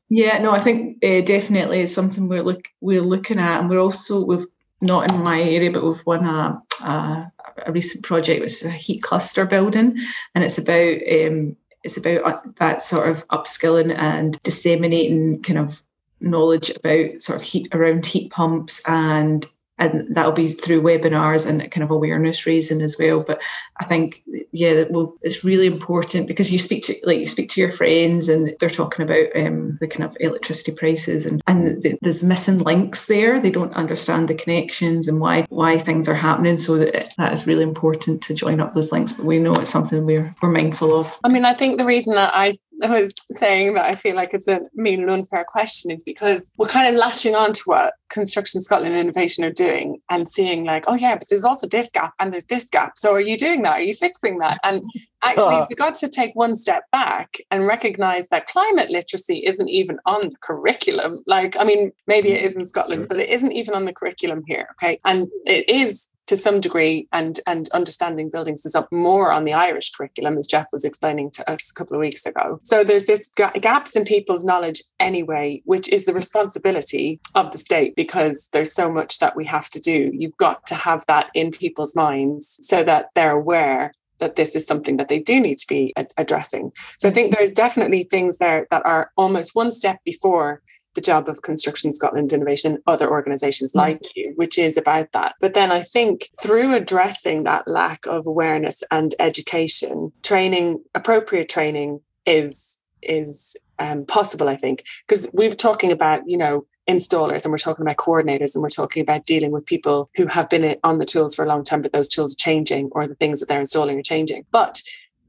Yeah, 0.09 0.39
no, 0.39 0.51
I 0.51 0.59
think 0.59 1.01
uh, 1.01 1.21
definitely 1.21 1.79
is 1.79 1.95
something 1.95 2.27
we're 2.27 2.43
look 2.43 2.67
we're 2.81 3.01
looking 3.01 3.39
at, 3.39 3.61
and 3.61 3.69
we're 3.69 3.79
also 3.79 4.25
we've 4.25 4.45
not 4.81 5.09
in 5.09 5.23
my 5.23 5.41
area, 5.41 5.71
but 5.71 5.85
we've 5.85 6.05
won 6.05 6.25
a 6.25 6.61
a, 6.83 7.31
a 7.67 7.71
recent 7.71 8.03
project 8.03 8.41
which 8.41 8.51
is 8.51 8.65
a 8.65 8.71
heat 8.71 9.01
cluster 9.01 9.45
building, 9.45 9.97
and 10.35 10.43
it's 10.43 10.57
about 10.57 10.97
um, 11.09 11.55
it's 11.83 11.97
about 11.97 12.23
uh, 12.23 12.39
that 12.57 12.81
sort 12.81 13.09
of 13.09 13.27
upskilling 13.29 13.95
and 13.97 14.41
disseminating 14.43 15.41
kind 15.41 15.59
of 15.59 15.81
knowledge 16.19 16.69
about 16.69 17.21
sort 17.21 17.37
of 17.37 17.41
heat 17.41 17.67
around 17.73 18.05
heat 18.05 18.31
pumps 18.31 18.81
and 18.87 19.45
and 19.81 20.15
that'll 20.15 20.31
be 20.31 20.49
through 20.49 20.83
webinars 20.83 21.47
and 21.47 21.59
kind 21.71 21.83
of 21.83 21.89
awareness 21.89 22.45
raising 22.45 22.81
as 22.81 22.97
well. 22.99 23.21
But 23.21 23.41
I 23.79 23.85
think, 23.85 24.23
yeah, 24.51 24.85
it's 25.23 25.43
really 25.43 25.65
important 25.65 26.27
because 26.27 26.53
you 26.53 26.59
speak 26.59 26.83
to 26.85 26.95
like 27.03 27.19
you 27.19 27.25
speak 27.25 27.49
to 27.51 27.61
your 27.61 27.71
friends 27.71 28.29
and 28.29 28.55
they're 28.59 28.69
talking 28.69 29.03
about 29.03 29.35
um, 29.35 29.77
the 29.81 29.87
kind 29.87 30.03
of 30.03 30.15
electricity 30.19 30.71
prices 30.73 31.25
and 31.25 31.41
and 31.47 31.81
the, 31.81 31.97
there's 32.01 32.23
missing 32.23 32.59
links 32.59 33.07
there. 33.07 33.41
They 33.41 33.49
don't 33.49 33.73
understand 33.73 34.27
the 34.27 34.35
connections 34.35 35.07
and 35.07 35.19
why 35.19 35.47
why 35.49 35.79
things 35.79 36.07
are 36.07 36.13
happening. 36.13 36.57
So 36.57 36.77
that 36.77 37.13
that 37.17 37.33
is 37.33 37.47
really 37.47 37.63
important 37.63 38.21
to 38.23 38.35
join 38.35 38.59
up 38.59 38.73
those 38.73 38.91
links. 38.91 39.13
But 39.13 39.25
we 39.25 39.39
know 39.39 39.53
it's 39.55 39.71
something 39.71 40.05
we're 40.05 40.33
we're 40.43 40.51
mindful 40.51 40.93
of. 40.99 41.17
I 41.23 41.29
mean, 41.29 41.43
I 41.43 41.53
think 41.53 41.79
the 41.79 41.85
reason 41.85 42.13
that 42.15 42.31
I 42.35 42.59
I 42.81 42.89
was 42.89 43.13
saying 43.31 43.73
that 43.75 43.85
I 43.85 43.95
feel 43.95 44.15
like 44.15 44.33
it's 44.33 44.47
a 44.47 44.61
mean 44.73 45.01
and 45.01 45.11
unfair 45.11 45.45
question 45.47 45.91
is 45.91 46.03
because 46.03 46.51
we're 46.57 46.67
kind 46.67 46.93
of 46.93 46.99
latching 46.99 47.35
on 47.35 47.53
to 47.53 47.61
what 47.65 47.93
Construction 48.09 48.61
Scotland 48.61 48.95
Innovation 48.95 49.43
are 49.43 49.51
doing 49.51 49.99
and 50.09 50.27
seeing 50.27 50.65
like, 50.65 50.85
oh 50.87 50.95
yeah, 50.95 51.15
but 51.15 51.27
there's 51.29 51.43
also 51.43 51.67
this 51.67 51.89
gap 51.91 52.13
and 52.19 52.33
there's 52.33 52.45
this 52.45 52.69
gap. 52.69 52.93
So 52.97 53.13
are 53.13 53.21
you 53.21 53.37
doing 53.37 53.61
that? 53.63 53.73
Are 53.73 53.81
you 53.81 53.93
fixing 53.93 54.39
that? 54.39 54.57
And 54.63 54.83
actually 55.23 55.65
we 55.69 55.75
got 55.75 55.95
to 55.95 56.09
take 56.09 56.33
one 56.33 56.55
step 56.55 56.83
back 56.91 57.37
and 57.51 57.67
recognize 57.67 58.29
that 58.29 58.47
climate 58.47 58.89
literacy 58.89 59.43
isn't 59.45 59.69
even 59.69 59.99
on 60.05 60.21
the 60.21 60.35
curriculum. 60.41 61.21
Like, 61.27 61.55
I 61.57 61.63
mean, 61.63 61.91
maybe 62.07 62.29
it 62.29 62.41
mm. 62.41 62.45
is 62.45 62.55
in 62.55 62.65
Scotland, 62.65 63.07
but 63.07 63.19
it 63.19 63.29
isn't 63.29 63.51
even 63.51 63.75
on 63.75 63.85
the 63.85 63.93
curriculum 63.93 64.43
here. 64.47 64.67
Okay. 64.73 64.99
And 65.05 65.27
it 65.45 65.69
is 65.69 66.09
to 66.31 66.37
some 66.37 66.61
degree 66.61 67.05
and 67.11 67.41
and 67.45 67.67
understanding 67.73 68.29
buildings 68.29 68.65
is 68.65 68.73
up 68.73 68.87
more 68.89 69.33
on 69.33 69.43
the 69.43 69.51
Irish 69.51 69.91
curriculum 69.91 70.37
as 70.37 70.47
Jeff 70.47 70.67
was 70.71 70.85
explaining 70.85 71.29
to 71.31 71.51
us 71.51 71.69
a 71.69 71.73
couple 71.73 71.93
of 71.93 71.99
weeks 71.99 72.25
ago. 72.25 72.61
So 72.63 72.85
there's 72.85 73.05
this 73.05 73.27
ga- 73.35 73.59
gaps 73.59 73.97
in 73.97 74.05
people's 74.05 74.45
knowledge 74.45 74.81
anyway, 74.97 75.61
which 75.65 75.89
is 75.89 76.05
the 76.05 76.13
responsibility 76.13 77.19
of 77.35 77.51
the 77.51 77.57
state 77.57 77.97
because 77.97 78.47
there's 78.53 78.71
so 78.71 78.89
much 78.89 79.19
that 79.19 79.35
we 79.35 79.43
have 79.43 79.69
to 79.71 79.81
do. 79.81 80.09
You've 80.13 80.37
got 80.37 80.65
to 80.67 80.75
have 80.75 81.05
that 81.07 81.29
in 81.33 81.51
people's 81.51 81.97
minds 81.97 82.59
so 82.61 82.81
that 82.81 83.09
they're 83.13 83.31
aware 83.31 83.91
that 84.19 84.37
this 84.37 84.55
is 84.55 84.65
something 84.65 84.95
that 84.97 85.09
they 85.09 85.19
do 85.19 85.37
need 85.37 85.57
to 85.57 85.67
be 85.67 85.93
addressing. 86.15 86.71
So 86.97 87.09
I 87.09 87.11
think 87.11 87.35
there's 87.35 87.53
definitely 87.53 88.03
things 88.03 88.37
there 88.37 88.67
that 88.71 88.85
are 88.85 89.11
almost 89.17 89.53
one 89.53 89.73
step 89.73 89.99
before 90.05 90.61
the 90.93 91.01
job 91.01 91.29
of 91.29 91.41
Construction 91.41 91.93
Scotland 91.93 92.33
Innovation, 92.33 92.77
other 92.87 93.09
organizations 93.09 93.75
like 93.75 93.97
mm-hmm. 93.97 94.19
you, 94.19 94.33
which 94.35 94.57
is 94.57 94.77
about 94.77 95.11
that. 95.13 95.35
But 95.39 95.53
then 95.53 95.71
I 95.71 95.81
think 95.81 96.27
through 96.41 96.75
addressing 96.75 97.43
that 97.43 97.67
lack 97.67 98.05
of 98.07 98.27
awareness 98.27 98.83
and 98.91 99.13
education, 99.19 100.11
training, 100.23 100.83
appropriate 100.95 101.49
training 101.49 102.01
is 102.25 102.77
is 103.01 103.57
um, 103.79 104.05
possible, 104.05 104.47
I 104.47 104.55
think, 104.55 104.83
because 105.07 105.27
we're 105.33 105.55
talking 105.55 105.91
about, 105.91 106.21
you 106.27 106.37
know, 106.37 106.67
installers 106.87 107.45
and 107.45 107.51
we're 107.51 107.57
talking 107.57 107.83
about 107.83 107.97
coordinators 107.97 108.53
and 108.53 108.61
we're 108.61 108.69
talking 108.69 109.01
about 109.01 109.25
dealing 109.25 109.51
with 109.51 109.65
people 109.65 110.09
who 110.15 110.27
have 110.27 110.49
been 110.49 110.75
on 110.83 110.99
the 110.99 111.05
tools 111.05 111.35
for 111.35 111.43
a 111.43 111.47
long 111.47 111.63
time, 111.63 111.81
but 111.81 111.93
those 111.93 112.07
tools 112.07 112.33
are 112.33 112.37
changing 112.37 112.89
or 112.91 113.07
the 113.07 113.15
things 113.15 113.39
that 113.39 113.49
they're 113.49 113.59
installing 113.59 113.97
are 113.97 114.03
changing. 114.03 114.45
But 114.51 114.81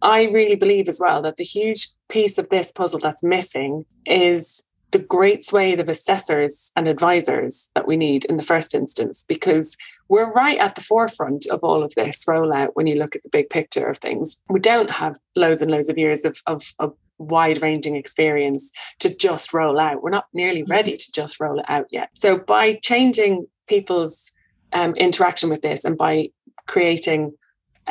I 0.03 0.29
really 0.33 0.57
believe 0.57 0.89
as 0.89 1.01
well 1.01 1.23
that 1.23 1.37
the 1.37 1.45
huge 1.45 1.89
piece 2.09 2.37
of 2.37 2.49
this 2.49 2.73
puzzle 2.73 3.01
that's 3.01 3.23
missing 3.23 3.85
is 4.05 4.65
the 4.93 4.99
great 4.99 5.43
swathe 5.43 5.81
of 5.81 5.89
assessors 5.89 6.71
and 6.77 6.87
advisors 6.87 7.71
that 7.75 7.87
we 7.87 7.97
need 7.97 8.25
in 8.27 8.37
the 8.37 8.43
first 8.43 8.75
instance, 8.75 9.25
because 9.27 9.77
we're 10.09 10.31
right 10.33 10.59
at 10.59 10.75
the 10.75 10.83
forefront 10.83 11.47
of 11.47 11.61
all 11.65 11.83
of 11.83 11.95
this 11.95 12.25
rollout 12.27 12.71
when 12.75 12.87
you 12.87 12.95
look 12.97 13.17
at 13.17 13.23
the 13.23 13.31
big 13.31 13.49
picture 13.51 13.87
of 13.87 13.99
things. 13.99 14.41
We 14.51 14.61
don't 14.61 14.91
have 14.91 15.17
loads 15.35 15.63
and 15.63 15.71
loads 15.71 15.89
of 15.89 15.97
years 15.97 16.25
of, 16.25 16.37
of, 16.47 16.75
of 16.79 16.95
wide 17.19 17.63
ranging 17.63 17.97
experience 17.97 18.71
to 18.99 19.17
just 19.17 19.55
roll 19.55 19.81
out. 19.81 20.03
We're 20.03 20.11
not 20.11 20.27
nearly 20.35 20.63
mm-hmm. 20.63 20.73
ready 20.73 20.97
to 20.97 21.13
just 21.13 21.41
roll 21.41 21.59
it 21.59 21.65
out 21.69 21.87
yet. 21.91 22.11
So, 22.15 22.39
by 22.39 22.75
changing 22.83 23.47
people's 23.69 24.31
um, 24.75 24.95
interaction 24.97 25.49
with 25.49 25.63
this 25.63 25.85
and 25.85 25.97
by 25.97 26.29
creating 26.67 27.33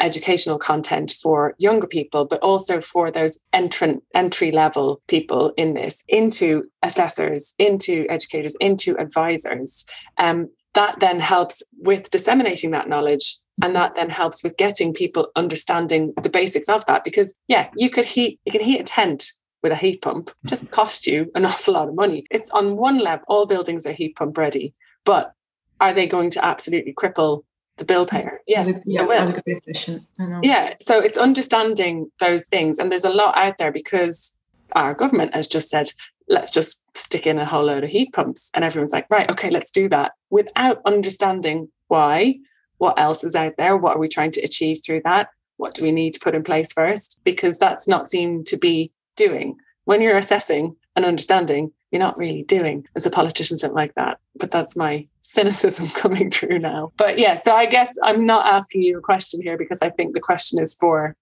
educational 0.01 0.57
content 0.57 1.11
for 1.21 1.55
younger 1.59 1.87
people, 1.87 2.25
but 2.25 2.41
also 2.41 2.81
for 2.81 3.11
those 3.11 3.39
entrant 3.53 4.03
entry 4.13 4.51
level 4.51 5.01
people 5.07 5.53
in 5.57 5.73
this, 5.73 6.03
into 6.07 6.63
assessors, 6.83 7.53
into 7.57 8.05
educators, 8.09 8.55
into 8.59 8.97
advisors. 8.99 9.85
Um, 10.17 10.49
that 10.73 10.99
then 10.99 11.19
helps 11.19 11.61
with 11.79 12.09
disseminating 12.11 12.71
that 12.71 12.87
knowledge 12.87 13.35
and 13.61 13.75
that 13.75 13.93
then 13.95 14.09
helps 14.09 14.43
with 14.43 14.55
getting 14.57 14.93
people 14.93 15.27
understanding 15.35 16.13
the 16.21 16.29
basics 16.29 16.69
of 16.69 16.85
that 16.85 17.03
because 17.03 17.35
yeah 17.49 17.69
you 17.75 17.89
could 17.89 18.05
heat 18.05 18.39
you 18.45 18.53
can 18.53 18.61
heat 18.61 18.79
a 18.79 18.83
tent 18.83 19.33
with 19.63 19.73
a 19.73 19.75
heat 19.75 20.01
pump 20.01 20.31
just 20.47 20.71
cost 20.71 21.05
you 21.05 21.29
an 21.35 21.45
awful 21.51 21.73
lot 21.73 21.89
of 21.89 21.95
money 21.95 22.25
it's 22.31 22.49
on 22.51 22.77
one 22.77 22.99
level 22.99 23.25
all 23.27 23.45
buildings 23.45 23.85
are 23.85 23.91
heat 23.91 24.15
pump 24.15 24.37
ready 24.37 24.73
but 25.03 25.33
are 25.81 25.93
they 25.93 26.07
going 26.07 26.29
to 26.29 26.45
absolutely 26.45 26.93
cripple 26.93 27.43
the 27.81 27.85
bill 27.85 28.05
payer. 28.05 28.39
Yes, 28.47 28.79
yeah, 28.85 29.01
will. 29.01 29.31
Be 29.43 29.53
efficient. 29.53 30.03
Yeah, 30.43 30.75
so 30.79 30.99
it's 30.99 31.17
understanding 31.17 32.11
those 32.19 32.45
things, 32.45 32.77
and 32.77 32.91
there's 32.91 33.03
a 33.03 33.09
lot 33.09 33.35
out 33.35 33.57
there 33.57 33.71
because 33.71 34.37
our 34.73 34.93
government 34.93 35.33
has 35.33 35.47
just 35.47 35.67
said, 35.69 35.89
let's 36.29 36.51
just 36.51 36.85
stick 36.95 37.25
in 37.25 37.39
a 37.39 37.45
whole 37.45 37.65
load 37.65 37.83
of 37.83 37.89
heat 37.89 38.13
pumps, 38.13 38.51
and 38.53 38.63
everyone's 38.63 38.93
like, 38.93 39.07
right, 39.09 39.29
okay, 39.31 39.49
let's 39.49 39.71
do 39.71 39.89
that, 39.89 40.11
without 40.29 40.79
understanding 40.85 41.69
why, 41.87 42.35
what 42.77 42.99
else 42.99 43.23
is 43.23 43.35
out 43.35 43.57
there, 43.57 43.75
what 43.75 43.95
are 43.95 43.99
we 43.99 44.07
trying 44.07 44.31
to 44.31 44.41
achieve 44.41 44.77
through 44.85 45.01
that, 45.03 45.29
what 45.57 45.73
do 45.73 45.83
we 45.83 45.91
need 45.91 46.13
to 46.13 46.19
put 46.19 46.35
in 46.35 46.43
place 46.43 46.71
first, 46.71 47.19
because 47.23 47.57
that's 47.57 47.87
not 47.87 48.07
seen 48.07 48.43
to 48.43 48.57
be 48.57 48.91
doing 49.15 49.57
when 49.85 50.03
you're 50.03 50.17
assessing 50.17 50.75
and 50.95 51.03
understanding 51.03 51.71
you're 51.91 51.99
not 51.99 52.17
really 52.17 52.43
doing 52.43 52.87
as 52.95 53.05
a 53.05 53.09
politician, 53.09 53.57
something 53.57 53.75
like 53.75 53.93
that. 53.95 54.19
But 54.35 54.51
that's 54.51 54.75
my 54.75 55.07
cynicism 55.21 55.87
coming 55.95 56.31
through 56.31 56.59
now. 56.59 56.91
But 56.97 57.19
yeah, 57.19 57.35
so 57.35 57.53
I 57.53 57.65
guess 57.65 57.93
I'm 58.03 58.25
not 58.25 58.45
asking 58.45 58.83
you 58.83 58.97
a 58.97 59.01
question 59.01 59.41
here 59.41 59.57
because 59.57 59.81
I 59.81 59.89
think 59.89 60.13
the 60.13 60.21
question 60.21 60.61
is 60.61 60.73
for 60.73 61.15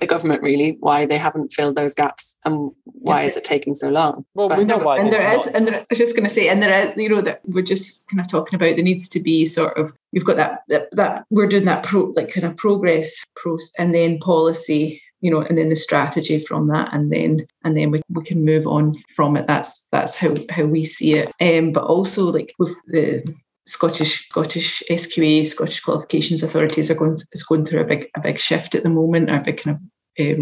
the 0.00 0.06
government 0.06 0.42
really 0.42 0.76
why 0.80 1.06
they 1.06 1.18
haven't 1.18 1.52
filled 1.52 1.76
those 1.76 1.94
gaps 1.94 2.36
and 2.44 2.70
why 2.84 3.22
yeah. 3.22 3.28
is 3.28 3.36
it 3.36 3.44
taking 3.44 3.74
so 3.74 3.88
long 3.88 4.24
well 4.34 4.48
but, 4.48 4.58
we 4.58 4.64
know 4.64 4.78
why 4.78 4.98
and 4.98 5.12
there 5.12 5.32
is 5.32 5.46
and 5.46 5.66
there, 5.66 5.80
i 5.80 5.86
was 5.88 5.98
just 5.98 6.16
going 6.16 6.26
to 6.26 6.34
say 6.34 6.48
and 6.48 6.62
there 6.62 6.88
is 6.88 6.96
you 6.96 7.08
know 7.08 7.20
that 7.20 7.40
we're 7.44 7.62
just 7.62 8.08
kind 8.08 8.20
of 8.20 8.28
talking 8.28 8.56
about 8.56 8.74
there 8.74 8.84
needs 8.84 9.08
to 9.08 9.20
be 9.20 9.46
sort 9.46 9.76
of 9.78 9.92
you've 10.12 10.24
got 10.24 10.36
that 10.36 10.62
that, 10.68 10.88
that 10.92 11.24
we're 11.30 11.46
doing 11.46 11.64
that 11.64 11.84
pro 11.84 12.12
like 12.16 12.30
kind 12.32 12.46
of 12.46 12.56
progress 12.56 13.24
pros 13.36 13.70
and 13.78 13.94
then 13.94 14.18
policy 14.18 15.00
you 15.24 15.30
know 15.30 15.40
and 15.40 15.56
then 15.56 15.70
the 15.70 15.76
strategy 15.76 16.38
from 16.38 16.68
that 16.68 16.92
and 16.92 17.10
then 17.10 17.46
and 17.64 17.74
then 17.76 17.90
we, 17.90 18.02
we 18.10 18.22
can 18.22 18.44
move 18.44 18.66
on 18.66 18.92
from 19.16 19.36
it 19.36 19.46
that's 19.46 19.88
that's 19.90 20.14
how 20.14 20.34
how 20.50 20.64
we 20.64 20.84
see 20.84 21.14
it 21.14 21.32
um 21.40 21.72
but 21.72 21.84
also 21.84 22.30
like 22.30 22.54
with 22.58 22.74
the 22.88 23.24
Scottish 23.66 24.28
Scottish 24.28 24.82
SQA 24.90 25.46
Scottish 25.46 25.80
Qualifications 25.80 26.42
Authorities 26.42 26.90
are 26.90 26.94
going 26.94 27.16
is 27.32 27.42
going 27.42 27.64
through 27.64 27.80
a 27.80 27.86
big 27.86 28.08
a 28.14 28.20
big 28.20 28.38
shift 28.38 28.74
at 28.74 28.82
the 28.82 28.90
moment, 28.90 29.30
a 29.30 29.40
big 29.40 29.56
kind 29.56 29.76
of 29.76 29.82
uh, 30.20 30.38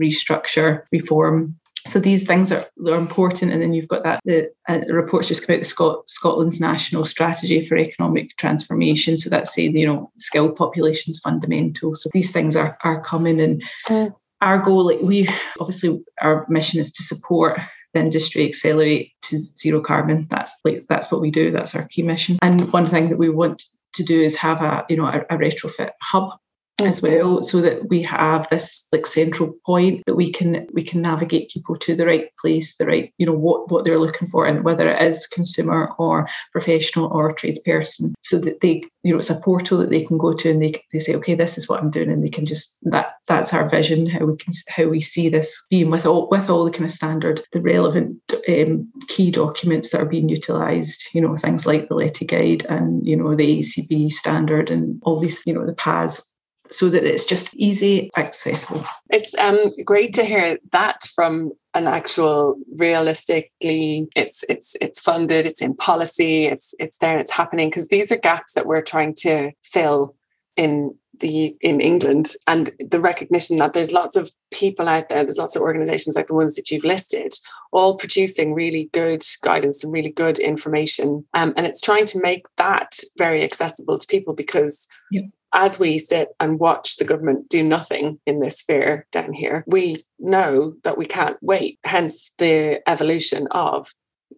restructure 0.00 0.82
reform. 0.90 1.56
So 1.88 1.98
these 1.98 2.26
things 2.26 2.52
are, 2.52 2.66
are 2.86 2.94
important, 2.98 3.52
and 3.52 3.62
then 3.62 3.72
you've 3.72 3.88
got 3.88 4.04
that 4.04 4.20
the 4.24 4.50
uh, 4.68 4.80
reports 4.88 5.28
just 5.28 5.46
come 5.46 5.54
out 5.54 5.60
the 5.60 5.64
Scot- 5.64 6.08
Scotland's 6.08 6.60
national 6.60 7.04
strategy 7.04 7.64
for 7.64 7.76
economic 7.76 8.36
transformation. 8.36 9.16
So 9.16 9.30
that's 9.30 9.54
saying 9.54 9.76
you 9.76 9.86
know 9.86 10.10
skilled 10.16 10.56
population's 10.56 11.20
fundamental. 11.20 11.94
So 11.94 12.10
these 12.12 12.30
things 12.30 12.56
are 12.56 12.76
are 12.84 13.00
coming, 13.00 13.40
and 13.40 13.62
mm. 13.88 14.14
our 14.40 14.58
goal, 14.58 14.84
like 14.86 15.00
we 15.02 15.28
obviously 15.60 16.04
our 16.20 16.46
mission 16.48 16.78
is 16.78 16.92
to 16.92 17.02
support 17.02 17.58
the 17.94 18.00
industry 18.00 18.46
accelerate 18.46 19.12
to 19.22 19.38
zero 19.38 19.80
carbon. 19.80 20.26
That's 20.30 20.60
like 20.64 20.84
that's 20.88 21.10
what 21.10 21.20
we 21.20 21.30
do. 21.30 21.50
That's 21.50 21.74
our 21.74 21.88
key 21.88 22.02
mission. 22.02 22.38
And 22.42 22.70
one 22.72 22.86
thing 22.86 23.08
that 23.08 23.18
we 23.18 23.30
want 23.30 23.64
to 23.94 24.04
do 24.04 24.20
is 24.20 24.36
have 24.36 24.62
a 24.62 24.84
you 24.88 24.96
know 24.96 25.06
a, 25.06 25.20
a 25.30 25.38
retrofit 25.38 25.90
hub 26.02 26.38
as 26.80 27.02
well 27.02 27.42
so 27.42 27.60
that 27.60 27.88
we 27.88 28.02
have 28.02 28.48
this 28.50 28.86
like 28.92 29.06
central 29.06 29.52
point 29.66 30.02
that 30.06 30.14
we 30.14 30.30
can 30.30 30.66
we 30.72 30.82
can 30.82 31.02
navigate 31.02 31.50
people 31.50 31.76
to 31.76 31.94
the 31.96 32.06
right 32.06 32.30
place 32.40 32.76
the 32.76 32.86
right 32.86 33.12
you 33.18 33.26
know 33.26 33.34
what 33.34 33.70
what 33.70 33.84
they're 33.84 33.98
looking 33.98 34.28
for 34.28 34.46
and 34.46 34.64
whether 34.64 34.88
it 34.88 35.02
is 35.02 35.26
consumer 35.26 35.92
or 35.98 36.28
professional 36.52 37.06
or 37.12 37.32
tradesperson 37.32 38.12
so 38.22 38.38
that 38.38 38.60
they 38.60 38.84
you 39.02 39.12
know 39.12 39.18
it's 39.18 39.30
a 39.30 39.40
portal 39.40 39.78
that 39.78 39.90
they 39.90 40.04
can 40.04 40.18
go 40.18 40.32
to 40.32 40.50
and 40.50 40.62
they, 40.62 40.72
they 40.92 41.00
say 41.00 41.14
okay 41.14 41.34
this 41.34 41.58
is 41.58 41.68
what 41.68 41.80
i'm 41.80 41.90
doing 41.90 42.10
and 42.10 42.22
they 42.22 42.28
can 42.28 42.46
just 42.46 42.78
that 42.82 43.14
that's 43.26 43.52
our 43.52 43.68
vision 43.68 44.06
how 44.06 44.24
we 44.24 44.36
can 44.36 44.52
how 44.68 44.84
we 44.84 45.00
see 45.00 45.28
this 45.28 45.66
being 45.70 45.90
with 45.90 46.06
all 46.06 46.28
with 46.30 46.48
all 46.48 46.64
the 46.64 46.70
kind 46.70 46.84
of 46.84 46.92
standard 46.92 47.42
the 47.52 47.60
relevant 47.60 48.16
um, 48.48 48.88
key 49.08 49.30
documents 49.32 49.90
that 49.90 50.00
are 50.00 50.08
being 50.08 50.28
utilized 50.28 51.08
you 51.12 51.20
know 51.20 51.36
things 51.36 51.66
like 51.66 51.88
the 51.88 51.94
LETI 51.94 52.24
guide 52.24 52.64
and 52.68 53.04
you 53.04 53.16
know 53.16 53.34
the 53.34 53.58
AECB 53.58 54.12
standard 54.12 54.70
and 54.70 55.00
all 55.04 55.18
these 55.18 55.42
you 55.44 55.52
know 55.52 55.66
the 55.66 55.74
PAS 55.74 56.36
so 56.70 56.88
that 56.88 57.04
it's 57.04 57.24
just 57.24 57.54
easy 57.56 58.10
accessible. 58.16 58.84
It's 59.10 59.36
um, 59.38 59.58
great 59.84 60.14
to 60.14 60.24
hear 60.24 60.58
that 60.72 61.02
from 61.14 61.52
an 61.74 61.86
actual 61.86 62.56
realistically 62.76 64.08
it's 64.14 64.44
it's 64.48 64.76
it's 64.80 65.00
funded, 65.00 65.46
it's 65.46 65.62
in 65.62 65.74
policy, 65.74 66.46
it's 66.46 66.74
it's 66.78 66.98
there, 66.98 67.18
it's 67.18 67.30
happening 67.30 67.68
because 67.68 67.88
these 67.88 68.12
are 68.12 68.18
gaps 68.18 68.54
that 68.54 68.66
we're 68.66 68.82
trying 68.82 69.14
to 69.18 69.52
fill 69.62 70.14
in 70.56 70.94
the 71.20 71.56
in 71.60 71.80
England 71.80 72.32
and 72.46 72.70
the 72.78 73.00
recognition 73.00 73.56
that 73.56 73.72
there's 73.72 73.92
lots 73.92 74.16
of 74.16 74.30
people 74.52 74.88
out 74.88 75.08
there, 75.08 75.24
there's 75.24 75.38
lots 75.38 75.56
of 75.56 75.62
organizations 75.62 76.16
like 76.16 76.28
the 76.28 76.34
ones 76.34 76.54
that 76.54 76.70
you've 76.70 76.84
listed, 76.84 77.32
all 77.72 77.96
producing 77.96 78.54
really 78.54 78.88
good 78.92 79.22
guidance 79.42 79.82
and 79.82 79.92
really 79.92 80.10
good 80.12 80.38
information. 80.38 81.24
Um, 81.34 81.54
and 81.56 81.66
it's 81.66 81.80
trying 81.80 82.06
to 82.06 82.20
make 82.20 82.46
that 82.56 82.92
very 83.16 83.42
accessible 83.42 83.98
to 83.98 84.06
people 84.06 84.34
because 84.34 84.86
yeah 85.10 85.22
as 85.52 85.78
we 85.78 85.98
sit 85.98 86.28
and 86.40 86.58
watch 86.58 86.96
the 86.96 87.04
government 87.04 87.48
do 87.48 87.62
nothing 87.62 88.18
in 88.26 88.40
this 88.40 88.58
sphere 88.58 89.06
down 89.12 89.32
here, 89.32 89.64
we 89.66 89.96
know 90.18 90.74
that 90.84 90.98
we 90.98 91.06
can't 91.06 91.36
wait. 91.40 91.78
Hence 91.84 92.32
the 92.38 92.80
evolution 92.86 93.46
of 93.50 93.92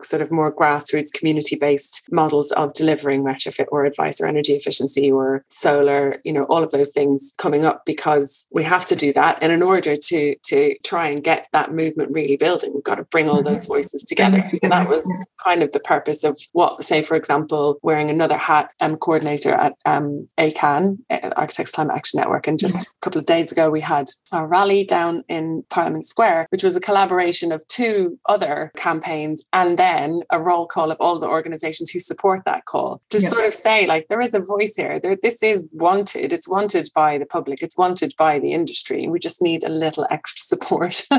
sort 0.04 0.22
of 0.22 0.30
more 0.30 0.54
grassroots 0.54 1.12
community 1.12 1.56
based 1.56 2.08
models 2.10 2.52
of 2.52 2.72
delivering 2.74 3.22
retrofit 3.22 3.66
or 3.70 3.84
advice 3.84 4.20
or 4.20 4.26
energy 4.26 4.52
efficiency 4.52 5.10
or 5.10 5.44
solar 5.50 6.20
you 6.24 6.32
know 6.32 6.44
all 6.44 6.62
of 6.62 6.70
those 6.70 6.92
things 6.92 7.32
coming 7.38 7.64
up 7.64 7.84
because 7.86 8.46
we 8.52 8.62
have 8.62 8.86
to 8.86 8.96
do 8.96 9.12
that. 9.12 9.38
And 9.40 9.52
in 9.52 9.62
order 9.62 9.96
to 9.96 10.34
to 10.36 10.76
try 10.84 11.08
and 11.08 11.22
get 11.22 11.48
that 11.52 11.72
movement 11.72 12.10
really 12.12 12.36
building 12.36 12.72
we've 12.74 12.84
got 12.84 12.96
to 12.96 13.04
bring 13.04 13.28
all 13.28 13.42
those 13.42 13.62
mm-hmm. 13.62 13.74
voices 13.74 14.02
together. 14.04 14.42
So 14.44 14.68
that 14.68 14.88
was 14.88 15.06
kind 15.44 15.62
of 15.62 15.72
the 15.72 15.80
purpose 15.80 16.24
of 16.24 16.38
what 16.52 16.82
say 16.84 17.02
for 17.02 17.16
example 17.16 17.78
wearing 17.82 18.10
another 18.10 18.36
hat 18.36 18.70
um, 18.80 18.96
coordinator 18.96 19.52
at 19.52 19.74
um, 19.86 20.28
ACAN 20.38 20.98
Architects 21.36 21.72
Climate 21.72 21.96
Action 21.96 22.18
Network 22.18 22.46
and 22.46 22.58
just 22.58 22.89
couple 23.00 23.18
of 23.18 23.26
days 23.26 23.50
ago 23.50 23.70
we 23.70 23.80
had 23.80 24.06
a 24.32 24.46
rally 24.46 24.84
down 24.84 25.24
in 25.28 25.64
Parliament 25.70 26.04
Square 26.04 26.46
which 26.50 26.62
was 26.62 26.76
a 26.76 26.80
collaboration 26.80 27.52
of 27.52 27.66
two 27.68 28.18
other 28.28 28.72
campaigns 28.76 29.44
and 29.52 29.78
then 29.78 30.22
a 30.30 30.40
roll 30.40 30.66
call 30.66 30.90
of 30.90 30.98
all 31.00 31.18
the 31.18 31.28
organizations 31.28 31.90
who 31.90 31.98
support 31.98 32.44
that 32.44 32.64
call. 32.66 33.00
To 33.10 33.18
yeah. 33.18 33.28
sort 33.28 33.46
of 33.46 33.54
say 33.54 33.86
like 33.86 34.08
there 34.08 34.20
is 34.20 34.34
a 34.34 34.40
voice 34.40 34.74
here 34.76 34.98
there 35.00 35.16
this 35.20 35.42
is 35.42 35.66
wanted 35.72 36.32
it's 36.32 36.48
wanted 36.48 36.88
by 36.94 37.18
the 37.18 37.26
public 37.26 37.62
it's 37.62 37.78
wanted 37.78 38.14
by 38.18 38.38
the 38.38 38.52
industry 38.52 39.08
we 39.08 39.18
just 39.18 39.42
need 39.42 39.64
a 39.64 39.68
little 39.68 40.06
extra 40.10 40.42
support. 40.42 41.02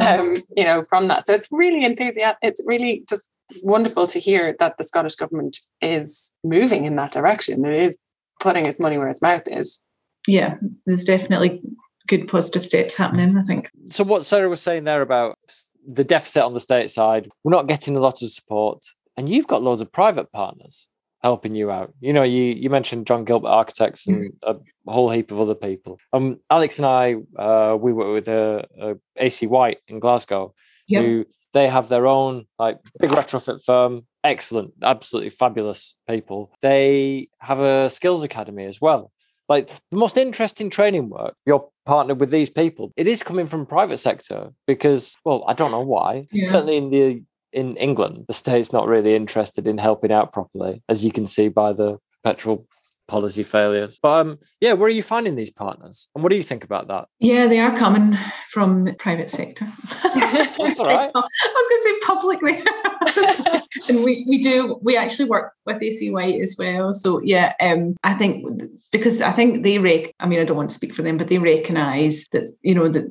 Um, 0.00 0.36
you 0.56 0.64
know 0.64 0.82
from 0.88 1.08
that. 1.08 1.26
So 1.26 1.32
it's 1.32 1.48
really 1.50 1.84
enthusiastic 1.84 2.38
it's 2.42 2.62
really 2.64 3.04
just 3.08 3.30
wonderful 3.62 4.06
to 4.08 4.18
hear 4.18 4.54
that 4.58 4.76
the 4.76 4.84
scottish 4.84 5.16
government 5.16 5.58
is 5.80 6.32
moving 6.44 6.84
in 6.84 6.96
that 6.96 7.12
direction. 7.12 7.64
It 7.64 7.82
is 7.82 7.98
putting 8.40 8.66
its 8.66 8.80
money 8.80 8.98
where 8.98 9.08
its 9.08 9.22
mouth 9.22 9.42
is 9.48 9.80
yeah 10.26 10.56
there's 10.86 11.04
definitely 11.04 11.60
good 12.08 12.26
positive 12.28 12.64
steps 12.64 12.96
happening 12.96 13.36
i 13.36 13.42
think 13.42 13.70
so 13.88 14.04
what 14.04 14.24
sarah 14.24 14.48
was 14.48 14.60
saying 14.60 14.84
there 14.84 15.02
about 15.02 15.38
the 15.86 16.04
deficit 16.04 16.42
on 16.42 16.54
the 16.54 16.60
state 16.60 16.90
side, 16.90 17.30
we're 17.42 17.50
not 17.50 17.66
getting 17.66 17.96
a 17.96 18.00
lot 18.00 18.22
of 18.22 18.30
support. 18.30 18.84
And 19.16 19.28
you've 19.28 19.46
got 19.46 19.62
loads 19.62 19.80
of 19.80 19.92
private 19.92 20.30
partners 20.32 20.88
helping 21.22 21.54
you 21.54 21.70
out. 21.70 21.92
You 22.00 22.12
know, 22.12 22.22
you 22.22 22.42
you 22.42 22.70
mentioned 22.70 23.06
John 23.06 23.24
Gilbert 23.24 23.48
Architects 23.48 24.06
and 24.06 24.32
a 24.42 24.56
whole 24.86 25.10
heap 25.10 25.30
of 25.30 25.40
other 25.40 25.54
people. 25.54 25.98
Um, 26.12 26.38
Alex 26.48 26.78
and 26.78 26.86
I, 26.86 27.16
uh, 27.36 27.76
we 27.78 27.92
work 27.92 28.12
with 28.12 28.28
a, 28.28 28.66
uh, 28.80 28.94
AC 29.16 29.46
White 29.46 29.78
in 29.88 29.98
Glasgow, 29.98 30.54
yep. 30.86 31.06
who 31.06 31.26
they 31.52 31.68
have 31.68 31.88
their 31.88 32.06
own 32.06 32.46
like 32.58 32.78
big 32.98 33.10
retrofit 33.10 33.62
firm. 33.62 34.06
Excellent, 34.22 34.72
absolutely 34.82 35.30
fabulous 35.30 35.94
people. 36.08 36.52
They 36.62 37.28
have 37.40 37.60
a 37.60 37.90
skills 37.90 38.22
academy 38.22 38.64
as 38.64 38.80
well. 38.80 39.12
Like 39.50 39.68
the 39.90 39.96
most 39.96 40.16
interesting 40.16 40.70
training 40.70 41.10
work, 41.10 41.34
you're 41.44 41.68
partnered 41.84 42.20
with 42.20 42.30
these 42.30 42.48
people. 42.48 42.92
It 42.96 43.08
is 43.08 43.24
coming 43.24 43.48
from 43.48 43.66
private 43.66 43.96
sector 43.96 44.52
because, 44.64 45.16
well, 45.24 45.44
I 45.48 45.54
don't 45.54 45.72
know 45.72 45.80
why. 45.80 46.28
Yeah. 46.30 46.48
Certainly 46.48 46.76
in 46.76 46.90
the 46.90 47.22
in 47.52 47.76
England, 47.76 48.26
the 48.28 48.32
state's 48.32 48.72
not 48.72 48.86
really 48.86 49.16
interested 49.16 49.66
in 49.66 49.76
helping 49.76 50.12
out 50.12 50.32
properly, 50.32 50.84
as 50.88 51.04
you 51.04 51.10
can 51.10 51.26
see 51.26 51.48
by 51.48 51.72
the 51.72 51.98
petrol 52.22 52.64
policy 53.10 53.42
failures. 53.42 53.98
But 54.00 54.20
um, 54.20 54.38
yeah, 54.60 54.72
where 54.74 54.86
are 54.86 54.90
you 54.90 55.02
finding 55.02 55.34
these 55.34 55.50
partners, 55.50 56.08
and 56.14 56.22
what 56.22 56.30
do 56.30 56.36
you 56.36 56.42
think 56.42 56.64
about 56.64 56.88
that? 56.88 57.08
Yeah, 57.18 57.48
they 57.48 57.58
are 57.58 57.76
coming 57.76 58.16
from 58.50 58.84
the 58.84 58.94
private 58.94 59.28
sector. 59.28 59.66
That's 60.02 60.78
all 60.78 60.86
right. 60.86 61.10
I 61.14 61.20
was 61.54 61.68
going 61.68 61.80
to 61.80 61.84
say 61.84 61.98
publicly, 62.06 63.58
and 63.88 64.04
we 64.04 64.24
we 64.28 64.40
do 64.40 64.78
we 64.80 64.96
actually 64.96 65.28
work 65.28 65.52
with 65.66 65.82
AC 65.82 66.10
White 66.10 66.40
as 66.40 66.56
well. 66.58 66.94
So 66.94 67.20
yeah, 67.22 67.52
um, 67.60 67.96
I 68.04 68.14
think 68.14 68.46
because 68.92 69.20
I 69.20 69.32
think 69.32 69.64
they 69.64 69.78
rec. 69.78 70.14
I 70.20 70.26
mean, 70.26 70.38
I 70.38 70.44
don't 70.44 70.56
want 70.56 70.70
to 70.70 70.76
speak 70.76 70.94
for 70.94 71.02
them, 71.02 71.18
but 71.18 71.28
they 71.28 71.38
recognise 71.38 72.28
that 72.32 72.54
you 72.62 72.74
know 72.74 72.88
that 72.88 73.06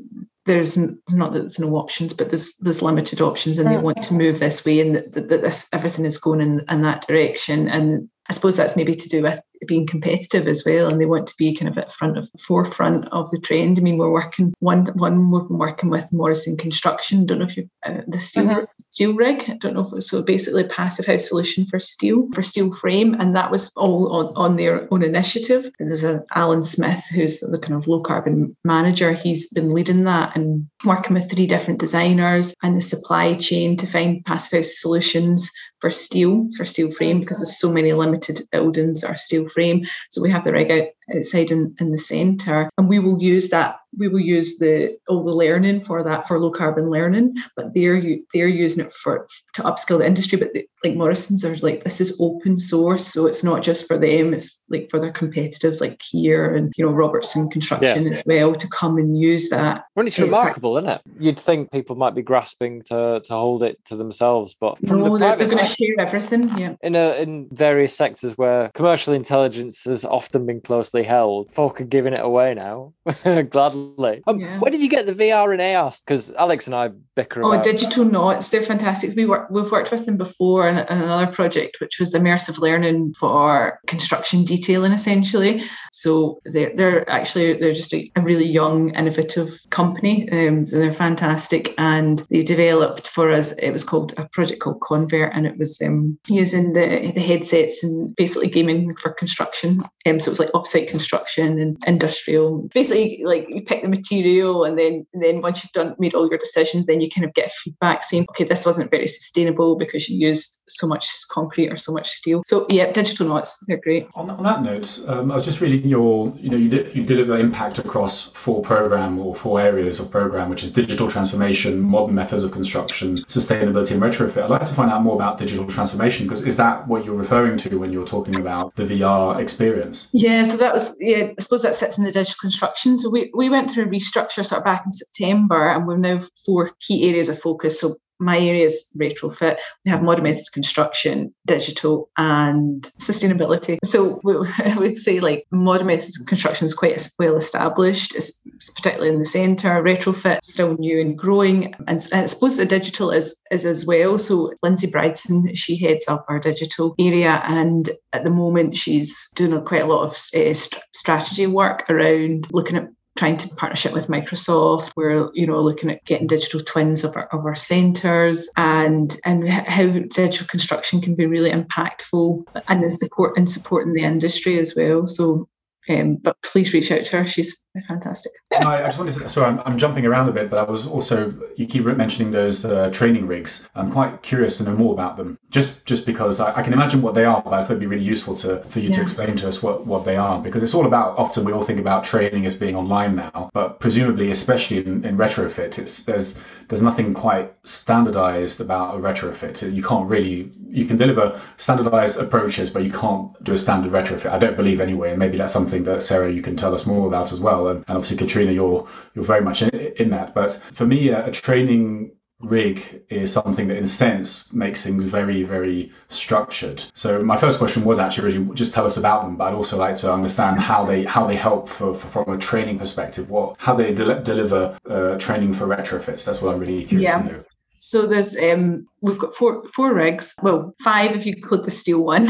there's 0.46 0.78
not 0.78 1.34
that 1.34 1.40
there's 1.42 1.60
no 1.60 1.76
options, 1.76 2.14
but 2.14 2.30
there's 2.30 2.56
there's 2.58 2.82
limited 2.82 3.22
options, 3.22 3.58
and 3.58 3.70
they 3.70 3.76
mm. 3.76 3.84
want 3.84 4.02
to 4.04 4.14
move 4.14 4.40
this 4.40 4.66
way, 4.66 4.80
and 4.80 4.96
that, 4.96 5.28
that 5.28 5.42
this 5.42 5.70
everything 5.74 6.06
is 6.06 6.18
going 6.18 6.42
in, 6.42 6.66
in 6.70 6.82
that 6.82 7.06
direction. 7.06 7.68
And 7.68 8.10
I 8.30 8.34
suppose 8.34 8.58
that's 8.58 8.76
maybe 8.76 8.96
to 8.96 9.10
do 9.10 9.24
with 9.24 9.40
being 9.68 9.88
competitive 9.88 10.48
as 10.48 10.64
well, 10.66 10.88
and 10.88 11.00
they 11.00 11.06
want 11.06 11.28
to 11.28 11.38
be 11.38 11.56
kind 11.56 11.70
of 11.70 11.78
at 11.78 11.92
front 11.92 12.18
of 12.18 12.30
forefront 12.40 13.06
of 13.10 13.30
the 13.32 13.40
trend. 13.40 13.78
I 13.78 13.82
mean, 13.82 13.98
we're 13.98 14.12
working 14.12 14.54
one 14.60 14.86
one 14.96 15.32
we've 15.32 15.48
been 15.48 15.58
working 15.58 15.90
with 15.90 16.12
Morrison 16.14 16.58
Construction. 16.58 17.26
Don't 17.26 17.40
know 17.40 17.46
if 17.46 17.58
you 17.58 17.70
uh, 17.86 18.02
the 18.08 18.20
steel 18.20 18.50
uh-huh. 18.50 18.66
steel 18.92 19.14
rig. 19.14 19.50
I 19.50 19.54
don't 19.54 19.74
know 19.74 19.90
if 19.94 20.04
so 20.04 20.22
basically 20.24 20.64
a 20.64 20.68
passive 20.68 21.06
house 21.06 21.28
solution 21.28 21.66
for 21.66 21.80
steel 21.80 22.28
for 22.34 22.42
steel 22.42 22.74
frame, 22.74 23.16
and 23.20 23.36
that 23.36 23.52
was 23.52 23.72
all 23.76 24.12
on, 24.14 24.34
on 24.36 24.56
their 24.56 24.92
own 24.94 25.04
initiative. 25.04 25.70
There's 25.80 26.04
a 26.04 26.24
Alan 26.36 26.64
Smith 26.64 27.04
who's 27.14 27.40
the 27.40 27.60
kind 27.60 27.76
of 27.76 27.88
low 27.88 28.02
carbon 28.02 28.56
manager. 28.64 29.14
He's 29.14 29.50
been 29.50 29.72
leading 29.72 30.04
that 30.06 30.36
and 30.36 30.68
working 30.86 31.16
with 31.16 31.30
three 31.30 31.48
different 31.48 31.80
designers 31.80 32.54
and 32.64 32.76
the 32.76 32.82
supply 32.82 33.36
chain 33.36 33.76
to 33.78 33.88
find 33.88 34.24
passive 34.26 34.60
house 34.60 34.80
solutions 34.80 35.52
for 35.80 35.90
steel 35.90 36.48
for 36.56 36.66
steel 36.66 36.92
frame 36.92 37.20
because 37.20 37.40
there's 37.40 37.60
so 37.60 37.72
many 37.72 37.94
limited 37.94 38.42
buildings 38.52 39.04
are 39.04 39.18
steel 39.18 39.49
frame. 39.50 39.86
So 40.10 40.22
we 40.22 40.32
have 40.32 40.44
the 40.44 40.52
rig 40.52 40.72
out 40.72 40.88
outside 41.16 41.52
in, 41.52 41.76
in 41.80 41.92
the 41.92 41.98
centre, 41.98 42.70
and 42.78 42.88
we 42.88 43.00
will 43.00 43.22
use 43.22 43.50
that 43.50 43.78
we 43.98 44.08
will 44.08 44.20
use 44.20 44.58
the 44.58 44.98
all 45.08 45.24
the 45.24 45.34
learning 45.34 45.82
for 45.82 46.04
that 46.04 46.28
for 46.28 46.40
low 46.40 46.52
carbon 46.52 46.90
learning, 46.90 47.36
but 47.56 47.74
they're 47.74 48.02
they're 48.34 48.48
using 48.48 48.86
it 48.86 48.94
for 48.94 49.28
to 49.54 49.64
upskill 49.64 50.00
the 50.00 50.06
industry. 50.06 50.38
But 50.38 50.52
like 50.84 50.96
Morrison's 50.96 51.44
are 51.44 51.56
like 51.58 51.84
this 51.84 52.00
is 52.00 52.16
open 52.20 52.58
source, 52.58 53.06
so 53.06 53.26
it's 53.26 53.44
not 53.44 53.64
just 53.64 53.88
for 53.88 53.98
them; 53.98 54.34
it's 54.34 54.64
like 54.70 54.90
for 54.90 55.00
their 55.00 55.12
competitors 55.12 55.82
like 55.82 56.00
Kier 56.00 56.56
and 56.56 56.74
you 56.78 56.86
know 56.86 56.92
Robertson 56.92 57.50
Construction 57.50 58.06
yeah. 58.06 58.12
as 58.12 58.24
well 58.26 58.56
to 58.56 58.68
come 58.68 58.98
and 58.98 59.20
use 59.20 59.50
that. 59.50 59.84
Well, 59.96 60.08
it's 60.08 60.20
remarkable, 60.20 60.78
isn't 60.78 60.90
it? 60.90 61.02
You'd 61.20 61.40
think 61.40 61.72
people 61.72 61.96
might 61.96 62.16
be 62.16 62.22
grasping 62.22 62.82
to 62.84 63.22
to 63.24 63.34
hold 63.34 63.64
it 63.64 63.84
to 63.86 63.96
themselves, 63.96 64.56
but 64.60 64.78
from 64.88 65.00
no, 65.00 65.14
the 65.14 65.20
they're, 65.20 65.36
they're 65.36 65.48
going 65.48 65.66
to 65.66 65.66
share 65.66 66.00
everything. 66.00 66.50
Yeah, 66.58 66.76
in 66.82 66.96
a 66.96 67.22
in 67.22 67.50
various 67.52 67.94
sectors 67.94 68.38
where 68.38 68.70
commercial 68.74 69.14
intelligence 69.14 69.84
has 69.84 70.06
often 70.06 70.46
been 70.46 70.62
closely 70.62 71.04
held, 71.04 71.52
folk 71.52 71.82
are 71.82 71.86
giving 71.86 72.14
it 72.14 72.24
away 72.24 72.54
now 72.54 72.94
gladly. 73.50 74.22
Um, 74.28 74.40
yeah. 74.40 74.60
Where 74.60 74.72
did 74.72 74.82
you 74.82 74.90
get 74.90 75.06
the 75.06 75.14
VR 75.14 75.52
and 75.52 75.62
AR? 75.62 75.92
Because 76.06 76.32
Alex 76.32 76.68
and 76.68 76.76
I 76.76 76.90
bicker. 77.16 77.44
Oh, 77.44 77.52
about... 77.52 77.64
Digital 77.64 78.06
Knots, 78.06 78.50
they're 78.50 78.64
fantastic. 78.64 79.16
We 79.16 79.26
work, 79.26 79.50
we've 79.50 79.72
worked 79.72 79.92
with 79.92 80.06
them 80.06 80.18
before 80.18 80.69
another 80.70 81.32
project, 81.32 81.80
which 81.80 82.00
was 82.00 82.14
immersive 82.14 82.60
learning 82.60 83.14
for 83.14 83.80
construction 83.88 84.46
detailing, 84.46 84.92
essentially. 84.92 85.64
So 85.92 86.40
they're 86.46 86.76
they're 86.76 87.10
actually 87.10 87.54
they're 87.54 87.74
just 87.74 87.94
a, 87.94 88.12
a 88.16 88.22
really 88.22 88.46
young, 88.46 88.94
innovative 88.96 89.60
company. 89.70 90.30
Um, 90.32 90.66
so 90.66 90.78
they're 90.78 90.92
fantastic, 90.92 91.74
and 91.78 92.20
they 92.30 92.42
developed 92.42 93.08
for 93.08 93.32
us. 93.32 93.52
It 93.54 93.72
was 93.72 93.84
called 93.84 94.14
a 94.18 94.26
project 94.26 94.62
called 94.62 94.82
Convert, 94.82 95.34
and 95.34 95.46
it 95.46 95.58
was 95.58 95.80
um, 95.82 96.18
using 96.28 96.74
the 96.74 97.12
the 97.14 97.22
headsets 97.22 97.84
and 97.84 98.16
basically 98.16 98.50
gaming 98.50 98.96
for 98.96 99.12
construction. 99.12 99.84
Um, 100.06 100.20
so 100.20 100.30
it 100.30 100.38
was 100.38 100.40
like 100.40 100.52
offsite 100.52 100.90
construction 100.90 101.60
and 101.60 101.78
industrial. 101.86 102.70
Basically, 102.74 103.22
like 103.26 103.48
you 103.50 103.62
pick 103.62 103.82
the 103.82 103.88
material, 103.88 104.64
and 104.64 104.78
then 104.78 105.06
and 105.14 105.24
then 105.24 105.42
once 105.42 105.64
you've 105.64 105.72
done 105.72 105.96
made 106.00 106.14
all 106.14 106.30
your 106.30 106.38
decisions, 106.38 106.86
then 106.86 107.02
you 107.02 107.10
kind 107.10 107.26
of 107.26 107.34
get 107.34 107.52
feedback 107.52 108.04
saying, 108.04 108.26
okay, 108.32 108.44
this 108.44 108.66
wasn't 108.66 108.92
very 108.92 109.08
sustainable 109.08 109.76
because 109.76 110.10
you 110.10 110.28
used 110.28 110.59
so 110.70 110.88
much 110.88 111.08
concrete 111.30 111.70
or 111.70 111.78
so 111.78 111.92
much 111.92 112.10
steel. 112.10 112.44
So 112.46 112.66
yeah, 112.70 112.92
digital 112.92 113.28
knots, 113.28 113.64
they're 113.68 113.78
great. 113.78 114.08
On, 114.16 114.30
on 114.30 114.44
that 114.44 114.64
note, 114.64 115.00
um, 115.08 115.32
I 115.32 115.36
was 115.36 115.46
just 115.46 115.62
reading 115.62 115.88
your, 115.90 116.34
you 116.38 116.50
know, 116.50 116.58
you, 116.58 116.70
you 116.94 117.04
deliver 117.06 117.38
impact 117.38 117.80
across 117.80 118.32
four 118.32 118.62
program 118.62 119.20
or 119.20 119.36
four 119.36 119.60
areas 119.60 120.00
of 120.00 120.12
program, 120.12 120.50
which 120.50 120.64
is 120.64 120.72
digital 120.72 121.10
transformation, 121.10 121.80
modern 121.80 122.16
methods 122.16 122.44
of 122.44 122.52
construction, 122.52 123.18
sustainability, 123.18 123.92
and 123.92 124.02
retrofit. 124.02 124.44
I'd 124.44 124.50
like 124.50 124.66
to 124.66 124.74
find 124.74 124.92
out 124.92 125.04
more 125.04 125.16
about 125.16 125.38
digital 125.38 125.66
transformation 125.68 126.26
because 126.26 126.42
is 126.42 126.58
that 126.58 126.88
what 126.88 127.06
you're 127.06 127.16
referring 127.16 127.58
to 127.58 127.80
when 127.80 127.92
you're 127.92 128.06
talking 128.06 128.40
about 128.40 128.76
the 128.76 128.84
VR 128.84 129.40
experience? 129.40 130.10
Yeah, 130.14 130.44
so 130.44 130.58
that 130.58 130.74
was 130.74 130.96
yeah. 131.00 131.30
I 131.38 131.42
suppose 131.42 131.62
that 131.64 131.76
sits 131.76 131.98
in 131.98 132.04
the 132.04 132.12
digital 132.12 132.38
construction. 132.42 132.98
So 132.98 133.10
we 133.10 133.32
we 133.36 133.50
went 133.50 133.72
through 133.72 133.86
a 133.86 133.88
restructure 133.88 134.46
sort 134.46 134.60
of 134.60 134.66
back 134.66 134.84
in 134.86 134.92
September, 134.92 135.70
and 135.70 135.88
we're 135.88 135.98
now 135.98 136.22
four 136.46 136.72
key 136.80 137.10
areas 137.10 137.30
of 137.30 137.40
focus. 137.40 137.80
So 137.80 137.96
my 138.20 138.38
area 138.38 138.66
is 138.66 138.88
retrofit. 138.98 139.58
We 139.86 139.92
have 139.92 140.04
modern 140.04 140.24
methods 140.24 140.50
construction, 140.50 141.34
digital, 141.46 142.10
and 142.18 142.84
sustainability. 143.00 143.78
So 143.84 144.20
we 144.24 144.36
would 144.78 144.98
say 144.98 145.20
like 145.20 145.46
modern 145.52 145.88
methods 145.88 146.18
construction 146.18 146.66
is 146.66 146.74
quite 146.74 147.08
well 147.18 147.38
established, 147.38 148.16
it's 148.16 148.42
particularly 148.76 149.14
in 149.14 149.20
the 149.20 149.26
centre. 149.26 149.82
Retrofit 149.82 150.40
still 150.44 150.76
new 150.78 151.00
and 151.00 151.18
growing, 151.18 151.74
and 151.88 152.06
I 152.14 152.26
suppose 152.26 152.58
the 152.58 152.66
digital 152.66 153.12
is 153.12 153.36
is 153.52 153.66
as 153.66 153.86
well. 153.86 154.18
So 154.18 154.54
Lindsay 154.64 154.88
Bridson, 154.88 155.56
she 155.56 155.78
heads 155.78 156.08
up 156.08 156.26
our 156.28 156.40
digital 156.40 156.96
area, 157.00 157.42
and 157.46 157.90
at 158.14 158.24
the 158.24 158.30
moment 158.30 158.76
she's 158.76 159.30
doing 159.36 159.64
quite 159.64 159.84
a 159.84 159.88
lot 159.88 160.04
of 160.04 160.12
uh, 160.12 160.54
st- 160.54 160.84
strategy 160.94 161.48
work 161.48 161.90
around 161.90 162.48
looking 162.52 162.78
at 162.78 162.90
trying 163.20 163.36
to 163.36 163.50
partnership 163.50 163.92
with 163.92 164.08
Microsoft. 164.08 164.94
We're, 164.96 165.30
you 165.34 165.46
know, 165.46 165.60
looking 165.60 165.92
at 165.92 166.06
getting 166.06 166.26
digital 166.26 166.62
twins 166.62 167.04
of 167.04 167.18
our, 167.18 167.28
of 167.34 167.46
our 167.46 167.56
centres 167.56 168.50
and 168.56 169.20
and 169.26 169.48
how 169.50 169.90
digital 169.90 170.48
construction 170.48 171.02
can 171.02 171.16
be 171.16 171.26
really 171.26 171.52
impactful 171.52 172.46
and 172.70 172.82
the 172.82 172.90
support 172.90 173.38
and 173.38 173.50
supporting 173.50 173.92
the 173.92 174.04
industry 174.04 174.58
as 174.58 174.74
well. 174.74 175.06
So 175.06 175.50
um, 175.88 176.16
but 176.16 176.42
please 176.42 176.74
reach 176.74 176.92
out 176.92 177.04
to 177.06 177.18
her. 177.18 177.28
She's 177.28 177.64
fantastic. 177.88 178.32
I, 178.52 178.84
I, 178.84 178.88
just 178.88 179.00
wanted 179.00 179.16
to, 179.16 179.30
sorry, 179.30 179.48
I'm, 179.48 179.60
I'm, 179.66 179.78
jumping 179.78 180.06
around 180.06 180.28
a 180.28 180.32
bit, 180.32 180.50
but 180.50 180.60
I 180.60 180.70
was 180.70 180.88
also, 180.88 181.34
you 181.56 181.68
keep 181.68 181.86
mentioning 181.86 182.32
those 182.32 182.66
uh, 182.66 182.90
training 182.92 183.28
rigs. 183.28 183.70
I'm 183.76 183.92
quite 183.92 184.22
curious 184.22 184.58
to 184.58 184.64
know 184.64 184.76
more 184.76 184.94
about 184.94 185.18
them, 185.18 185.38
just 185.50 185.86
just 185.86 186.06
because 186.06 186.40
I, 186.40 186.58
I 186.58 186.64
can 186.64 186.74
imagine 186.74 187.02
what 187.02 187.14
they 187.14 187.26
are, 187.26 187.42
but 187.42 187.54
I 187.54 187.62
thought 187.62 187.72
it'd 187.72 187.80
be 187.80 187.86
really 187.86 188.04
useful 188.04 188.36
to 188.38 188.64
for 188.64 188.80
you 188.80 188.90
yeah. 188.90 188.96
to 188.96 189.02
explain 189.02 189.38
to 189.38 189.48
us 189.48 189.64
what, 189.64 189.86
what 189.86 190.06
they 190.06 190.18
are, 190.18 190.42
because 190.42 190.64
it's 190.64 190.74
all 190.74 190.86
about, 190.86 191.18
often 191.18 191.46
we 191.46 191.54
all 191.54 191.64
think 191.64 191.80
about 191.80 192.04
training 192.04 192.46
as 192.46 192.56
being 192.56 192.76
online 192.76 193.16
now, 193.16 193.50
but 193.54 193.80
presumably, 193.80 194.32
especially 194.32 194.86
in, 194.86 195.06
in 195.06 195.18
retrofit, 195.18 195.80
it's 195.80 196.04
there's 196.04 196.40
there's 196.68 196.82
nothing 196.82 197.14
quite 197.16 197.52
standardized 197.64 198.62
about 198.62 198.96
a 198.96 199.00
retrofit. 199.00 199.74
You 199.74 199.84
can't 199.84 200.08
really, 200.08 200.52
you 200.68 200.86
can 200.86 200.98
deliver 200.98 201.42
standardized 201.58 202.20
approaches, 202.20 202.70
but 202.70 202.84
you 202.84 202.92
can't 202.92 203.32
do 203.44 203.54
a 203.54 203.58
standard 203.58 203.92
retrofit. 203.92 204.30
I 204.30 204.38
don't 204.38 204.56
believe 204.56 204.80
anyway, 204.80 205.10
and 205.10 205.18
maybe 205.18 205.38
that's 205.38 205.52
something 205.52 205.69
that 205.70 206.04
Sarah, 206.04 206.32
you 206.32 206.42
can 206.42 206.56
tell 206.56 206.74
us 206.74 206.86
more 206.86 207.08
about 207.08 207.32
as 207.32 207.40
well. 207.40 207.68
And, 207.68 207.86
and 207.88 207.98
obviously, 207.98 208.18
Caitriona, 208.18 208.52
you're 208.52 208.88
you're 209.14 209.26
very 209.26 209.42
much 209.42 209.62
in, 209.62 209.70
in 209.70 210.10
that. 210.12 210.34
But 210.34 210.62
for 210.74 210.86
me, 210.86 211.10
a, 211.10 211.28
a 211.28 211.32
training 211.32 212.12
rig 212.42 213.04
is 213.10 213.34
something 213.34 213.68
that 213.68 213.78
in 213.78 213.84
a 213.84 213.88
sense 213.88 214.54
makes 214.54 214.84
things 214.84 215.04
very 215.04 215.44
very 215.44 215.92
structured 216.08 216.82
so 216.94 217.22
my 217.22 217.36
first 217.36 217.58
question 217.58 217.84
was 217.84 218.00
actually 218.00 218.24
originally 218.24 218.56
just 218.56 218.74
tell 218.74 218.86
us 218.86 218.96
about 218.96 219.24
them 219.24 219.36
but 219.36 219.50
i'd 219.50 219.54
also 219.54 219.78
like 219.78 219.98
to 219.98 220.12
understand 220.12 220.58
how 220.58 220.86
they 220.86 221.04
how 221.04 221.28
they 221.28 221.36
help 221.36 221.68
for, 221.68 221.94
for 221.94 222.08
from 222.08 222.34
a 222.34 222.38
training 222.38 222.80
perspective 222.80 223.30
what 223.30 223.56
how 223.60 223.76
they 223.76 223.94
de- 223.94 224.22
deliver 224.22 224.78
uh, 224.90 225.18
training 225.18 225.54
for 225.54 225.68
retrofits 225.68 226.24
that's 226.24 226.42
what 226.42 226.54
i'm 226.54 226.62
really 226.62 226.86
curious 226.86 227.12
yeah. 227.12 227.22
to 227.22 227.28
know 227.28 227.44
so 227.80 228.06
there's 228.06 228.38
um, 228.38 228.88
we've 229.02 229.20
got 229.20 229.34
four 229.34 229.68
four 229.70 229.94
rigs, 229.94 230.34
well 230.42 230.74
five 230.84 231.16
if 231.16 231.26
you 231.26 231.34
include 231.36 231.66
the 231.66 231.72
steel 231.72 232.04
one. 232.04 232.28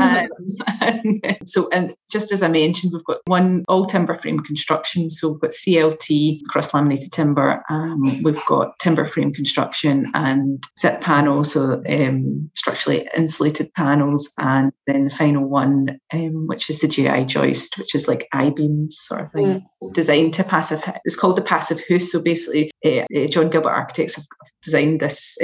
and, 0.00 1.38
so 1.46 1.68
and 1.70 1.94
just 2.10 2.32
as 2.32 2.42
I 2.42 2.48
mentioned, 2.48 2.92
we've 2.92 3.04
got 3.04 3.18
one 3.26 3.64
all 3.68 3.86
timber 3.86 4.16
frame 4.16 4.40
construction. 4.40 5.10
So 5.10 5.30
we've 5.30 5.40
got 5.40 5.50
CLT 5.50 6.40
cross 6.48 6.72
laminated 6.74 7.12
timber. 7.12 7.62
Um, 7.68 8.22
we've 8.22 8.44
got 8.46 8.78
timber 8.78 9.04
frame 9.04 9.32
construction 9.32 10.10
and 10.14 10.62
set 10.76 11.00
panels, 11.00 11.52
so 11.52 11.82
um, 11.88 12.50
structurally 12.54 13.08
insulated 13.16 13.72
panels, 13.74 14.32
and 14.38 14.72
then 14.86 15.04
the 15.04 15.10
final 15.10 15.48
one, 15.48 15.98
um, 16.12 16.46
which 16.46 16.70
is 16.70 16.80
the 16.80 16.88
GI 16.88 17.24
joist, 17.24 17.78
which 17.78 17.94
is 17.94 18.08
like 18.08 18.28
I 18.32 18.50
beams 18.50 18.96
sort 18.98 19.22
of 19.22 19.32
thing. 19.32 19.46
Mm. 19.46 19.62
It's 19.82 19.92
designed 19.92 20.34
to 20.34 20.44
passive. 20.44 20.82
It's 21.04 21.16
called 21.16 21.36
the 21.36 21.42
passive 21.42 21.80
house. 21.88 22.10
So 22.10 22.22
basically, 22.22 22.70
uh, 22.84 23.04
uh, 23.16 23.26
John 23.28 23.50
Gilbert 23.50 23.70
Architects 23.70 24.16
have 24.16 24.24
designed 24.62 25.00
this. 25.00 25.36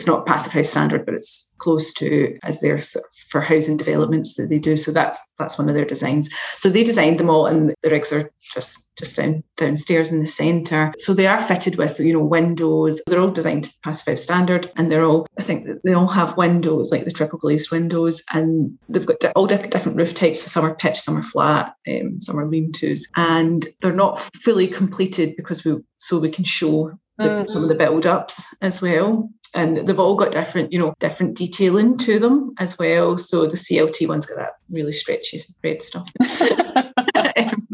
It's 0.00 0.06
not 0.06 0.24
passive 0.24 0.54
house 0.54 0.70
standard, 0.70 1.04
but 1.04 1.14
it's 1.14 1.54
close 1.58 1.92
to 1.92 2.38
as 2.42 2.60
their 2.60 2.80
for 3.28 3.42
housing 3.42 3.76
developments 3.76 4.34
that 4.36 4.48
they 4.48 4.58
do. 4.58 4.74
So 4.74 4.92
that's 4.92 5.20
that's 5.38 5.58
one 5.58 5.68
of 5.68 5.74
their 5.74 5.84
designs. 5.84 6.30
So 6.56 6.70
they 6.70 6.82
designed 6.84 7.20
them 7.20 7.28
all, 7.28 7.44
and 7.44 7.74
the 7.82 7.90
rigs 7.90 8.10
are 8.10 8.32
just 8.54 8.88
just 8.96 9.18
down 9.18 9.44
downstairs 9.58 10.10
in 10.10 10.20
the 10.20 10.26
centre. 10.26 10.94
So 10.96 11.12
they 11.12 11.26
are 11.26 11.42
fitted 11.42 11.76
with 11.76 12.00
you 12.00 12.14
know 12.14 12.24
windows. 12.24 13.02
They're 13.06 13.20
all 13.20 13.30
designed 13.30 13.64
to 13.64 13.74
passive 13.84 14.06
house 14.06 14.22
standard, 14.22 14.72
and 14.76 14.90
they're 14.90 15.04
all 15.04 15.26
I 15.38 15.42
think 15.42 15.68
they 15.84 15.92
all 15.92 16.08
have 16.08 16.38
windows 16.38 16.90
like 16.90 17.04
the 17.04 17.10
triple 17.10 17.38
glazed 17.38 17.70
windows, 17.70 18.24
and 18.32 18.78
they've 18.88 19.04
got 19.04 19.22
all 19.36 19.46
different 19.46 19.98
roof 19.98 20.14
types. 20.14 20.40
So 20.40 20.48
some 20.48 20.64
are 20.64 20.74
pitched, 20.74 21.02
some 21.02 21.18
are 21.18 21.22
flat, 21.22 21.74
um, 21.86 22.22
some 22.22 22.38
are 22.38 22.46
lean 22.46 22.72
tos, 22.72 23.06
and 23.16 23.68
they're 23.82 23.92
not 23.92 24.18
fully 24.42 24.66
completed 24.66 25.36
because 25.36 25.62
we 25.62 25.76
so 25.98 26.18
we 26.18 26.30
can 26.30 26.44
show 26.44 26.98
the, 27.18 27.28
mm-hmm. 27.28 27.46
some 27.46 27.62
of 27.62 27.68
the 27.68 27.74
build 27.74 28.06
ups 28.06 28.46
as 28.62 28.80
well. 28.80 29.30
And 29.54 29.76
they've 29.76 29.98
all 29.98 30.14
got 30.14 30.32
different, 30.32 30.72
you 30.72 30.78
know, 30.78 30.94
different 31.00 31.36
detailing 31.36 31.98
to 31.98 32.18
them 32.18 32.54
as 32.58 32.78
well. 32.78 33.18
So 33.18 33.46
the 33.46 33.56
CLT 33.56 34.06
one's 34.06 34.26
got 34.26 34.36
that 34.36 34.56
really 34.70 34.92
stretchy 34.92 35.38
red 35.62 35.82
stuff. 35.82 36.08
um, 37.16 37.66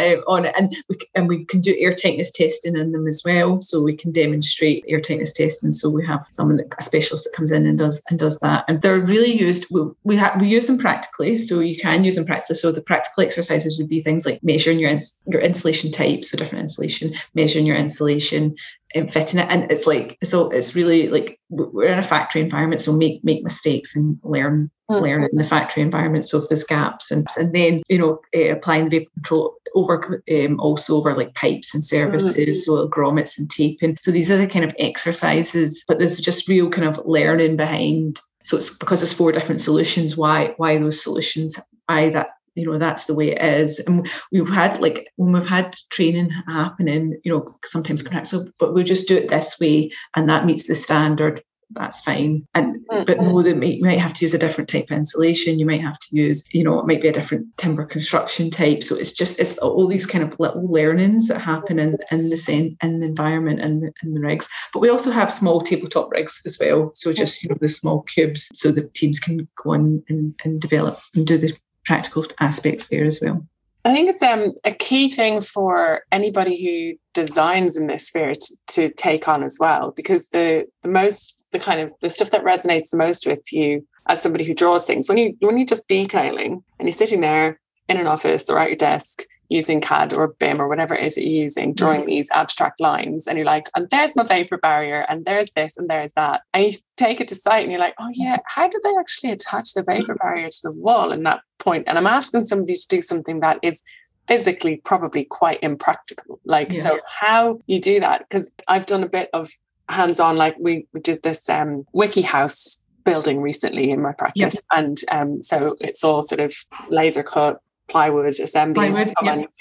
um, 0.00 0.24
on 0.26 0.44
it, 0.44 0.54
and 0.56 0.74
we 0.88 0.96
and 1.14 1.28
we 1.28 1.44
can 1.44 1.60
do 1.60 1.76
air 1.78 1.94
tightness 1.94 2.30
testing 2.30 2.76
in 2.76 2.92
them 2.92 3.06
as 3.06 3.22
well. 3.24 3.60
So 3.60 3.82
we 3.82 3.94
can 3.94 4.12
demonstrate 4.12 4.84
air 4.88 5.00
tightness 5.00 5.32
testing. 5.32 5.72
So 5.72 5.90
we 5.90 6.04
have 6.06 6.26
someone 6.32 6.56
that 6.56 6.74
a 6.78 6.82
specialist 6.82 7.24
that 7.24 7.36
comes 7.36 7.52
in 7.52 7.66
and 7.66 7.78
does 7.78 8.02
and 8.10 8.18
does 8.18 8.38
that, 8.40 8.64
and 8.68 8.82
they're 8.82 9.00
really 9.00 9.38
used. 9.38 9.66
We 9.70 9.82
we, 10.04 10.16
ha- 10.16 10.36
we 10.40 10.48
use 10.48 10.66
them 10.66 10.78
practically, 10.78 11.38
so 11.38 11.60
you 11.60 11.76
can 11.76 12.04
use 12.04 12.16
them 12.16 12.26
practically. 12.26 12.56
So 12.56 12.72
the 12.72 12.82
practical 12.82 13.22
exercises 13.22 13.78
would 13.78 13.88
be 13.88 14.00
things 14.00 14.26
like 14.26 14.42
measuring 14.42 14.78
your 14.78 14.90
ins- 14.90 15.20
your 15.26 15.40
insulation 15.40 15.92
type, 15.92 16.24
so 16.24 16.38
different 16.38 16.62
insulation, 16.62 17.14
measuring 17.34 17.66
your 17.66 17.76
insulation, 17.76 18.56
and 18.94 19.12
fitting 19.12 19.40
it 19.40 19.46
and 19.50 19.70
it's 19.70 19.86
like 19.86 20.18
so 20.24 20.50
it's 20.50 20.74
really 20.74 21.08
like 21.08 21.38
we're 21.48 21.86
in 21.86 21.98
a 21.98 22.02
factory 22.02 22.42
environment 22.42 22.80
so 22.80 22.92
make 22.92 23.22
make 23.24 23.42
mistakes 23.42 23.94
and 23.94 24.18
learn 24.22 24.70
mm-hmm. 24.90 25.02
learn 25.02 25.24
in 25.24 25.36
the 25.36 25.44
factory 25.44 25.82
environment 25.82 26.24
so 26.24 26.38
if 26.38 26.48
there's 26.48 26.64
gaps 26.64 27.10
and 27.10 27.26
and 27.38 27.54
then 27.54 27.82
you 27.88 27.98
know 27.98 28.20
uh, 28.36 28.50
applying 28.50 28.84
the 28.84 28.98
vapor 28.98 29.10
control 29.14 29.54
over 29.74 30.22
um, 30.32 30.58
also 30.58 30.96
over 30.96 31.14
like 31.14 31.34
pipes 31.34 31.74
and 31.74 31.84
services 31.84 32.36
mm-hmm. 32.36 32.52
so 32.52 32.88
grommets 32.88 33.38
and 33.38 33.50
taping 33.50 33.96
so 34.00 34.10
these 34.10 34.30
are 34.30 34.36
the 34.36 34.46
kind 34.46 34.64
of 34.64 34.74
exercises 34.78 35.84
but 35.86 35.98
there's 35.98 36.18
just 36.18 36.48
real 36.48 36.68
kind 36.70 36.88
of 36.88 37.00
learning 37.04 37.56
behind 37.56 38.20
so 38.42 38.56
it's 38.56 38.70
because 38.76 39.00
there's 39.00 39.12
four 39.12 39.30
different 39.32 39.60
solutions 39.60 40.16
why 40.16 40.52
why 40.56 40.78
those 40.78 41.02
solutions 41.02 41.60
why 41.86 42.10
that 42.10 42.30
you 42.54 42.66
know 42.66 42.78
that's 42.78 43.06
the 43.06 43.14
way 43.14 43.30
it 43.30 43.42
is 43.42 43.78
and 43.80 44.10
we've 44.32 44.48
had 44.48 44.80
like 44.80 45.08
when 45.16 45.32
we've 45.32 45.46
had 45.46 45.76
training 45.90 46.30
happening 46.48 47.18
you 47.24 47.32
know 47.32 47.50
sometimes 47.64 48.02
contracts 48.02 48.30
so, 48.30 48.46
but 48.58 48.74
we'll 48.74 48.84
just 48.84 49.08
do 49.08 49.16
it 49.16 49.28
this 49.28 49.58
way 49.60 49.90
and 50.16 50.28
that 50.28 50.46
meets 50.46 50.66
the 50.66 50.74
standard 50.74 51.42
that's 51.72 52.00
fine. 52.00 52.46
And 52.54 52.76
mm-hmm. 52.86 53.04
but 53.04 53.20
know 53.20 53.42
that 53.42 53.64
you 53.64 53.82
might 53.82 54.00
have 54.00 54.14
to 54.14 54.24
use 54.24 54.34
a 54.34 54.38
different 54.38 54.68
type 54.68 54.90
of 54.90 54.96
insulation. 54.96 55.58
You 55.58 55.66
might 55.66 55.80
have 55.80 55.98
to 55.98 56.08
use, 56.10 56.44
you 56.52 56.64
know, 56.64 56.78
it 56.80 56.86
might 56.86 57.00
be 57.00 57.08
a 57.08 57.12
different 57.12 57.46
timber 57.56 57.84
construction 57.84 58.50
type. 58.50 58.82
So 58.82 58.96
it's 58.96 59.12
just 59.12 59.38
it's 59.38 59.58
all 59.58 59.86
these 59.86 60.06
kind 60.06 60.24
of 60.24 60.38
little 60.40 60.70
learnings 60.70 61.28
that 61.28 61.40
happen 61.40 61.78
in, 61.78 61.96
in 62.10 62.30
the 62.30 62.36
same 62.36 62.76
in 62.82 63.00
the 63.00 63.06
environment 63.06 63.60
and 63.60 63.82
the, 63.82 63.92
in 64.02 64.14
the 64.14 64.20
rigs. 64.20 64.48
But 64.72 64.80
we 64.80 64.90
also 64.90 65.10
have 65.10 65.32
small 65.32 65.60
tabletop 65.60 66.10
rigs 66.10 66.42
as 66.44 66.58
well. 66.60 66.92
So 66.94 67.12
just 67.12 67.42
you 67.42 67.48
know 67.48 67.56
the 67.60 67.68
small 67.68 68.02
cubes, 68.02 68.48
so 68.54 68.72
the 68.72 68.88
teams 68.94 69.20
can 69.20 69.48
go 69.62 69.74
on 69.74 70.02
and, 70.08 70.34
and 70.44 70.60
develop 70.60 70.98
and 71.14 71.26
do 71.26 71.38
the 71.38 71.56
practical 71.90 72.24
aspects 72.38 72.86
there 72.86 73.04
as 73.04 73.20
well. 73.20 73.44
I 73.84 73.92
think 73.92 74.08
it's 74.08 74.22
um, 74.22 74.52
a 74.64 74.70
key 74.70 75.08
thing 75.08 75.40
for 75.40 76.04
anybody 76.12 76.54
who 76.64 76.96
designs 77.14 77.76
in 77.76 77.88
this 77.88 78.06
sphere 78.06 78.34
to, 78.34 78.56
to 78.74 78.90
take 78.90 79.26
on 79.26 79.42
as 79.42 79.56
well, 79.58 79.92
because 79.96 80.28
the 80.28 80.66
the 80.82 80.88
most 80.88 81.44
the 81.50 81.58
kind 81.58 81.80
of 81.80 81.92
the 82.00 82.08
stuff 82.10 82.30
that 82.30 82.44
resonates 82.44 82.90
the 82.90 82.96
most 82.96 83.26
with 83.26 83.52
you 83.52 83.84
as 84.06 84.22
somebody 84.22 84.44
who 84.44 84.54
draws 84.54 84.84
things 84.84 85.08
when 85.08 85.18
you 85.18 85.34
when 85.40 85.58
you're 85.58 85.66
just 85.66 85.88
detailing 85.88 86.62
and 86.78 86.86
you're 86.86 86.92
sitting 86.92 87.22
there 87.22 87.58
in 87.88 87.96
an 87.96 88.06
office 88.06 88.48
or 88.48 88.60
at 88.60 88.68
your 88.68 88.76
desk 88.76 89.24
using 89.50 89.80
CAD 89.80 90.14
or 90.14 90.28
BIM 90.38 90.60
or 90.60 90.68
whatever 90.68 90.94
it 90.94 91.02
is 91.02 91.16
that 91.16 91.26
you're 91.26 91.42
using, 91.42 91.74
drawing 91.74 92.00
mm-hmm. 92.00 92.10
these 92.10 92.30
abstract 92.30 92.80
lines, 92.80 93.26
and 93.26 93.36
you're 93.36 93.46
like, 93.46 93.68
and 93.76 93.90
there's 93.90 94.16
my 94.16 94.22
vapor 94.22 94.56
barrier, 94.56 95.04
and 95.08 95.24
there's 95.24 95.50
this, 95.50 95.76
and 95.76 95.90
there's 95.90 96.12
that. 96.12 96.42
And 96.54 96.64
you 96.64 96.72
take 96.96 97.20
it 97.20 97.28
to 97.28 97.34
site 97.34 97.64
and 97.64 97.72
you're 97.72 97.80
like, 97.80 97.94
oh 97.98 98.08
yeah, 98.12 98.38
how 98.46 98.68
do 98.68 98.80
they 98.82 98.94
actually 98.98 99.32
attach 99.32 99.74
the 99.74 99.82
vapor 99.82 100.14
barrier 100.14 100.48
to 100.48 100.60
the 100.62 100.72
wall 100.72 101.12
in 101.12 101.24
that 101.24 101.42
point? 101.58 101.84
And 101.88 101.98
I'm 101.98 102.06
asking 102.06 102.44
somebody 102.44 102.74
to 102.74 102.88
do 102.88 103.00
something 103.00 103.40
that 103.40 103.58
is 103.62 103.82
physically 104.28 104.80
probably 104.84 105.24
quite 105.24 105.58
impractical. 105.62 106.40
Like, 106.44 106.72
yeah. 106.72 106.82
so 106.82 106.98
how 107.06 107.58
you 107.66 107.80
do 107.80 108.00
that? 108.00 108.20
Because 108.20 108.52
I've 108.68 108.86
done 108.86 109.02
a 109.02 109.08
bit 109.08 109.28
of 109.32 109.50
hands-on 109.88 110.36
like 110.36 110.56
we, 110.60 110.86
we 110.92 111.00
did 111.00 111.22
this 111.22 111.48
um 111.48 111.84
WikiHouse 111.94 112.76
building 113.04 113.40
recently 113.40 113.90
in 113.90 114.00
my 114.00 114.12
practice 114.12 114.54
yep. 114.54 114.64
and 114.76 114.96
um 115.10 115.42
so 115.42 115.74
it's 115.80 116.04
all 116.04 116.22
sort 116.22 116.40
of 116.40 116.54
laser 116.90 117.24
cut 117.24 117.60
plywood 117.90 118.26
assembly 118.26 118.90
plywood, 118.90 119.12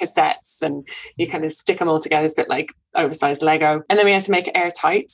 cassettes 0.01 0.61
and 0.61 0.87
you 1.17 1.27
kind 1.27 1.43
of 1.43 1.51
stick 1.51 1.79
them 1.79 1.89
all 1.89 1.99
together 1.99 2.23
it's 2.23 2.33
a 2.33 2.41
bit 2.41 2.49
like 2.49 2.73
oversized 2.95 3.41
lego 3.41 3.81
and 3.89 3.97
then 3.97 4.05
we 4.05 4.11
had 4.11 4.21
to 4.21 4.31
make 4.31 4.47
it 4.47 4.55
airtight 4.55 5.11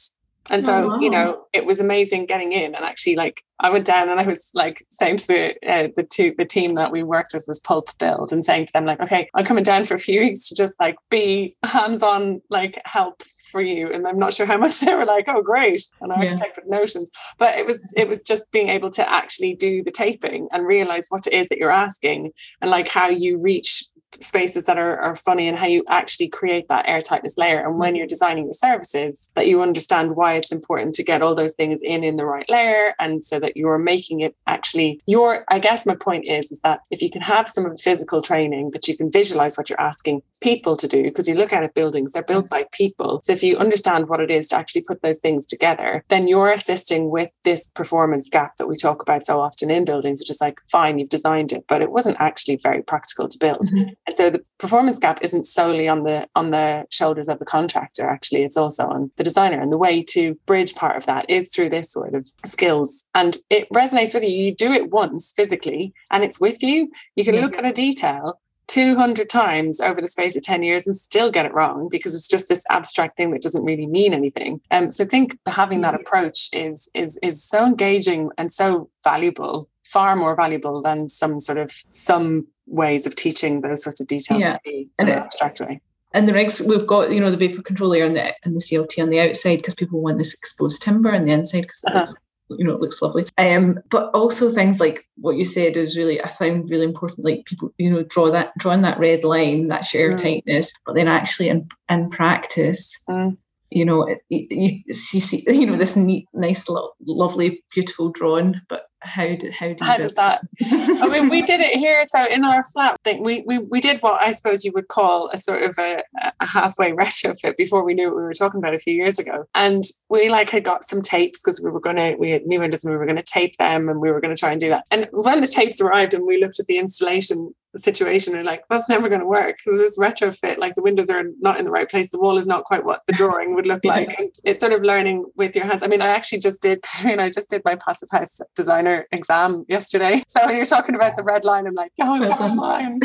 and 0.52 0.64
so, 0.64 0.76
oh, 0.76 0.88
wow. 0.88 1.00
you 1.00 1.10
know, 1.10 1.46
it 1.54 1.66
was 1.66 1.80
amazing 1.80 2.28
getting 2.28 2.52
in. 2.52 2.76
And 2.76 2.86
actually, 2.86 3.16
like, 3.16 3.44
I 3.60 3.70
went 3.70 3.86
down 3.86 4.10
and 4.10 4.20
I 4.20 4.28
was 4.28 4.52
like 4.54 4.86
saying 4.92 5.18
to 5.18 5.28
the 5.28 5.56
uh, 5.68 5.88
the 5.96 6.04
two 6.04 6.34
the 6.38 6.46
team 6.46 6.76
that 6.76 6.92
we 6.92 7.04
worked 7.04 7.32
with 7.34 7.46
was 7.48 7.60
Pulp 7.60 7.90
Build, 7.98 8.32
and 8.32 8.46
saying 8.46 8.68
to 8.68 8.74
them 8.74 8.86
like, 8.86 9.02
okay, 9.02 9.28
I'm 9.34 9.46
coming 9.46 9.64
down 9.64 9.86
for 9.86 9.96
a 9.96 10.00
few 10.00 10.20
weeks 10.20 10.48
to 10.50 10.56
just 10.56 10.80
like 10.80 10.98
be 11.10 11.56
hands 11.64 12.04
on, 12.04 12.42
like 12.50 12.80
help 12.86 13.24
for 13.56 13.62
you 13.62 13.90
and 13.94 14.06
i'm 14.06 14.20
not 14.20 14.34
sure 14.34 14.46
how 14.46 14.58
much 14.58 14.82
they 14.82 14.94
were 14.94 15.06
like 15.06 15.24
oh 15.30 15.42
great 15.42 15.82
an 16.02 16.12
architect 16.12 16.58
yeah. 16.58 16.64
with 16.66 16.68
notions 16.68 17.10
but 17.38 17.56
it 17.56 17.66
was 17.66 17.82
it 17.96 18.06
was 18.06 18.22
just 18.22 18.52
being 18.52 18.68
able 18.68 18.90
to 18.90 19.10
actually 19.10 19.56
do 19.56 19.82
the 19.82 19.92
taping 19.92 20.50
and 20.52 20.68
realize 20.68 21.08
what 21.08 21.26
it 21.26 21.32
is 21.32 21.48
that 21.48 21.58
you're 21.58 21.72
asking 21.72 22.34
and 22.62 22.70
like 22.70 22.90
how 22.90 23.08
you 23.08 23.40
reach 23.42 23.86
spaces 24.22 24.66
that 24.66 24.78
are, 24.78 24.98
are 24.98 25.16
funny 25.16 25.48
and 25.48 25.58
how 25.58 25.68
you 25.68 25.84
actually 25.90 26.28
create 26.28 26.68
that 26.70 26.86
airtightness 26.86 27.38
layer. 27.38 27.66
And 27.66 27.78
when 27.80 27.96
you're 27.96 28.08
designing 28.08 28.46
your 28.46 28.54
services, 28.54 29.32
that 29.36 29.48
you 29.48 29.62
understand 29.62 30.16
why 30.16 30.34
it's 30.34 30.52
important 30.52 30.96
to 30.96 31.04
get 31.04 31.22
all 31.22 31.36
those 31.36 31.54
things 31.54 31.82
in 31.84 32.04
in 32.04 32.18
the 32.18 32.26
right 32.26 32.50
layer. 32.50 32.94
And 33.00 33.24
so 33.24 33.40
that 33.40 33.58
you're 33.58 33.78
making 33.78 34.22
it 34.22 34.36
actually 34.48 35.02
your, 35.08 35.46
I 35.50 35.60
guess 35.60 35.86
my 35.86 35.96
point 35.96 36.28
is, 36.28 36.52
is 36.52 36.60
that 36.62 36.82
if 36.92 37.02
you 37.02 37.10
can 37.10 37.22
have 37.22 37.48
some 37.48 37.66
of 37.66 37.76
the 37.76 37.82
physical 37.82 38.22
training 38.22 38.72
that 38.72 38.88
you 38.88 38.98
can 38.98 39.12
visualize 39.12 39.58
what 39.58 39.70
you're 39.70 39.82
asking 39.82 40.22
people 40.42 40.76
to 40.76 40.88
do, 40.88 41.04
because 41.04 41.28
you 41.28 41.36
look 41.36 41.54
at 41.54 41.64
it, 41.64 41.74
buildings, 41.74 42.12
they're 42.12 42.24
built 42.24 42.50
by 42.50 42.66
people. 42.72 43.20
So 43.24 43.34
if 43.34 43.44
you 43.44 43.58
understand 43.58 44.08
what 44.08 44.20
it 44.20 44.32
is 44.32 44.48
to 44.50 44.56
actually 44.56 44.84
put 44.84 45.02
those 45.02 45.18
things 45.20 45.46
together, 45.46 46.04
then 46.10 46.28
you're 46.28 46.52
assisting 46.52 47.10
with 47.10 47.32
this 47.44 47.68
performance 47.68 48.30
gap 48.30 48.56
that 48.58 48.68
we 48.68 48.76
talk 48.76 49.02
about 49.02 49.24
so 49.24 49.40
often 49.40 49.72
in 49.72 49.86
buildings, 49.86 50.20
which 50.20 50.30
is 50.30 50.42
like, 50.42 50.60
fine, 50.70 51.00
you've 51.00 51.10
designed 51.10 51.52
it, 51.52 51.66
but 51.68 51.82
it 51.82 51.92
wasn't 51.92 52.18
actually 52.20 52.58
very 52.62 52.82
practical 52.82 53.28
to 53.28 53.38
build. 53.38 53.62
Mm-hmm. 53.62 53.94
And 54.08 54.16
so 54.16 54.30
the 54.30 54.44
performance 54.58 55.00
gap 55.00 55.20
isn't 55.22 55.46
solely 55.46 55.88
on 55.88 56.04
the 56.04 56.28
on 56.36 56.52
the 56.52 56.86
shoulders 56.90 57.28
of 57.28 57.40
the 57.40 57.46
contractor. 57.46 58.08
Actually, 58.08 58.44
it's 58.44 58.58
also 58.58 58.86
on 58.88 59.12
the 59.18 59.24
designer. 59.24 59.60
And 59.60 59.72
the 59.72 59.78
way 59.78 60.04
to 60.10 60.36
bridge 60.46 60.76
part 60.76 60.98
of 60.98 61.06
that 61.06 61.26
is 61.30 61.54
through 61.54 61.70
this 61.70 61.92
sort 61.92 62.14
of 62.14 62.28
skills. 62.46 63.06
And 63.16 63.38
it 63.50 63.70
resonates 63.72 64.14
with 64.14 64.24
you. 64.24 64.30
You 64.30 64.56
do 64.56 64.72
it 64.72 64.92
once 64.92 65.34
physically, 65.36 65.94
and 66.12 66.24
it's 66.24 66.40
with 66.40 66.62
you. 66.62 66.92
You 67.16 67.24
can 67.24 67.36
look 67.38 67.58
at 67.58 67.66
a 67.66 67.72
detail 67.72 68.40
200 68.68 69.30
times 69.30 69.80
over 69.80 70.02
the 70.02 70.08
space 70.08 70.36
of 70.36 70.44
10 70.44 70.64
years 70.64 70.86
and 70.86 70.96
still 70.96 71.32
get 71.32 71.46
it 71.46 71.54
wrong 71.54 71.88
because 71.90 72.16
it's 72.16 72.28
just 72.28 72.50
this 72.50 72.64
abstract 72.70 73.18
thing 73.18 73.32
that 73.32 73.42
doesn't 73.42 73.64
really 73.64 73.86
mean 73.86 74.14
anything. 74.14 74.62
Um, 74.72 74.92
so 74.92 75.04
I 75.04 75.08
think 75.08 75.38
having 75.46 75.82
that 75.82 75.96
approach 75.96 76.50
is 76.54 76.90
is 76.94 77.20
is 77.22 77.44
so 77.44 77.66
engaging 77.66 78.30
and 78.38 78.52
so 78.52 78.90
valuable, 79.04 79.70
far 79.86 80.16
more 80.16 80.36
valuable 80.36 80.82
than 80.82 81.08
some 81.08 81.40
sort 81.40 81.58
of 81.58 81.72
some 81.92 82.48
ways 82.66 83.06
of 83.06 83.16
teaching 83.16 83.62
those 83.62 83.84
sorts 83.84 84.02
of 84.02 84.08
details 84.08 84.42
yeah. 84.42 84.58
in 84.66 84.90
an 85.00 85.10
abstract 85.10 85.60
way. 85.60 85.80
And 86.14 86.28
the 86.28 86.34
rigs, 86.34 86.62
we've 86.68 86.88
got, 86.88 87.12
you 87.12 87.20
know, 87.20 87.30
the 87.30 87.38
vapor 87.38 87.62
control 87.62 87.90
layer 87.90 88.06
and 88.06 88.16
the, 88.16 88.34
and 88.44 88.56
the 88.56 88.60
CLT 88.60 89.04
on 89.04 89.10
the 89.10 89.20
outside 89.20 89.58
because 89.58 89.76
people 89.76 90.02
want 90.02 90.18
this 90.18 90.34
exposed 90.34 90.82
timber 90.82 91.14
on 91.14 91.26
the 91.26 91.32
inside 91.34 91.62
because 91.62 91.84
uh-huh. 91.86 92.06
you 92.50 92.64
know, 92.64 92.74
it 92.74 92.80
looks 92.80 93.02
lovely. 93.02 93.26
Um, 93.38 93.80
but 93.90 94.12
also 94.16 94.50
things 94.50 94.80
like 94.80 95.06
what 95.18 95.36
you 95.36 95.46
said 95.46 95.76
is 95.76 95.98
really, 95.98 96.24
I 96.24 96.30
found 96.30 96.70
really 96.70 96.86
important. 96.86 97.26
Like 97.26 97.46
people, 97.46 97.74
you 97.78 97.92
know, 97.92 98.04
draw 98.04 98.32
that, 98.32 98.54
drawing 98.58 98.82
that 98.84 98.98
red 98.98 99.24
line, 99.24 99.68
that 99.68 99.84
sheer 99.84 100.14
mm. 100.14 100.22
tightness, 100.22 100.74
but 100.86 100.96
then 100.96 101.10
actually 101.10 101.50
in 101.50 101.68
in 101.90 102.10
practice, 102.10 103.04
mm. 103.10 103.36
you 103.70 103.84
know, 103.84 104.04
it, 104.04 104.22
you, 104.30 104.80
you 104.86 104.94
see, 104.94 105.44
you 105.54 105.66
know, 105.68 105.78
this 105.78 105.98
neat, 105.98 106.28
nice, 106.34 106.66
lovely, 107.02 107.62
beautiful 107.74 108.10
drawing, 108.10 108.56
but 108.70 108.88
how 109.06 109.36
do, 109.36 109.52
how 109.52 109.74
do 109.74 109.84
how 109.84 109.98
does 109.98 110.16
that? 110.16 110.42
i 110.62 111.08
mean 111.08 111.30
we 111.30 111.42
did 111.42 111.62
it 111.62 111.78
here 111.78 112.04
so 112.06 112.26
in 112.28 112.44
our 112.44 112.64
flat 112.64 113.00
thing 113.04 113.24
we, 113.24 113.44
we 113.46 113.60
we 113.60 113.80
did 113.80 114.02
what 114.02 114.22
i 114.22 114.32
suppose 114.32 114.66
you 114.66 114.72
would 114.74 114.88
call 114.88 115.30
a 115.32 115.38
sort 115.38 115.64
of 115.64 115.78
a, 115.78 116.04
a 116.40 116.46
halfway 116.46 116.92
retrofit 116.92 117.58
before 117.58 117.84
we 117.84 117.94
knew 117.94 118.08
what 118.08 118.18
we 118.18 118.24
were 118.24 118.34
talking 118.34 118.58
about 118.58 118.74
a 118.74 118.80
few 118.80 118.94
years 118.94 119.20
ago. 119.20 119.46
And 119.54 119.84
we 120.10 120.30
like 120.30 120.50
had 120.50 120.64
got 120.64 120.84
some 120.84 121.02
tapes 121.02 121.40
because 121.40 121.62
we 121.62 121.70
were 121.70 121.80
going 121.80 121.98
to 121.98 122.16
we 122.16 122.32
had 122.32 122.46
new 122.46 122.60
windows 122.60 122.84
and 122.84 122.92
we 122.92 122.98
were 122.98 123.06
going 123.06 123.18
to 123.18 123.24
tape 123.24 123.58
them 123.58 123.90
and 123.90 124.00
we 124.00 124.12
were 124.12 124.22
going 124.22 124.36
to 124.36 124.40
try 124.40 124.52
and 124.52 124.62
do 124.62 124.70
that. 124.70 124.86
And 124.92 125.08
when 125.12 125.42
the 125.42 125.48
tapes 125.48 125.82
arrived 125.82 126.14
and 126.14 126.26
we 126.26 126.40
looked 126.40 126.60
at 126.60 126.68
the 126.68 126.78
installation 126.78 127.54
situation 127.80 128.36
and 128.36 128.46
like 128.46 128.64
that's 128.70 128.90
never 128.90 129.10
going 129.10 129.22
to 129.22 129.28
work 129.28 129.58
because 129.58 129.80
this 129.80 129.98
retrofit 129.98 130.58
like 130.58 130.76
the 130.76 130.82
windows 130.82 131.10
are 131.10 131.24
not 131.40 131.58
in 131.58 131.66
the 131.66 131.72
right 131.72 131.90
place 131.90 132.10
the 132.10 132.20
wall 132.20 132.38
is 132.38 132.48
not 132.48 132.64
quite 132.64 132.86
what 132.86 133.02
the 133.08 133.14
drawing 133.14 133.56
would 133.56 133.68
look 133.68 133.84
like. 133.86 134.18
And 134.18 134.30
it's 134.44 134.60
sort 134.60 134.74
of 134.74 134.84
learning 134.84 135.26
with 135.36 135.56
your 135.56 135.66
hands. 135.66 135.84
I 135.84 135.88
mean 135.88 136.02
i 136.02 136.08
actually 136.08 136.40
just 136.40 136.62
did 136.62 136.84
you 137.04 137.16
know 137.16 137.26
i 137.26 137.30
just 137.30 137.50
did 137.50 137.62
my 137.66 137.76
passive 137.76 138.10
house 138.12 138.40
designer 138.56 139.06
exam 139.12 139.66
yesterday. 139.68 140.24
So 140.36 140.46
when 140.46 140.56
you're 140.58 140.66
talking 140.66 140.96
about 140.96 141.16
the 141.16 141.24
red 141.24 141.46
line 141.46 141.66
i'm 141.66 141.76
like 141.76 141.92
oh 142.02 142.20
red 142.20 142.56
line. 142.56 143.00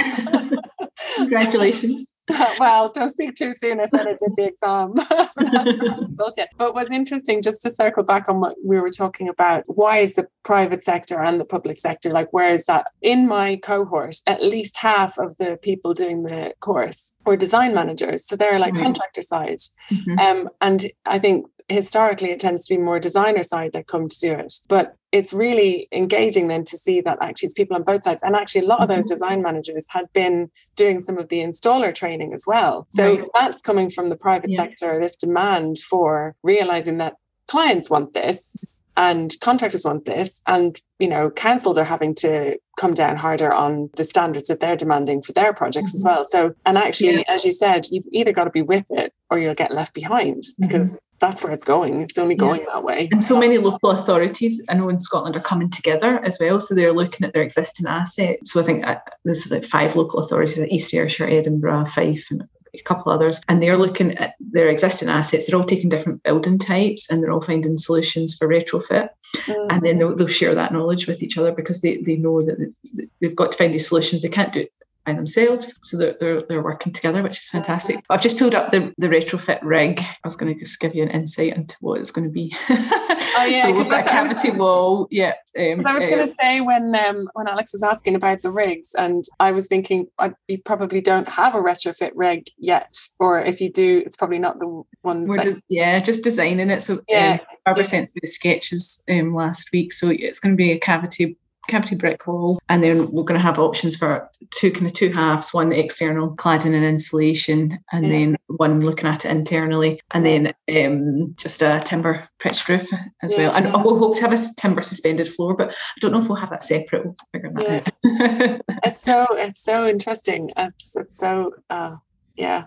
congratulations 1.17 2.07
well, 2.59 2.91
don't 2.93 3.11
speak 3.11 3.35
too 3.35 3.53
soon. 3.53 3.81
I 3.81 3.87
said 3.87 4.07
I 4.07 4.13
did 4.13 4.37
the 4.37 4.47
exam. 4.47 4.95
but 6.59 6.75
what's 6.75 6.91
interesting, 6.91 7.43
just 7.43 7.63
to 7.63 7.71
circle 7.71 8.03
back 8.03 8.29
on 8.29 8.41
what 8.41 8.57
we 8.65 8.79
were 8.81 8.91
talking 8.91 9.29
about, 9.29 9.65
why 9.67 9.99
is 9.99 10.15
the 10.15 10.27
private 10.43 10.83
sector 10.83 11.23
and 11.23 11.41
the 11.41 11.45
public 11.45 11.79
sector 11.79 12.11
like, 12.11 12.33
where 12.33 12.53
is 12.53 12.67
that? 12.67 12.87
In 13.03 13.27
my 13.27 13.57
cohort, 13.57 14.17
at 14.27 14.43
least 14.43 14.79
half 14.79 15.19
of 15.19 15.37
the 15.37 15.59
people 15.63 15.95
doing 15.95 16.23
the 16.25 16.55
course 16.61 17.15
were 17.25 17.37
design 17.37 17.75
managers. 17.75 18.27
So 18.27 18.37
they're 18.37 18.59
like 18.59 18.75
mm-hmm. 18.75 18.83
contractor 18.83 19.23
side. 19.23 19.59
Mm-hmm. 19.93 20.19
Um, 20.19 20.49
and 20.61 20.85
I 21.07 21.19
think 21.19 21.47
historically 21.71 22.31
it 22.31 22.41
tends 22.41 22.67
to 22.67 22.75
be 22.75 22.81
more 22.81 22.99
designer 22.99 23.43
side 23.43 23.73
that 23.73 23.87
come 23.87 24.09
to 24.09 24.21
do 24.21 24.33
it 24.33 24.55
but 24.69 24.97
it's 25.13 25.33
really 25.33 25.89
engaging 25.93 26.49
then 26.49 26.65
to 26.65 26.77
see 26.77 27.01
that 27.01 27.19
actually 27.21 27.47
it's 27.47 27.55
people 27.55 27.77
on 27.77 27.83
both 27.83 28.03
sides 28.03 28.23
and 28.23 28.35
actually 28.35 28.61
a 28.61 28.67
lot 28.67 28.81
of 28.81 28.89
those 28.89 28.99
mm-hmm. 28.99 29.09
design 29.09 29.43
managers 29.43 29.87
had 29.89 30.13
been 30.13 30.51
doing 30.77 31.01
some 31.01 31.17
of 31.17 31.29
the 31.29 31.39
installer 31.39 31.95
training 31.95 32.33
as 32.33 32.45
well 32.47 32.87
so 32.91 33.17
right. 33.17 33.29
that's 33.35 33.61
coming 33.61 33.89
from 33.89 34.09
the 34.09 34.17
private 34.17 34.51
yeah. 34.51 34.57
sector 34.57 34.99
this 35.01 35.17
demand 35.17 35.79
for 35.79 36.35
realizing 36.43 36.99
that 36.99 37.15
clients 37.47 37.89
want 37.89 38.15
this 38.15 38.57
and 38.97 39.35
contractors 39.41 39.85
want 39.85 40.05
this 40.05 40.41
and 40.47 40.81
you 40.99 41.09
know 41.09 41.31
councils 41.31 41.79
are 41.79 41.85
having 41.85 42.15
to 42.15 42.59
come 42.79 42.95
down 42.95 43.17
harder 43.17 43.53
on 43.53 43.89
the 43.97 44.05
standards 44.05 44.49
that 44.49 44.61
they're 44.61 44.77
demanding 44.77 45.23
for 45.23 45.33
their 45.33 45.53
projects 45.53 45.91
mm-hmm. 45.91 46.09
as 46.09 46.15
well 46.17 46.25
so 46.25 46.55
and 46.67 46.77
actually 46.77 47.19
yeah. 47.19 47.23
as 47.29 47.45
you 47.45 47.53
said 47.53 47.87
you've 47.91 48.07
either 48.13 48.33
got 48.33 48.45
to 48.45 48.51
be 48.51 48.63
with 48.63 48.87
it 48.91 49.13
or 49.31 49.39
you'll 49.39 49.55
get 49.55 49.73
left 49.73 49.95
behind 49.95 50.43
because 50.59 50.95
mm-hmm. 50.95 51.10
That's 51.21 51.43
where 51.43 51.53
it's 51.53 51.65
going 51.65 52.03
it's 52.03 52.19
only 52.19 52.35
going 52.35 52.61
yeah. 52.61 52.67
that 52.73 52.85
way 52.85 53.09
and 53.13 53.23
so 53.23 53.39
many 53.39 53.59
local 53.59 53.91
authorities 53.91 54.63
i 54.69 54.75
know 54.75 54.89
in 54.89 54.99
scotland 54.99 55.37
are 55.37 55.41
coming 55.41 55.71
together 55.71 56.25
as 56.25 56.39
well 56.41 56.61
so 56.61 56.75
they're 56.75 56.93
looking 56.93 57.27
at 57.27 57.33
their 57.33 57.43
existing 57.43 57.87
assets 57.87 58.53
so 58.53 58.61
i 58.61 58.63
think 58.63 58.87
uh, 58.87 58.99
there's 59.25 59.51
like 59.51 59.65
five 59.65 59.97
local 59.97 60.21
authorities 60.21 60.59
like 60.59 60.73
east 60.73 60.93
ayrshire 60.95 61.29
edinburgh 61.29 61.85
fife 61.85 62.27
and 62.31 62.43
a 62.75 62.83
couple 62.83 63.13
others, 63.13 63.41
and 63.49 63.63
they're 63.63 63.77
looking 63.77 64.17
at 64.19 64.35
their 64.39 64.69
existing 64.69 65.09
assets. 65.09 65.47
They're 65.47 65.59
all 65.59 65.67
taking 65.67 65.91
different 65.91 66.23
building 66.23 66.59
types, 66.59 67.11
and 67.11 67.23
they're 67.23 67.33
all 67.33 67.41
finding 67.41 67.77
solutions 67.77 68.37
for 68.37 68.49
retrofit. 68.49 69.09
Mm. 69.47 69.67
And 69.71 69.83
then 69.83 69.99
they'll, 69.99 70.15
they'll, 70.15 70.29
share 70.29 70.55
that 70.55 70.73
knowledge 70.73 71.07
with 71.07 71.23
each 71.23 71.37
other 71.37 71.53
because 71.53 71.81
they, 71.81 71.97
they 71.99 72.17
know 72.17 72.41
that 72.41 72.73
they've 73.21 73.37
got 73.37 73.53
to 73.53 73.59
find 73.59 73.75
these 73.75 73.89
solutions. 73.89 74.23
They 74.23 74.29
can't 74.29 74.53
do 74.53 74.61
it 74.61 74.73
by 75.11 75.17
themselves. 75.17 75.79
So 75.83 75.97
they're, 75.97 76.17
they're, 76.21 76.43
they're 76.43 76.63
working 76.63 76.93
together, 76.93 77.23
which 77.23 77.39
is 77.39 77.49
fantastic. 77.49 78.05
I've 78.11 78.23
just 78.23 78.39
pulled 78.39 78.55
up 78.55 78.71
the, 78.71 78.93
the 78.99 79.09
retrofit 79.09 79.61
rig. 79.63 80.01
I 80.01 80.17
was 80.25 80.37
going 80.37 80.53
to 80.53 80.59
just 80.59 80.81
give 80.81 80.95
you 80.95 81.03
an 81.03 81.11
insight 81.11 81.57
into 81.57 81.77
what 81.81 82.01
it's 82.01 82.11
going 82.11 82.27
to 82.27 82.33
be. 82.33 82.55
Oh, 83.33 83.45
yeah. 83.45 83.63
so 83.63 83.73
we've 83.73 83.89
got 83.89 84.05
a 84.05 84.09
cavity 84.09 84.51
wall. 84.51 85.07
Yeah. 85.11 85.35
Um, 85.57 85.87
I 85.87 85.93
was 85.93 86.05
going 86.05 86.19
to 86.19 86.25
uh, 86.25 86.27
say 86.27 86.61
when 86.61 86.95
um, 86.97 87.29
when 87.35 87.47
Alex 87.47 87.73
was 87.73 87.83
asking 87.85 88.17
about 88.17 88.43
the 88.43 88.51
rigs, 88.51 88.93
and 88.95 89.25
I 89.39 89.53
was 89.53 89.69
thinking 89.69 90.09
I, 90.19 90.33
you 90.49 90.59
probably 90.59 91.01
don't 91.01 91.29
have 91.29 91.55
a 91.55 91.61
retrofit 91.61 92.11
rig 92.17 92.47
yet, 92.59 92.93
or 93.21 93.41
if 93.41 93.61
you 93.61 93.71
do, 93.71 94.03
it's 94.05 94.17
probably 94.17 94.41
not 94.41 94.59
the 94.59 94.83
ones. 95.05 95.29
We're 95.29 95.57
yeah, 95.69 96.01
just 96.01 96.25
designing 96.25 96.71
it. 96.71 96.83
So 96.83 97.01
yeah, 97.09 97.39
um, 97.41 97.57
Barbara 97.65 97.85
yeah. 97.85 97.89
sent 97.89 98.11
through 98.11 98.21
the 98.23 98.29
sketches 98.29 99.05
um, 99.09 99.33
last 99.33 99.71
week, 99.73 99.93
so 99.93 100.11
it's 100.11 100.41
going 100.41 100.53
to 100.53 100.57
be 100.57 100.73
a 100.73 100.79
cavity 100.79 101.39
cavity 101.71 101.97
brick 101.97 102.27
wall. 102.27 102.61
And 102.69 102.83
then 102.83 103.11
we're 103.11 103.25
going 103.25 103.39
to 103.39 103.45
have 103.45 103.59
options 103.59 103.97
for 103.97 104.29
two 104.51 104.71
kind 104.71 104.87
of 104.87 104.93
two 104.93 105.13
halves, 105.13 105.55
one 105.55 105.73
external 105.73 106.37
cladding 106.37 106.75
and 106.75 106.85
insulation, 106.85 107.79
and 107.93 108.05
yeah. 108.05 108.11
then 108.11 108.37
one 108.49 108.81
looking 108.81 109.09
at 109.09 109.25
it 109.25 109.31
internally, 109.31 110.01
and 110.13 110.25
then 110.25 110.55
um, 110.75 111.35
just 111.37 111.63
a 111.63 111.83
timber 111.85 112.29
pitched 112.39 112.69
roof 112.69 112.91
as 113.23 113.33
yeah, 113.33 113.39
well. 113.49 113.57
And 113.57 113.67
yeah. 113.67 113.83
we'll 113.83 113.99
hope 113.99 114.17
to 114.17 114.23
have 114.23 114.33
a 114.33 114.39
timber 114.59 114.83
suspended 114.83 115.33
floor, 115.33 115.55
but 115.55 115.71
I 115.71 116.01
don't 116.01 116.13
know 116.13 116.21
if 116.21 116.29
we'll 116.29 116.37
have 116.37 116.51
that 116.51 116.63
separate. 116.63 117.05
We'll 117.05 117.17
figure 117.33 117.53
that 117.55 117.87
out. 117.87 118.61
it's 118.85 119.01
so 119.01 119.27
it's 119.31 119.63
so 119.63 119.87
interesting. 119.87 120.51
It's 120.57 120.97
it's 120.97 121.17
so 121.17 121.55
uh, 121.71 121.97
yeah. 122.37 122.67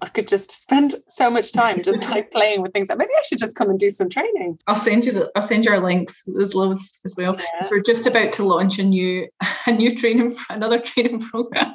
I 0.00 0.08
could 0.08 0.28
just 0.28 0.50
spend 0.50 0.94
so 1.08 1.30
much 1.30 1.52
time 1.52 1.76
just 1.82 2.08
like 2.10 2.30
playing 2.32 2.62
with 2.62 2.72
things. 2.72 2.88
Maybe 2.88 3.10
I 3.10 3.22
should 3.22 3.38
just 3.38 3.56
come 3.56 3.70
and 3.70 3.78
do 3.78 3.90
some 3.90 4.08
training. 4.08 4.58
I'll 4.66 4.76
send 4.76 5.06
you 5.06 5.12
the 5.12 5.30
I'll 5.34 5.42
send 5.42 5.64
you 5.64 5.72
our 5.72 5.80
links. 5.80 6.22
There's 6.26 6.54
loads 6.54 6.98
as 7.04 7.14
well. 7.16 7.36
Yeah. 7.38 7.68
we're 7.70 7.82
just 7.82 8.06
about 8.06 8.32
to 8.34 8.44
launch 8.44 8.78
a 8.78 8.84
new 8.84 9.28
a 9.66 9.72
new 9.72 9.94
training 9.94 10.36
another 10.50 10.80
training 10.80 11.20
program. 11.30 11.74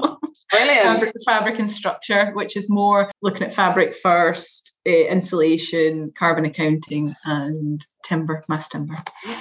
Brilliant. 0.52 0.84
fabric, 0.84 1.14
fabric 1.26 1.60
and 1.60 1.70
structure, 1.70 2.32
which 2.34 2.56
is 2.56 2.70
more 2.70 3.12
looking 3.22 3.44
at 3.44 3.54
fabric 3.54 3.96
first, 3.96 4.76
uh, 4.88 4.92
insulation, 4.92 6.14
carbon 6.18 6.46
accounting, 6.46 7.16
and 7.26 7.82
timber, 8.04 8.44
mass 8.48 8.70
timber. 8.70 8.96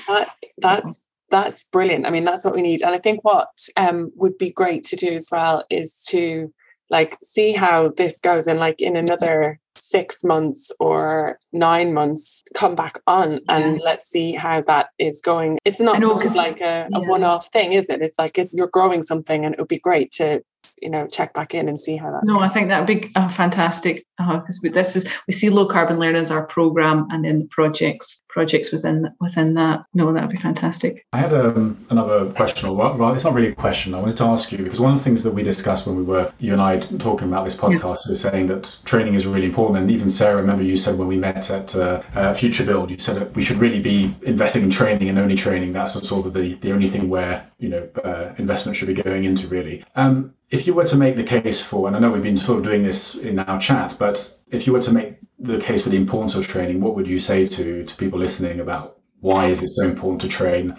That, 0.09 0.35
that's 0.59 1.05
that's 1.33 1.65
brilliant. 1.65 2.07
I 2.07 2.11
mean, 2.11 2.25
that's 2.25 2.45
what 2.45 2.55
we 2.55 2.63
need. 2.63 2.83
And 2.83 2.95
I 2.95 2.99
think 2.99 3.25
what 3.25 3.49
um, 3.77 4.13
would 4.17 4.39
be 4.39 4.51
great 4.51 4.85
to 4.85 4.97
do 4.97 5.13
as 5.13 5.29
well 5.33 5.65
is 5.71 6.05
to 6.11 6.53
like 6.93 7.17
see 7.23 7.53
how 7.53 7.89
this 7.97 8.21
goes 8.21 8.47
and 8.47 8.61
like 8.61 8.81
in 8.81 8.97
another 8.97 9.59
six 9.75 10.23
months 10.23 10.71
or 10.79 11.39
nine 11.53 11.95
months 11.95 12.45
come 12.55 12.75
back 12.75 13.01
on 13.07 13.41
and 13.49 13.79
yeah. 13.79 13.85
let's 13.85 14.05
see 14.05 14.33
how 14.33 14.61
that 14.61 14.91
is 14.99 15.21
going 15.23 15.59
it's 15.65 15.81
not 15.81 15.99
know, 15.99 16.09
sort 16.09 16.27
of 16.27 16.37
like 16.37 16.61
a, 16.61 16.87
a 16.93 17.01
yeah. 17.01 17.09
one-off 17.09 17.49
thing 17.49 17.73
is 17.73 17.89
it 17.89 18.03
it's 18.03 18.19
like 18.19 18.39
you're 18.53 18.69
growing 18.69 19.03
something 19.03 19.45
and 19.45 19.55
it 19.55 19.59
would 19.59 19.69
be 19.69 19.79
great 19.79 20.13
to 20.13 20.43
you 20.83 20.91
know 20.91 21.07
check 21.07 21.33
back 21.33 21.55
in 21.55 21.69
and 21.69 21.79
see 21.79 21.97
how 21.97 22.11
that's 22.11 22.27
no 22.27 22.35
going. 22.35 22.45
i 22.45 22.49
think 22.49 22.69
that 22.69 22.81
would 22.81 23.01
be 23.01 23.11
uh, 23.15 23.29
fantastic 23.29 24.05
because 24.19 24.61
uh, 24.65 24.71
this 24.75 24.97
is 24.97 25.09
we 25.27 25.33
see 25.33 25.49
low 25.49 25.65
carbon 25.65 25.99
learning 25.99 26.21
as 26.21 26.31
our 26.31 26.45
program 26.45 27.07
and 27.11 27.25
then 27.25 27.39
the 27.39 27.47
projects 27.47 28.23
projects 28.29 28.73
within 28.73 29.09
within 29.21 29.55
that 29.55 29.85
no 29.95 30.13
that 30.13 30.23
would 30.23 30.31
be 30.31 30.37
fantastic 30.37 31.07
i 31.13 31.19
had 31.19 31.33
um, 31.33 31.83
another 31.91 32.31
question 32.33 32.69
or 32.69 32.75
well 32.75 33.15
it's 33.15 33.25
not 33.25 33.33
really 33.33 33.49
a 33.49 33.55
question 33.55 33.95
i 33.95 34.01
wanted 34.01 34.17
to 34.17 34.25
ask 34.25 34.51
you 34.51 34.59
because 34.59 34.81
one 34.81 34.93
of 34.93 34.99
the 34.99 35.05
things 35.05 35.23
that 35.23 35.33
we 35.33 35.43
discussed 35.43 35.87
when 35.87 35.97
we 35.97 36.03
were 36.03 36.31
you 36.41 36.53
and 36.53 36.61
i 36.61 36.79
talking 36.79 37.29
about 37.29 37.45
this 37.45 37.55
podcast 37.55 38.05
yeah. 38.05 38.11
was 38.11 38.21
saying 38.21 38.47
that 38.47 38.77
training 38.85 39.15
is 39.15 39.27
really 39.27 39.47
important 39.47 39.79
and 39.79 39.91
even 39.91 40.11
sarah 40.11 40.37
remember 40.37 40.65
you 40.65 40.77
said 40.77 40.99
when 40.99 41.07
we 41.07 41.17
met 41.17 41.49
at 41.51 41.75
uh, 41.77 42.03
uh, 42.15 42.35
future 42.35 42.65
build 42.65 42.91
you 42.91 42.99
said 42.99 43.17
that 43.17 43.33
we 43.37 43.43
should 43.45 43.59
really 43.59 43.81
be 43.81 44.15
investing 44.23 44.65
in 44.65 44.71
training 44.71 45.09
and 45.09 45.19
only 45.19 45.37
training 45.37 45.73
that's 45.73 45.93
sort 46.07 46.27
of 46.27 46.33
the, 46.33 46.55
the 46.55 46.73
only 46.73 46.89
thing 46.89 47.09
where 47.09 47.47
you 47.59 47.69
know 47.69 47.89
uh, 48.05 48.35
investment 48.39 48.77
should 48.77 48.89
be 48.89 48.95
going 48.95 49.25
into 49.25 49.47
really 49.47 49.85
um, 49.95 50.35
if 50.53 50.67
you 50.67 50.75
were 50.75 50.85
to 50.85 50.97
make 50.97 51.17
the 51.17 51.25
case 51.25 51.63
for, 51.63 51.87
and 51.89 51.97
I 51.97 51.99
know 51.99 52.11
we've 52.11 52.23
been 52.23 52.37
sort 52.37 52.59
of 52.59 52.65
doing 52.65 52.83
this 52.83 53.15
in 53.15 53.39
our 53.39 53.59
chat, 53.59 53.97
but 53.99 54.33
if 54.51 54.67
you 54.67 54.75
were 54.75 54.83
to 54.83 54.93
make 54.93 55.17
the 55.39 55.59
case 55.59 55.83
for 55.83 55.89
the 55.89 55.97
importance 55.97 56.35
of 56.35 56.47
training, 56.47 56.81
what 56.81 56.95
would 56.95 57.09
you 57.09 57.19
say 57.19 57.47
to 57.47 57.85
to 57.85 57.97
people 57.97 58.19
listening 58.19 58.61
about 58.61 58.99
why 59.21 59.47
is 59.47 59.63
it 59.63 59.71
so 59.71 59.85
important 59.85 60.21
to 60.21 60.29
train 60.29 60.77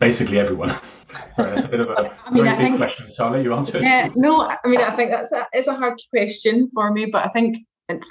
basically 0.00 0.40
everyone? 0.40 0.74
It's 1.38 1.64
a 1.64 1.68
bit 1.68 1.80
of 1.80 1.90
a 1.90 2.12
I 2.24 2.30
mean, 2.30 2.44
very 2.44 2.48
I 2.50 2.52
big 2.52 2.66
think, 2.66 2.76
question, 2.76 3.10
so 3.10 3.34
you 3.34 3.52
answer 3.52 3.78
it. 3.78 3.82
Yeah, 3.82 4.10
no, 4.14 4.42
I 4.42 4.56
mean, 4.64 4.80
I 4.80 4.90
think 4.90 5.10
that's 5.10 5.32
a, 5.32 5.44
it's 5.52 5.66
a 5.66 5.74
hard 5.74 5.98
question 6.10 6.70
for 6.72 6.92
me, 6.92 7.06
but 7.06 7.26
I 7.26 7.28
think 7.30 7.58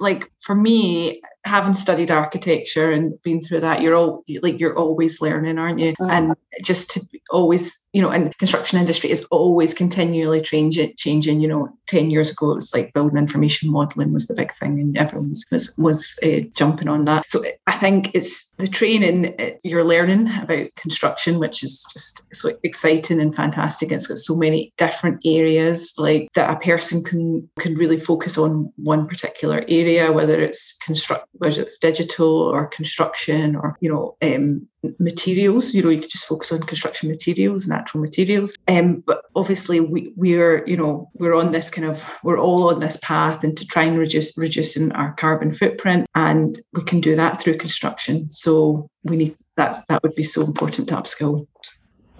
like 0.01 0.29
for 0.41 0.53
me 0.53 1.21
having 1.45 1.73
studied 1.73 2.11
architecture 2.11 2.91
and 2.91 3.19
been 3.23 3.41
through 3.41 3.61
that 3.61 3.81
you're 3.81 3.95
all 3.95 4.23
like 4.41 4.59
you're 4.59 4.77
always 4.77 5.21
learning 5.21 5.57
aren't 5.57 5.79
you? 5.79 5.93
Mm. 6.01 6.09
and 6.09 6.35
just 6.63 6.91
to 6.91 7.01
always 7.31 7.79
you 7.93 8.01
know 8.01 8.09
and 8.09 8.37
construction 8.37 8.77
industry 8.79 9.09
is 9.09 9.23
always 9.31 9.73
continually 9.73 10.41
changing 10.41 10.93
changing 10.97 11.39
you 11.39 11.47
know 11.47 11.69
10 11.87 12.11
years 12.11 12.29
ago 12.29 12.51
it 12.51 12.55
was 12.55 12.73
like 12.73 12.93
building 12.93 13.17
information 13.17 13.71
modeling 13.71 14.11
was 14.11 14.27
the 14.27 14.33
big 14.33 14.53
thing 14.53 14.79
and 14.79 14.97
everyone 14.97 15.29
was 15.29 15.45
was, 15.51 15.77
was 15.77 16.19
uh, 16.23 16.41
jumping 16.55 16.87
on 16.87 17.05
that. 17.05 17.29
So 17.29 17.43
i 17.67 17.71
think 17.71 18.11
it's 18.13 18.53
the 18.55 18.67
training 18.67 19.33
uh, 19.39 19.51
you're 19.63 19.85
learning 19.85 20.29
about 20.41 20.67
construction 20.75 21.39
which 21.39 21.63
is 21.63 21.85
just 21.93 22.27
so 22.33 22.51
exciting 22.63 23.19
and 23.19 23.33
fantastic. 23.33 23.91
It's 23.91 24.07
got 24.07 24.17
so 24.17 24.35
many 24.35 24.73
different 24.77 25.21
areas 25.25 25.93
like 25.97 26.27
that 26.33 26.49
a 26.49 26.59
person 26.59 27.03
can 27.03 27.49
can 27.59 27.75
really 27.75 27.97
focus 27.97 28.37
on 28.37 28.71
one 28.75 29.07
particular 29.07 29.63
area 29.67 30.11
whether 30.11 30.41
it's 30.41 30.77
construct 30.85 31.28
whether 31.33 31.61
it's 31.61 31.77
digital 31.77 32.29
or 32.29 32.67
construction 32.67 33.55
or 33.55 33.77
you 33.81 33.89
know 33.89 34.15
um, 34.21 34.67
materials 34.99 35.73
you 35.73 35.83
know 35.83 35.89
you 35.89 35.99
could 36.01 36.09
just 36.09 36.27
focus 36.27 36.51
on 36.51 36.59
construction 36.61 37.09
materials 37.09 37.67
natural 37.67 38.01
materials. 38.01 38.53
Um, 38.67 39.03
but 39.05 39.23
obviously 39.35 39.79
we 39.79 40.11
we're 40.15 40.65
you 40.67 40.77
know 40.77 41.09
we're 41.13 41.35
on 41.35 41.51
this 41.51 41.69
kind 41.69 41.87
of 41.87 42.05
we're 42.23 42.39
all 42.39 42.73
on 42.73 42.79
this 42.79 42.97
path 42.97 43.43
and 43.43 43.57
to 43.57 43.65
try 43.65 43.83
and 43.83 43.97
reduce 43.97 44.37
reducing 44.37 44.91
our 44.93 45.13
carbon 45.13 45.51
footprint 45.51 46.07
and 46.15 46.61
we 46.73 46.83
can 46.83 47.01
do 47.01 47.15
that 47.15 47.39
through 47.39 47.57
construction. 47.57 48.29
So 48.31 48.89
we 49.03 49.17
need 49.17 49.35
that's 49.55 49.85
that 49.85 50.03
would 50.03 50.15
be 50.15 50.23
so 50.23 50.43
important 50.43 50.89
to 50.89 50.95
upskill 50.95 51.47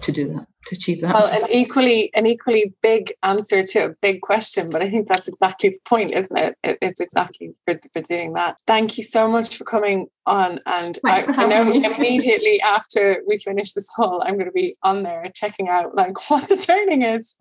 to 0.02 0.12
do 0.12 0.32
that 0.32 0.46
to 0.66 0.76
achieve 0.76 1.00
that. 1.00 1.14
Well 1.14 1.26
an 1.26 1.50
equally 1.50 2.10
an 2.14 2.26
equally 2.26 2.74
big 2.82 3.12
answer 3.22 3.62
to 3.62 3.78
a 3.86 3.88
big 4.02 4.20
question 4.20 4.70
but 4.70 4.82
i 4.82 4.90
think 4.90 5.08
that's 5.08 5.26
exactly 5.26 5.70
the 5.70 5.78
point 5.86 6.12
isn't 6.12 6.36
it, 6.36 6.54
it 6.62 6.78
it's 6.82 7.00
exactly 7.00 7.54
for, 7.64 7.78
for 7.92 8.02
doing 8.02 8.34
that. 8.34 8.56
Thank 8.66 8.98
you 8.98 9.04
so 9.04 9.28
much 9.28 9.56
for 9.56 9.64
coming 9.64 10.08
on 10.26 10.60
and 10.66 10.98
I, 11.04 11.24
I, 11.28 11.46
know 11.46 11.70
immediately 11.72 12.60
after 12.60 13.22
we 13.26 13.38
finish 13.38 13.72
this 13.72 13.88
call 13.94 14.22
i'm 14.22 14.34
going 14.34 14.46
to 14.46 14.52
be 14.52 14.76
on 14.82 15.02
there 15.02 15.24
checking 15.34 15.68
out 15.68 15.94
like 15.94 16.16
what 16.30 16.48
the 16.48 16.56
training 16.56 17.02
is. 17.02 17.34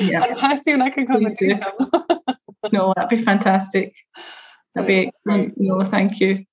Yeah. 0.00 0.24
and 0.24 0.40
how 0.40 0.54
soon 0.54 0.82
i 0.82 0.90
can 0.90 1.06
come 1.06 1.20
Please 1.20 1.36
and 1.40 1.48
do, 1.48 1.54
do. 1.54 1.60
some. 1.60 2.20
No 2.72 2.92
that'd 2.94 3.08
be 3.08 3.24
fantastic. 3.24 3.94
That'd 4.74 4.88
be 4.88 5.06
excellent 5.06 5.54
no 5.56 5.82
thank 5.84 6.20
you 6.20 6.44